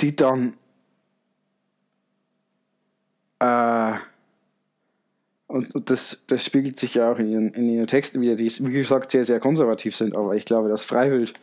die 0.00 0.14
dann 0.14 0.54
äh, 3.38 3.94
und, 5.46 5.74
und 5.74 5.90
das, 5.90 6.24
das 6.26 6.44
spiegelt 6.44 6.78
sich 6.78 6.94
ja 6.94 7.12
auch 7.12 7.18
in 7.18 7.28
ihren, 7.28 7.48
in 7.50 7.68
ihren 7.68 7.86
Texten 7.86 8.20
wieder, 8.20 8.34
die 8.34 8.50
wie 8.50 8.72
gesagt 8.72 9.10
sehr, 9.10 9.24
sehr 9.24 9.40
konservativ 9.40 9.94
sind, 9.94 10.16
aber 10.16 10.34
ich 10.34 10.44
glaube, 10.44 10.68
dass 10.68 10.84
Freiwild 10.84 11.34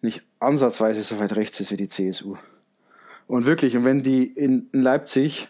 nicht 0.00 0.22
ansatzweise 0.38 1.02
so 1.02 1.18
weit 1.18 1.36
rechts 1.36 1.60
ist 1.60 1.72
wie 1.72 1.76
die 1.76 1.88
CSU. 1.88 2.36
Und 3.26 3.46
wirklich, 3.46 3.76
und 3.76 3.84
wenn 3.84 4.02
die 4.02 4.24
in, 4.24 4.68
in 4.72 4.82
Leipzig 4.82 5.48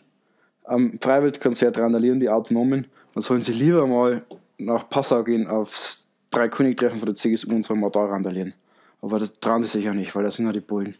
am 0.64 0.98
Freiwildkonzert 1.00 1.76
randalieren, 1.78 2.20
die 2.20 2.30
Autonomen, 2.30 2.86
dann 3.14 3.22
sollen 3.22 3.42
sie 3.42 3.52
lieber 3.52 3.86
mal 3.86 4.24
nach 4.58 4.88
Passau 4.88 5.22
gehen 5.22 5.46
aufs 5.46 6.08
Dreikönigtreffen 6.30 6.98
von 6.98 7.06
der 7.06 7.14
CSU 7.14 7.50
und 7.50 7.64
sollen 7.64 7.80
mal 7.80 7.90
da 7.90 8.06
randalieren. 8.06 8.54
Aber 9.02 9.18
das 9.18 9.38
trauen 9.38 9.62
sie 9.62 9.68
sich 9.68 9.84
ja 9.84 9.92
nicht, 9.92 10.14
weil 10.14 10.24
das 10.24 10.36
sind 10.36 10.46
ja 10.46 10.52
die 10.52 10.60
Bullen. 10.60 10.96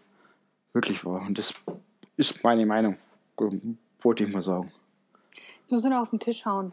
Wirklich 0.72 1.05
wahr. 1.05 1.22
Und 1.27 1.39
das 1.39 1.55
ist 2.16 2.45
meine 2.45 2.66
Meinung. 2.66 2.97
Wollte 4.05 4.23
ich 4.23 4.33
mal 4.33 4.43
sagen. 4.43 4.71
Jetzt 5.61 5.73
musst 5.73 5.85
du 5.85 5.89
noch 5.89 6.03
auf 6.03 6.11
den 6.11 6.21
Tisch 6.21 6.45
hauen. 6.45 6.73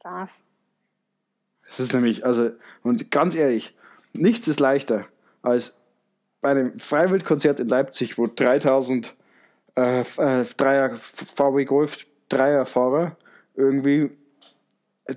Brav. 0.00 0.36
Es 1.68 1.78
ist 1.78 1.94
nämlich, 1.94 2.26
also, 2.26 2.50
und 2.82 3.10
ganz 3.10 3.34
ehrlich, 3.36 3.76
nichts 4.12 4.48
ist 4.48 4.60
leichter 4.60 5.06
als 5.42 5.80
bei 6.40 6.50
einem 6.50 6.78
Freiwildkonzert 6.78 7.60
in 7.60 7.68
Leipzig, 7.68 8.18
wo 8.18 8.26
3000 8.26 9.14
äh, 9.76 10.00
äh, 10.00 10.44
Dreier 10.56 10.96
VW 10.96 11.64
Golf 11.64 12.06
Dreierfahrer 12.28 13.16
irgendwie 13.54 14.10
äh, 15.04 15.14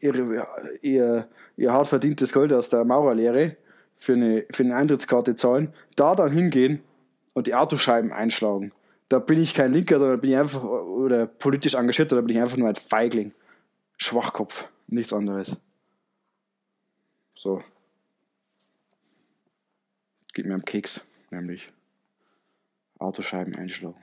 ihre, 0.00 0.46
ihr, 0.82 1.28
ihr 1.56 1.72
hart 1.72 1.86
verdientes 1.86 2.32
Geld 2.32 2.52
aus 2.52 2.68
der 2.68 2.84
Maurerlehre 2.84 3.56
für 3.96 4.14
eine, 4.14 4.44
für 4.50 4.64
eine 4.64 4.76
Eintrittskarte 4.76 5.36
zahlen, 5.36 5.72
da 5.96 6.14
dann 6.14 6.32
hingehen 6.32 6.82
und 7.34 7.46
die 7.46 7.54
Autoscheiben 7.54 8.12
einschlagen. 8.12 8.72
Da 9.08 9.18
bin 9.18 9.42
ich 9.42 9.54
kein 9.54 9.72
Linker, 9.72 9.98
da 9.98 10.16
bin 10.16 10.30
ich 10.30 10.36
einfach, 10.36 10.62
oder 10.62 11.26
politisch 11.26 11.74
engagierter, 11.74 12.16
da 12.16 12.22
bin 12.22 12.36
ich 12.36 12.40
einfach 12.40 12.56
nur 12.56 12.68
ein 12.68 12.74
Feigling. 12.74 13.32
Schwachkopf, 13.96 14.68
nichts 14.86 15.12
anderes. 15.12 15.56
So. 17.36 17.62
Geht 20.32 20.46
mir 20.46 20.54
am 20.54 20.64
Keks, 20.64 21.00
nämlich 21.30 21.70
Autoscheiben 22.98 23.54
einschlagen. 23.54 24.00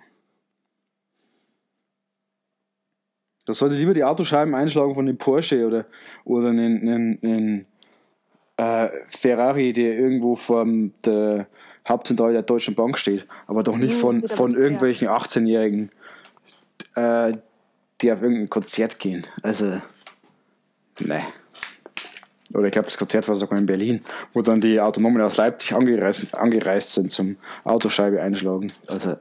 Da 3.45 3.53
sollte 3.53 3.75
lieber 3.75 3.93
die 3.93 4.03
Autoscheiben 4.03 4.53
einschlagen 4.53 4.93
von 4.93 5.05
dem 5.05 5.17
Porsche 5.17 5.65
oder, 5.65 5.85
oder 6.23 6.49
einen, 6.49 6.87
einen, 6.87 7.19
einen 7.23 7.65
äh, 8.57 8.89
Ferrari, 9.07 9.73
der 9.73 9.97
irgendwo 9.97 10.35
vor 10.35 10.65
der 11.05 11.47
Hauptzentrale 11.87 12.33
der 12.33 12.43
Deutschen 12.43 12.75
Bank 12.75 12.97
steht, 12.97 13.25
aber 13.47 13.63
doch 13.63 13.77
nicht 13.77 13.95
Uh, 13.95 13.99
von, 13.99 14.27
von 14.27 14.55
irgendwelchen 14.55 15.07
18-Jährigen, 15.07 15.89
äh, 16.95 17.33
die 18.01 18.11
auf 18.11 18.21
irgendein 18.21 18.49
Konzert 18.49 18.99
gehen. 18.99 19.25
Also, 19.41 19.81
ne. 20.99 21.23
Oder 22.53 22.65
ich 22.65 22.71
glaube, 22.73 22.87
das 22.87 22.97
Konzert 22.97 23.27
war 23.27 23.35
sogar 23.35 23.57
in 23.57 23.65
Berlin, 23.65 24.01
wo 24.33 24.41
dann 24.41 24.59
die 24.61 24.79
Autonomen 24.79 25.21
aus 25.21 25.37
Leipzig 25.37 25.73
angereist, 25.73 26.35
angereist 26.35 26.93
sind 26.93 27.11
zum 27.11 27.37
Autoscheibe 27.63 28.21
einschlagen. 28.21 28.71
Also, 28.87 29.17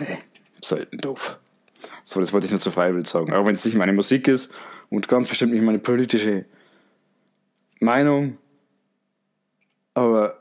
ne, 0.00 0.18
selten 0.62 0.98
doof. 0.98 1.38
So, 2.04 2.20
das 2.20 2.32
wollte 2.32 2.46
ich 2.46 2.50
nur 2.50 2.60
zu 2.60 2.72
Freiwild 2.72 3.06
sagen. 3.06 3.32
Auch 3.32 3.46
wenn 3.46 3.54
es 3.54 3.64
nicht 3.64 3.76
meine 3.76 3.92
Musik 3.92 4.26
ist 4.26 4.52
und 4.90 5.08
ganz 5.08 5.28
bestimmt 5.28 5.52
nicht 5.52 5.62
meine 5.62 5.78
politische 5.78 6.44
Meinung. 7.78 8.36
Aber 9.94 10.39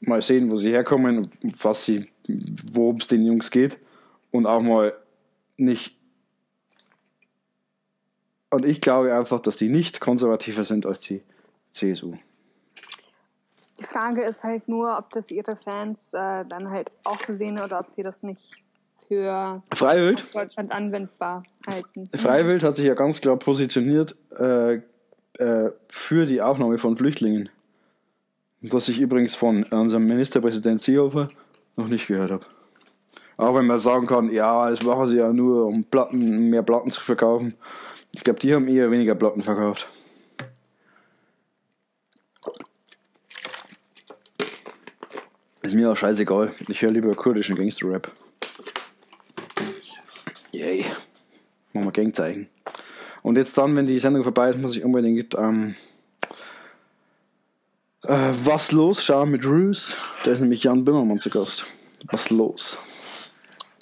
mal 0.00 0.22
sehen, 0.22 0.50
wo 0.50 0.56
sie 0.56 0.70
herkommen 0.70 1.30
was 1.62 1.84
sie, 1.84 2.08
worum 2.72 2.96
es 2.96 3.06
den 3.06 3.24
Jungs 3.24 3.50
geht. 3.50 3.78
Und 4.30 4.46
auch 4.46 4.60
mal 4.60 4.94
nicht. 5.56 5.96
Und 8.50 8.64
ich 8.64 8.80
glaube 8.80 9.14
einfach, 9.14 9.40
dass 9.40 9.56
die 9.56 9.68
nicht 9.68 10.00
konservativer 10.00 10.64
sind 10.64 10.86
als 10.86 11.00
die 11.00 11.22
CSU. 11.70 12.14
Die 13.78 13.84
Frage 13.84 14.22
ist 14.22 14.42
halt 14.42 14.68
nur, 14.68 14.96
ob 14.98 15.10
das 15.10 15.30
ihre 15.30 15.56
Fans 15.56 16.12
äh, 16.12 16.44
dann 16.44 16.70
halt 16.70 16.90
auch 17.04 17.18
so 17.24 17.34
sehen 17.34 17.58
oder 17.58 17.78
ob 17.78 17.88
sie 17.88 18.02
das 18.02 18.22
nicht 18.22 18.62
für 19.06 19.62
Freiwild? 19.72 20.24
Deutschland 20.34 20.72
anwendbar 20.72 21.44
halten. 21.66 22.06
Freiwild 22.14 22.62
hat 22.62 22.76
sich 22.76 22.86
ja 22.86 22.94
ganz 22.94 23.20
klar 23.20 23.36
positioniert 23.36 24.16
äh, 24.38 24.80
äh, 25.38 25.70
für 25.88 26.26
die 26.26 26.42
Aufnahme 26.42 26.78
von 26.78 26.96
Flüchtlingen. 26.96 27.48
Was 28.62 28.88
ich 28.88 29.00
übrigens 29.00 29.34
von 29.36 29.62
unserem 29.64 30.06
Ministerpräsident 30.06 30.82
Seehofer 30.82 31.28
noch 31.76 31.88
nicht 31.88 32.08
gehört 32.08 32.32
habe. 32.32 32.46
Auch 33.36 33.54
wenn 33.54 33.66
man 33.66 33.78
sagen 33.78 34.06
kann, 34.06 34.32
ja, 34.32 34.68
das 34.68 34.82
machen 34.82 35.06
sie 35.06 35.18
ja 35.18 35.32
nur, 35.32 35.66
um 35.66 35.84
Platten, 35.84 36.50
mehr 36.50 36.64
Platten 36.64 36.90
zu 36.90 37.00
verkaufen. 37.00 37.54
Ich 38.12 38.24
glaube, 38.24 38.40
die 38.40 38.52
haben 38.52 38.66
eher 38.66 38.90
weniger 38.90 39.14
Platten 39.14 39.42
verkauft. 39.42 39.86
Ist 45.62 45.74
mir 45.74 45.92
auch 45.92 45.96
scheißegal. 45.96 46.50
Ich 46.68 46.82
höre 46.82 46.90
lieber 46.90 47.14
kurdischen 47.14 47.54
Gangster-Rap. 47.54 48.10
Yay. 50.50 50.84
Machen 51.72 51.86
wir 51.86 51.92
Gangzeichen. 51.92 52.48
Und 53.22 53.36
jetzt 53.36 53.56
dann, 53.56 53.76
wenn 53.76 53.86
die 53.86 53.98
Sendung 54.00 54.24
vorbei 54.24 54.50
ist, 54.50 54.58
muss 54.58 54.76
ich 54.76 54.82
unbedingt 54.82 55.36
ähm, 55.36 55.76
äh, 58.08 58.32
Was 58.44 58.72
los 58.72 59.04
schauen 59.04 59.30
mit 59.30 59.46
Roos. 59.46 59.94
Da 60.24 60.32
ist 60.32 60.40
nämlich 60.40 60.64
Jan 60.64 60.84
Bimmermann 60.84 61.20
zu 61.20 61.30
Gast. 61.30 61.64
Was 62.10 62.30
los? 62.30 62.78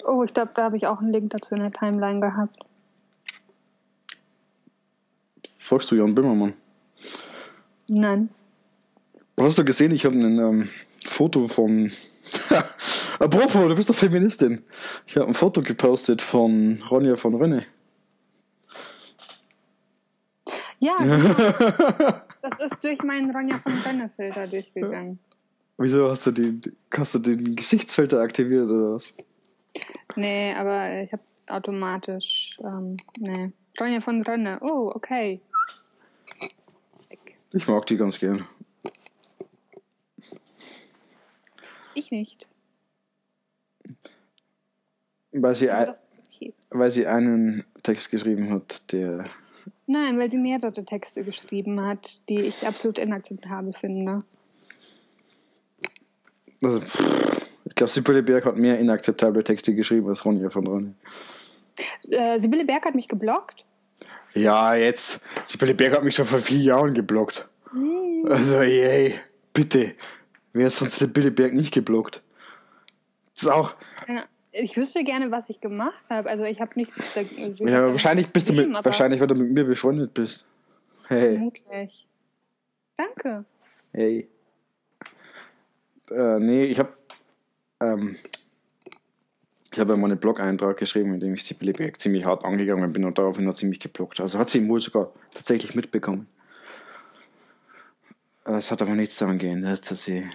Oh, 0.05 0.23
ich 0.23 0.33
glaube, 0.33 0.51
da 0.53 0.63
habe 0.63 0.77
ich 0.77 0.87
auch 0.87 0.99
einen 0.99 1.11
Link 1.11 1.31
dazu 1.31 1.55
in 1.55 1.61
der 1.61 1.71
Timeline 1.71 2.19
gehabt. 2.19 2.59
Folgst 5.57 5.91
du 5.91 5.95
Jan 5.95 6.15
Bimmermann? 6.15 6.53
Nein. 7.87 8.29
Hast 9.39 9.57
du 9.57 9.65
gesehen, 9.65 9.91
ich 9.91 10.05
habe 10.05 10.15
ein 10.15 10.39
ähm, 10.39 10.69
Foto 11.05 11.47
von. 11.47 11.91
Apropos, 13.19 13.67
du 13.67 13.75
bist 13.75 13.89
doch 13.89 13.95
Feministin. 13.95 14.63
Ich 15.05 15.17
habe 15.17 15.27
ein 15.27 15.33
Foto 15.33 15.61
gepostet 15.61 16.21
von 16.21 16.81
Ronja 16.89 17.15
von 17.15 17.33
Rönne. 17.33 17.65
Ja, 20.79 20.95
genau. 20.97 22.21
das 22.41 22.71
ist 22.71 22.83
durch 22.83 23.01
meinen 23.03 23.31
Ronja 23.31 23.57
von 23.59 23.73
Rönne 23.85 24.09
Filter 24.15 24.47
durchgegangen. 24.47 25.19
Wieso 25.77 26.09
hast 26.09 26.25
du, 26.25 26.31
die, 26.31 26.59
hast 26.95 27.15
du 27.15 27.19
den 27.19 27.55
Gesichtsfilter 27.55 28.19
aktiviert 28.19 28.67
oder 28.67 28.93
was? 28.93 29.13
Nee, 30.15 30.53
aber 30.53 31.01
ich 31.01 31.11
habe 31.11 31.21
automatisch. 31.47 32.57
Ähm, 32.63 32.97
nee. 33.19 33.51
Ronja 33.79 34.01
von 34.01 34.21
Rönne. 34.23 34.59
Oh, 34.61 34.91
okay. 34.93 35.41
Ich 37.53 37.67
mag 37.67 37.85
die 37.85 37.97
ganz 37.97 38.19
gern. 38.19 38.47
Ich 41.93 42.11
nicht. 42.11 42.45
Weil 45.31 45.55
sie, 45.55 45.69
ein, 45.69 45.89
okay. 45.89 46.53
weil 46.69 46.91
sie 46.91 47.07
einen 47.07 47.65
Text 47.83 48.11
geschrieben 48.11 48.49
hat, 48.51 48.91
der. 48.91 49.25
Nein, 49.87 50.19
weil 50.19 50.29
sie 50.29 50.37
mehrere 50.37 50.83
Texte 50.83 51.23
geschrieben 51.23 51.79
hat, 51.81 52.27
die 52.27 52.39
ich 52.41 52.67
absolut 52.67 52.97
inakzeptabel 52.99 53.71
finde. 53.73 54.23
Also, 56.61 56.81
ich 57.65 57.75
glaube, 57.75 57.89
Sibylle 57.91 58.21
Berg 58.23 58.45
hat 58.45 58.57
mehr 58.57 58.79
inakzeptable 58.79 59.43
Texte 59.43 59.73
geschrieben 59.73 60.07
als 60.09 60.25
Ronja 60.25 60.49
von 60.49 60.67
Rönne. 60.67 60.93
Äh, 62.09 62.39
Sibylle 62.39 62.65
Berg 62.65 62.85
hat 62.85 62.95
mich 62.95 63.07
geblockt. 63.07 63.63
Ja, 64.33 64.75
jetzt. 64.75 65.25
Sibylle 65.45 65.73
Berg 65.73 65.93
hat 65.93 66.03
mich 66.03 66.15
schon 66.15 66.25
vor 66.25 66.39
vier 66.39 66.59
Jahren 66.59 66.93
geblockt. 66.93 67.47
Also, 68.25 68.61
yay. 68.61 69.15
Bitte. 69.53 69.95
Wer 70.53 70.65
hat 70.65 70.73
sonst 70.73 70.99
Sibylle 70.99 71.31
Berg 71.31 71.53
nicht 71.53 71.73
geblockt? 71.73 72.21
Das 73.35 73.43
ist 73.43 73.49
auch. 73.49 73.75
Keine- 74.05 74.25
Ich 74.51 74.75
wüsste 74.77 75.03
gerne, 75.03 75.29
was 75.31 75.49
ich 75.49 75.59
gemacht 75.61 76.03
habe. 76.09 76.29
Also 76.29 76.43
ich 76.45 76.59
habe 76.59 76.71
nichts. 76.75 77.13
Da, 77.13 77.21
also 77.41 77.65
Ja, 77.65 77.85
wahrscheinlich 77.87 78.29
bist 78.29 78.49
du 78.49 78.53
mit, 78.53 78.71
wahrscheinlich, 78.83 79.19
weil 79.19 79.27
du 79.27 79.35
mit 79.35 79.51
mir 79.51 79.65
befreundet 79.65 80.13
bist. 80.13 80.45
Hey, 81.07 81.33
Vermutlich. 81.35 82.07
Danke. 82.95 83.45
hey. 83.93 84.27
Äh, 86.09 86.39
nee, 86.39 86.65
ich 86.65 86.79
habe 86.79 86.93
ähm, 87.81 88.15
ich 89.71 89.79
habe 89.79 89.93
ja 89.93 89.97
mal 89.97 90.09
einen 90.09 90.19
Blog-Eintrag 90.19 90.77
geschrieben, 90.77 91.13
in 91.13 91.19
dem 91.19 91.33
ich 91.35 91.43
Sibylle 91.43 91.73
Berg 91.73 91.99
ziemlich 91.99 92.25
hart 92.25 92.43
angegangen 92.45 92.91
bin 92.93 93.05
und 93.05 93.17
daraufhin 93.17 93.47
hat 93.47 93.57
sie 93.57 93.67
mich 93.67 93.79
geblockt. 93.79 94.19
Also 94.19 94.39
hat 94.39 94.49
sie 94.49 94.67
wohl 94.67 94.79
sogar 94.81 95.11
tatsächlich 95.33 95.75
mitbekommen. 95.75 96.27
Äh, 98.45 98.53
Es 98.53 98.71
hat 98.71 98.81
aber 98.81 98.95
nichts 98.95 99.17
daran 99.17 99.37
geändert, 99.37 99.89
dass 99.91 100.03
sie. 100.03 100.27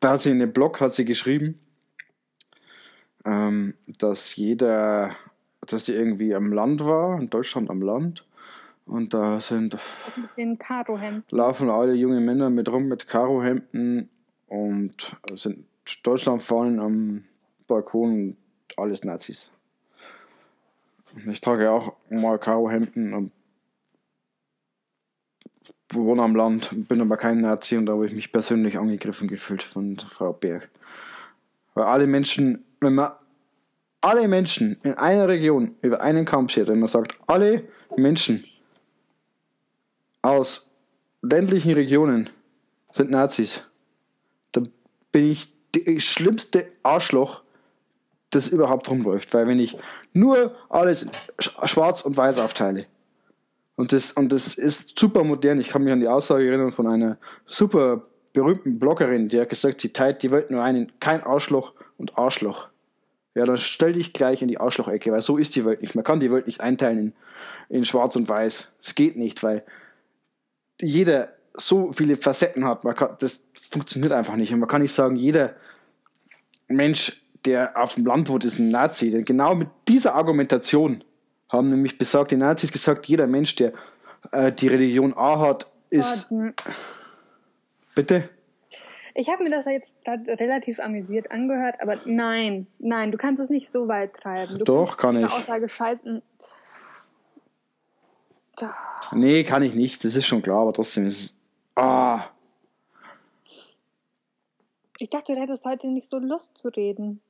Da 0.00 0.12
hat 0.12 0.22
sie 0.22 0.30
in 0.30 0.38
dem 0.40 0.52
Blog 0.52 0.80
hat 0.80 0.92
sie 0.92 1.04
geschrieben, 1.04 1.58
ähm, 3.24 3.74
dass 3.98 4.36
jeder, 4.36 5.14
dass 5.60 5.86
sie 5.86 5.94
irgendwie 5.94 6.34
am 6.34 6.52
Land 6.52 6.84
war, 6.84 7.20
in 7.20 7.30
Deutschland 7.30 7.70
am 7.70 7.82
Land. 7.82 8.24
Und 8.86 9.12
da 9.12 9.38
sind 9.38 9.76
mit 10.16 10.30
den 10.36 10.58
Karohemden. 10.58 11.24
laufen 11.30 11.68
alle 11.68 11.92
junge 11.92 12.20
Männer 12.20 12.48
mit 12.48 12.70
rum 12.70 12.88
mit 12.88 13.06
Karohemden 13.06 14.08
und 14.46 15.16
sind 15.34 15.66
Deutschland 16.02 16.42
fallen 16.42 16.80
am 16.80 17.24
Balkon 17.66 18.10
und 18.10 18.36
alles 18.76 19.04
Nazis. 19.04 19.50
Und 21.14 21.28
Ich 21.28 21.40
trage 21.40 21.70
auch 21.70 21.94
mal 22.10 22.38
Karohemden 22.38 23.12
und 23.14 23.32
wohne 25.90 26.22
am 26.22 26.36
Land, 26.36 26.88
bin 26.88 27.00
aber 27.00 27.16
kein 27.16 27.40
Nazi 27.40 27.76
und 27.76 27.86
da 27.86 27.94
habe 27.94 28.06
ich 28.06 28.12
mich 28.12 28.32
persönlich 28.32 28.78
angegriffen 28.78 29.28
gefühlt 29.28 29.62
von 29.62 29.96
Frau 29.98 30.32
Berg. 30.32 30.70
Weil 31.74 31.84
alle 31.84 32.06
Menschen, 32.06 32.64
wenn 32.80 32.94
man 32.94 33.12
alle 34.00 34.28
Menschen 34.28 34.78
in 34.82 34.94
einer 34.94 35.28
Region 35.28 35.74
über 35.82 36.00
einen 36.00 36.24
Kamm 36.24 36.48
schert, 36.48 36.68
wenn 36.68 36.78
man 36.78 36.88
sagt, 36.88 37.18
alle 37.26 37.64
Menschen 37.96 38.44
aus 40.22 40.68
ländlichen 41.22 41.72
Regionen 41.72 42.30
sind 42.92 43.10
Nazis, 43.10 43.64
da 44.52 44.62
bin 45.12 45.30
ich 45.30 45.52
die 45.74 46.00
schlimmste 46.00 46.68
Arschloch, 46.82 47.42
das 48.30 48.48
überhaupt 48.48 48.90
rumläuft. 48.90 49.32
Weil 49.34 49.46
wenn 49.46 49.58
ich 49.58 49.76
nur 50.12 50.54
alles 50.68 51.08
sch- 51.38 51.66
schwarz 51.66 52.02
und 52.02 52.16
weiß 52.16 52.38
aufteile, 52.38 52.86
und 53.76 53.92
das, 53.92 54.10
und 54.12 54.32
das 54.32 54.54
ist 54.54 54.98
super 54.98 55.22
modern, 55.22 55.60
ich 55.60 55.68
kann 55.68 55.84
mich 55.84 55.92
an 55.92 56.00
die 56.00 56.08
Aussage 56.08 56.48
erinnern 56.48 56.72
von 56.72 56.88
einer 56.88 57.16
super 57.46 58.02
berühmten 58.32 58.78
Bloggerin, 58.78 59.28
die 59.28 59.40
hat 59.40 59.48
gesagt, 59.48 59.80
sie 59.80 59.92
teilt 59.92 60.22
die 60.22 60.30
Welt 60.30 60.50
nur 60.50 60.62
ein 60.62 60.76
in 60.76 60.92
kein 61.00 61.22
Arschloch 61.22 61.72
und 61.98 62.16
Arschloch. 62.16 62.68
Ja, 63.34 63.44
dann 63.44 63.58
stell 63.58 63.92
dich 63.92 64.12
gleich 64.12 64.42
in 64.42 64.48
die 64.48 64.58
Arschlochecke, 64.58 65.12
weil 65.12 65.20
so 65.20 65.36
ist 65.36 65.54
die 65.54 65.64
Welt 65.64 65.82
nicht. 65.82 65.94
Man 65.94 66.04
kann 66.04 66.20
die 66.20 66.32
Welt 66.32 66.46
nicht 66.46 66.60
einteilen 66.60 66.98
in, 66.98 67.12
in 67.68 67.84
schwarz 67.84 68.16
und 68.16 68.28
weiß. 68.28 68.72
Es 68.82 68.94
geht 68.94 69.16
nicht, 69.16 69.42
weil 69.42 69.64
jeder 70.80 71.28
so 71.54 71.92
viele 71.92 72.16
Facetten 72.16 72.64
hat. 72.64 72.84
Man 72.84 72.94
kann, 72.94 73.10
das 73.20 73.44
funktioniert 73.70 74.12
einfach 74.12 74.36
nicht. 74.36 74.52
Und 74.52 74.60
man 74.60 74.68
kann 74.68 74.82
nicht 74.82 74.94
sagen, 74.94 75.16
jeder 75.16 75.54
Mensch, 76.68 77.22
der 77.44 77.76
auf 77.76 77.94
dem 77.94 78.06
Land 78.06 78.28
wohnt, 78.28 78.44
ist 78.44 78.58
ein 78.58 78.70
Nazi. 78.70 79.10
Denn 79.10 79.24
genau 79.24 79.54
mit 79.54 79.68
dieser 79.86 80.14
Argumentation 80.14 81.04
haben 81.48 81.68
nämlich 81.68 81.98
besagt 81.98 82.30
die 82.30 82.36
Nazis 82.36 82.72
gesagt, 82.72 83.06
jeder 83.06 83.26
Mensch, 83.26 83.54
der 83.56 83.72
äh, 84.32 84.52
die 84.52 84.68
Religion 84.68 85.14
A 85.16 85.38
hat, 85.40 85.70
ist. 85.90 86.28
Gott, 86.28 86.54
Bitte? 87.94 88.28
Ich 89.18 89.28
habe 89.28 89.42
mir 89.42 89.50
das 89.50 89.64
jetzt 89.64 89.96
relativ 90.06 90.78
amüsiert 90.78 91.32
angehört, 91.32 91.80
aber 91.80 92.00
nein, 92.04 92.68
nein, 92.78 93.10
du 93.10 93.18
kannst 93.18 93.42
es 93.42 93.50
nicht 93.50 93.68
so 93.68 93.88
weit 93.88 94.14
treiben. 94.14 94.56
Du 94.60 94.64
Doch, 94.64 94.96
kann 94.96 95.16
ich. 95.16 95.24
Aussage 95.24 95.68
scheißen. 95.68 96.22
Nee, 99.10 99.42
kann 99.42 99.64
ich 99.64 99.74
nicht. 99.74 100.04
Das 100.04 100.14
ist 100.14 100.24
schon 100.24 100.40
klar, 100.40 100.60
aber 100.60 100.72
trotzdem 100.72 101.06
ist 101.06 101.20
es. 101.20 101.34
Ah. 101.74 102.26
Ich 105.00 105.10
dachte, 105.10 105.34
du 105.34 105.40
hättest 105.40 105.64
heute 105.64 105.88
nicht 105.88 106.08
so 106.08 106.18
Lust 106.18 106.56
zu 106.56 106.68
reden. 106.68 107.20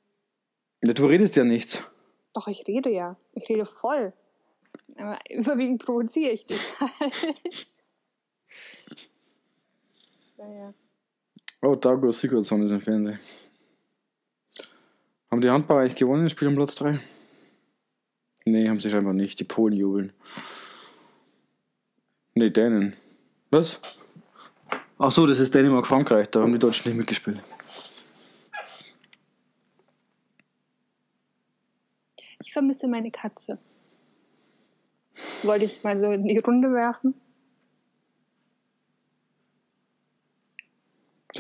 Ja, 0.84 0.92
du 0.92 1.06
redest 1.06 1.36
ja 1.36 1.44
nichts. 1.44 1.90
Doch, 2.34 2.48
ich 2.48 2.68
rede 2.68 2.90
ja. 2.90 3.16
Ich 3.32 3.48
rede 3.48 3.64
voll. 3.64 4.12
Aber 4.98 5.18
überwiegend 5.30 5.82
provoziere 5.82 6.32
ich 6.32 6.44
dich 6.44 6.60
halt. 6.80 7.66
naja. 10.36 10.74
Oh, 11.60 11.74
Dago 11.74 12.12
Sigurdsson 12.12 12.62
ist 12.62 12.70
im 12.70 12.80
Fernsehen. 12.80 13.18
Haben 15.30 15.40
die 15.40 15.50
Handballer 15.50 15.80
eigentlich 15.80 15.96
gewonnen 15.96 16.22
im 16.22 16.28
Spiel 16.28 16.48
um 16.48 16.54
Platz 16.54 16.76
3? 16.76 16.98
Nee, 18.46 18.68
haben 18.68 18.80
sie 18.80 18.90
scheinbar 18.90 19.12
nicht. 19.12 19.40
Die 19.40 19.44
Polen 19.44 19.74
jubeln. 19.74 20.12
Nee, 22.34 22.50
Dänen. 22.50 22.94
Was? 23.50 23.80
Ach 24.98 25.10
so, 25.10 25.26
das 25.26 25.40
ist 25.40 25.54
Dänemark-Frankreich. 25.54 26.28
Da 26.30 26.40
haben 26.40 26.52
die 26.52 26.58
Deutschen 26.58 26.88
nicht 26.88 26.98
mitgespielt. 26.98 27.42
Ich 32.40 32.52
vermisse 32.52 32.86
meine 32.86 33.10
Katze. 33.10 33.58
Wollte 35.42 35.64
ich 35.64 35.82
mal 35.82 35.98
so 35.98 36.06
in 36.12 36.24
die 36.24 36.38
Runde 36.38 36.72
werfen? 36.72 37.14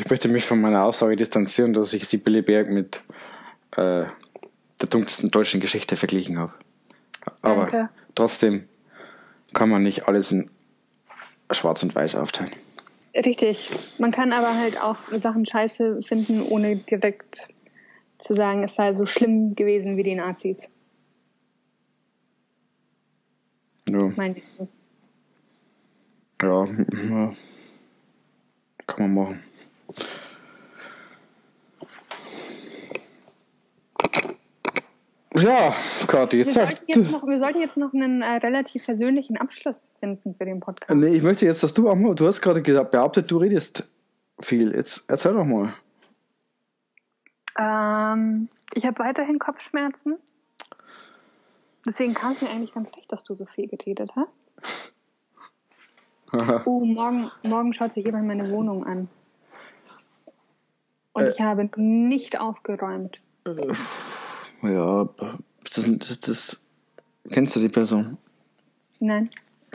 Ich 0.08 0.10
möchte 0.10 0.28
mich 0.28 0.46
von 0.46 0.62
meiner 0.62 0.84
Aussage 0.84 1.16
distanzieren, 1.16 1.74
dass 1.74 1.92
ich 1.92 2.08
Sibylle 2.08 2.42
Berg 2.42 2.70
mit 2.70 3.02
äh, 3.72 4.06
der 4.80 4.88
dunkelsten 4.88 5.30
deutschen 5.30 5.60
Geschichte 5.60 5.96
verglichen 5.96 6.38
habe. 6.38 6.54
Aber 7.42 7.66
Danke. 7.66 7.90
trotzdem 8.14 8.66
kann 9.52 9.68
man 9.68 9.82
nicht 9.82 10.08
alles 10.08 10.32
in 10.32 10.50
schwarz 11.50 11.82
und 11.82 11.94
weiß 11.94 12.14
aufteilen. 12.14 12.52
Richtig. 13.14 13.68
Man 13.98 14.10
kann 14.10 14.32
aber 14.32 14.56
halt 14.56 14.80
auch 14.80 14.96
Sachen 15.14 15.44
scheiße 15.44 16.00
finden, 16.00 16.40
ohne 16.40 16.76
direkt 16.76 17.46
zu 18.16 18.34
sagen, 18.34 18.64
es 18.64 18.76
sei 18.76 18.94
so 18.94 19.04
schlimm 19.04 19.56
gewesen 19.56 19.98
wie 19.98 20.04
die 20.04 20.14
Nazis. 20.14 20.70
Ja. 23.90 24.10
Mein. 24.16 24.36
Ja, 26.40 26.64
ja. 26.64 27.32
Kann 28.86 29.12
man 29.12 29.14
machen. 29.14 29.42
Ja, 35.34 35.72
Kathi, 36.06 36.38
Wir 36.38 36.44
jetzt 36.44 36.54
sag 36.54 36.68
sollten 36.68 36.84
jetzt, 36.86 37.10
noch, 37.10 37.26
wir 37.26 37.38
sollten 37.38 37.60
jetzt 37.60 37.76
noch 37.76 37.92
einen 37.92 38.22
äh, 38.22 38.36
relativ 38.36 38.84
persönlichen 38.84 39.36
Abschluss 39.36 39.92
finden 40.00 40.34
für 40.34 40.44
den 40.44 40.60
Podcast. 40.60 40.98
Nee, 40.98 41.14
ich 41.14 41.22
möchte 41.22 41.46
jetzt, 41.46 41.62
dass 41.62 41.72
du 41.74 41.88
auch 41.88 41.94
mal, 41.94 42.14
du 42.14 42.26
hast 42.26 42.40
gerade 42.40 42.62
gesagt, 42.62 42.90
behauptet, 42.90 43.30
du 43.30 43.38
redest 43.38 43.88
viel. 44.40 44.74
Jetzt 44.74 45.04
erzähl 45.08 45.34
doch 45.34 45.44
mal. 45.44 45.72
Ähm, 47.58 48.48
ich 48.74 48.84
habe 48.84 48.98
weiterhin 48.98 49.38
Kopfschmerzen. 49.38 50.16
Deswegen 51.86 52.14
kam 52.14 52.32
es 52.32 52.42
mir 52.42 52.50
eigentlich 52.50 52.74
ganz 52.74 52.94
recht, 52.96 53.10
dass 53.12 53.22
du 53.22 53.34
so 53.34 53.46
viel 53.46 53.68
geredet 53.68 54.12
hast. 54.16 54.48
Oh, 56.66 56.84
morgen, 56.84 57.30
morgen 57.42 57.72
schaut 57.72 57.94
sich 57.94 58.04
jemand 58.04 58.26
meine 58.26 58.50
Wohnung 58.50 58.84
an. 58.84 59.08
Und 61.18 61.26
Äh. 61.26 61.30
ich 61.30 61.40
habe 61.40 61.68
nicht 61.76 62.38
aufgeräumt. 62.40 63.18
ja, 64.62 65.02
ist 65.64 65.78
das, 65.78 65.84
ist 65.84 66.28
das, 66.28 66.60
kennst 67.30 67.56
du 67.56 67.60
die 67.60 67.68
Person? 67.68 68.16
Nein. 69.00 69.30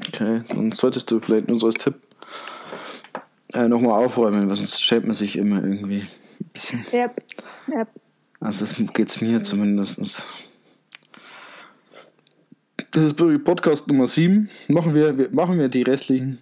Okay, 0.07 0.41
dann 0.47 0.71
solltest 0.71 1.11
du 1.11 1.19
vielleicht 1.19 1.47
nur 1.47 1.59
so 1.59 1.67
als 1.67 1.75
Tipp 1.75 1.95
äh, 3.53 3.67
nochmal 3.67 4.03
aufräumen, 4.03 4.49
weil 4.49 4.55
sonst 4.55 4.81
schämt 4.81 5.05
man 5.05 5.13
sich 5.15 5.35
immer 5.37 5.63
irgendwie 5.63 6.01
ein 6.01 6.49
bisschen. 6.53 6.83
Yep. 6.91 7.23
Yep. 7.67 7.87
Also 8.39 8.65
das 8.65 8.93
geht's 8.93 9.21
mir 9.21 9.43
zumindest. 9.43 10.25
Das 12.91 13.03
ist 13.03 13.43
Podcast 13.43 13.87
Nummer 13.87 14.07
7. 14.07 14.49
Machen 14.67 14.93
wir, 14.93 15.17
wir, 15.17 15.33
machen 15.33 15.57
wir 15.59 15.69
die 15.69 15.83
restlichen 15.83 16.39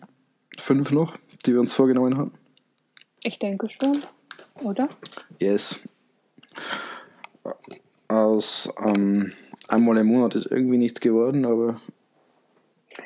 fünf 0.57 0.91
noch, 0.91 1.15
die 1.45 1.53
wir 1.53 1.59
uns 1.59 1.73
vorgenommen 1.73 2.17
haben? 2.17 2.31
Ich 3.23 3.37
denke 3.39 3.69
schon. 3.69 4.01
Oder? 4.63 4.89
Yes. 5.39 5.79
Aus 8.07 8.71
ähm, 8.83 9.31
einmal 9.67 9.97
im 9.97 10.07
Monat 10.07 10.35
ist 10.35 10.47
irgendwie 10.47 10.77
nichts 10.77 10.99
geworden, 10.99 11.45
aber 11.45 11.79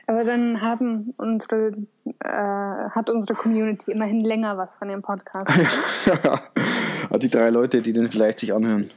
Aber 0.08 0.24
dann 0.24 0.62
haben 0.62 1.14
unsere, 1.18 1.74
äh, 2.20 2.90
hat 2.90 3.10
unsere 3.10 3.36
Community 3.36 3.92
immerhin 3.92 4.20
länger 4.20 4.58
was 4.58 4.76
von 4.76 4.88
dem 4.88 5.02
Podcast. 5.02 5.52
die 7.20 7.30
drei 7.30 7.50
Leute, 7.50 7.82
die 7.82 7.94
den 7.94 8.10
vielleicht 8.10 8.40
sich 8.40 8.54
anhören. 8.54 8.90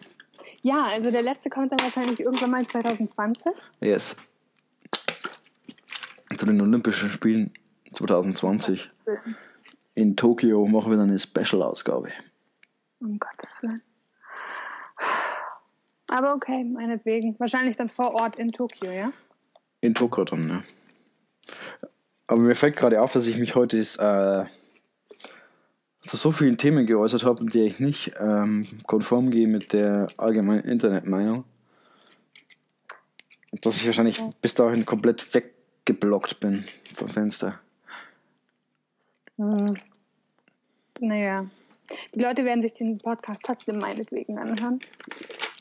ja, 0.62 0.86
also 0.86 1.10
der 1.10 1.22
letzte 1.22 1.50
kommt 1.50 1.72
dann 1.72 1.80
wahrscheinlich 1.80 2.20
irgendwann 2.20 2.50
mal 2.50 2.66
2020. 2.66 3.52
Yes. 3.80 4.16
Zu 6.36 6.46
den 6.46 6.60
Olympischen 6.60 7.10
Spielen 7.10 7.52
2020 7.92 8.90
in 9.98 10.16
Tokio 10.16 10.66
machen 10.66 10.92
wir 10.92 10.96
dann 10.96 11.10
eine 11.10 11.18
Special-Ausgabe. 11.18 12.08
Um 13.00 13.18
Gottes 13.18 13.50
Willen. 13.60 13.82
Aber 16.08 16.34
okay, 16.34 16.64
meinetwegen. 16.64 17.38
Wahrscheinlich 17.38 17.76
dann 17.76 17.88
vor 17.88 18.14
Ort 18.14 18.36
in 18.36 18.50
Tokio, 18.50 18.90
ja? 18.90 19.12
In 19.80 19.94
Tokio 19.94 20.24
dann, 20.24 20.46
ne? 20.46 20.62
Aber 22.26 22.40
mir 22.40 22.54
fällt 22.54 22.76
gerade 22.76 23.00
auf, 23.00 23.12
dass 23.12 23.26
ich 23.26 23.38
mich 23.38 23.54
heute 23.54 23.78
äh, 23.78 24.46
zu 26.00 26.16
so 26.16 26.32
vielen 26.32 26.58
Themen 26.58 26.86
geäußert 26.86 27.24
habe, 27.24 27.42
in 27.42 27.48
der 27.48 27.64
ich 27.64 27.78
nicht 27.78 28.12
ähm, 28.18 28.66
konform 28.86 29.30
gehe 29.30 29.46
mit 29.46 29.72
der 29.72 30.08
allgemeinen 30.16 30.64
Internetmeinung. 30.64 31.44
Dass 33.62 33.76
ich 33.76 33.86
wahrscheinlich 33.86 34.22
bis 34.42 34.54
dahin 34.54 34.84
komplett 34.84 35.34
weggeblockt 35.34 36.40
bin 36.40 36.64
vom 36.94 37.08
Fenster. 37.08 37.60
Hm. 39.36 39.76
Naja. 41.00 41.46
Die 42.14 42.20
Leute 42.20 42.44
werden 42.44 42.62
sich 42.62 42.74
den 42.74 42.98
Podcast 42.98 43.42
trotzdem 43.44 43.78
meinetwegen 43.78 44.38
anhören. 44.38 44.80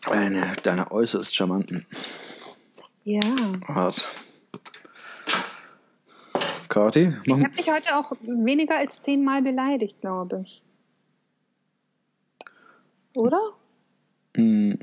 Eine 0.05 0.55
deiner 0.63 0.91
äußerst 0.91 1.35
charmanten 1.35 1.85
Ja. 3.03 3.21
Art. 3.67 4.05
Kati, 6.69 7.13
Ich 7.23 7.33
habe 7.33 7.49
dich 7.55 7.71
heute 7.71 7.95
auch 7.95 8.11
weniger 8.21 8.77
als 8.77 9.01
zehnmal 9.01 9.41
beleidigt, 9.41 9.99
glaube 10.01 10.41
ich. 10.45 10.61
Oder? 13.15 13.39
Hm, 14.35 14.77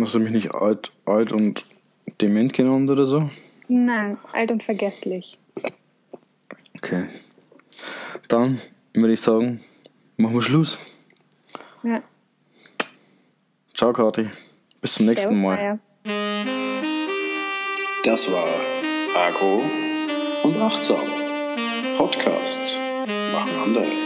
hast 0.00 0.14
du 0.14 0.18
mich 0.18 0.32
nicht 0.32 0.54
alt, 0.54 0.92
alt 1.06 1.32
und 1.32 1.64
dement 2.20 2.52
genannt 2.52 2.90
oder 2.90 3.06
so? 3.06 3.30
Nein, 3.68 4.18
alt 4.32 4.50
und 4.50 4.62
vergesslich. 4.64 5.38
Okay. 6.76 7.06
Dann 8.28 8.60
würde 8.92 9.14
ich 9.14 9.20
sagen, 9.20 9.60
machen 10.16 10.34
wir 10.34 10.42
Schluss. 10.42 10.78
Ja. 11.82 12.02
Ciao, 13.74 13.92
Kati. 13.92 14.28
Bis 14.80 14.94
zum 14.94 15.06
nächsten 15.06 15.40
Mal. 15.40 15.78
Das 18.04 18.30
war 18.30 18.46
Agro 19.16 19.62
und 20.42 20.56
Achtsam. 20.60 21.06
Podcasts 21.98 22.76
machen 23.32 23.50
andere. 23.64 24.05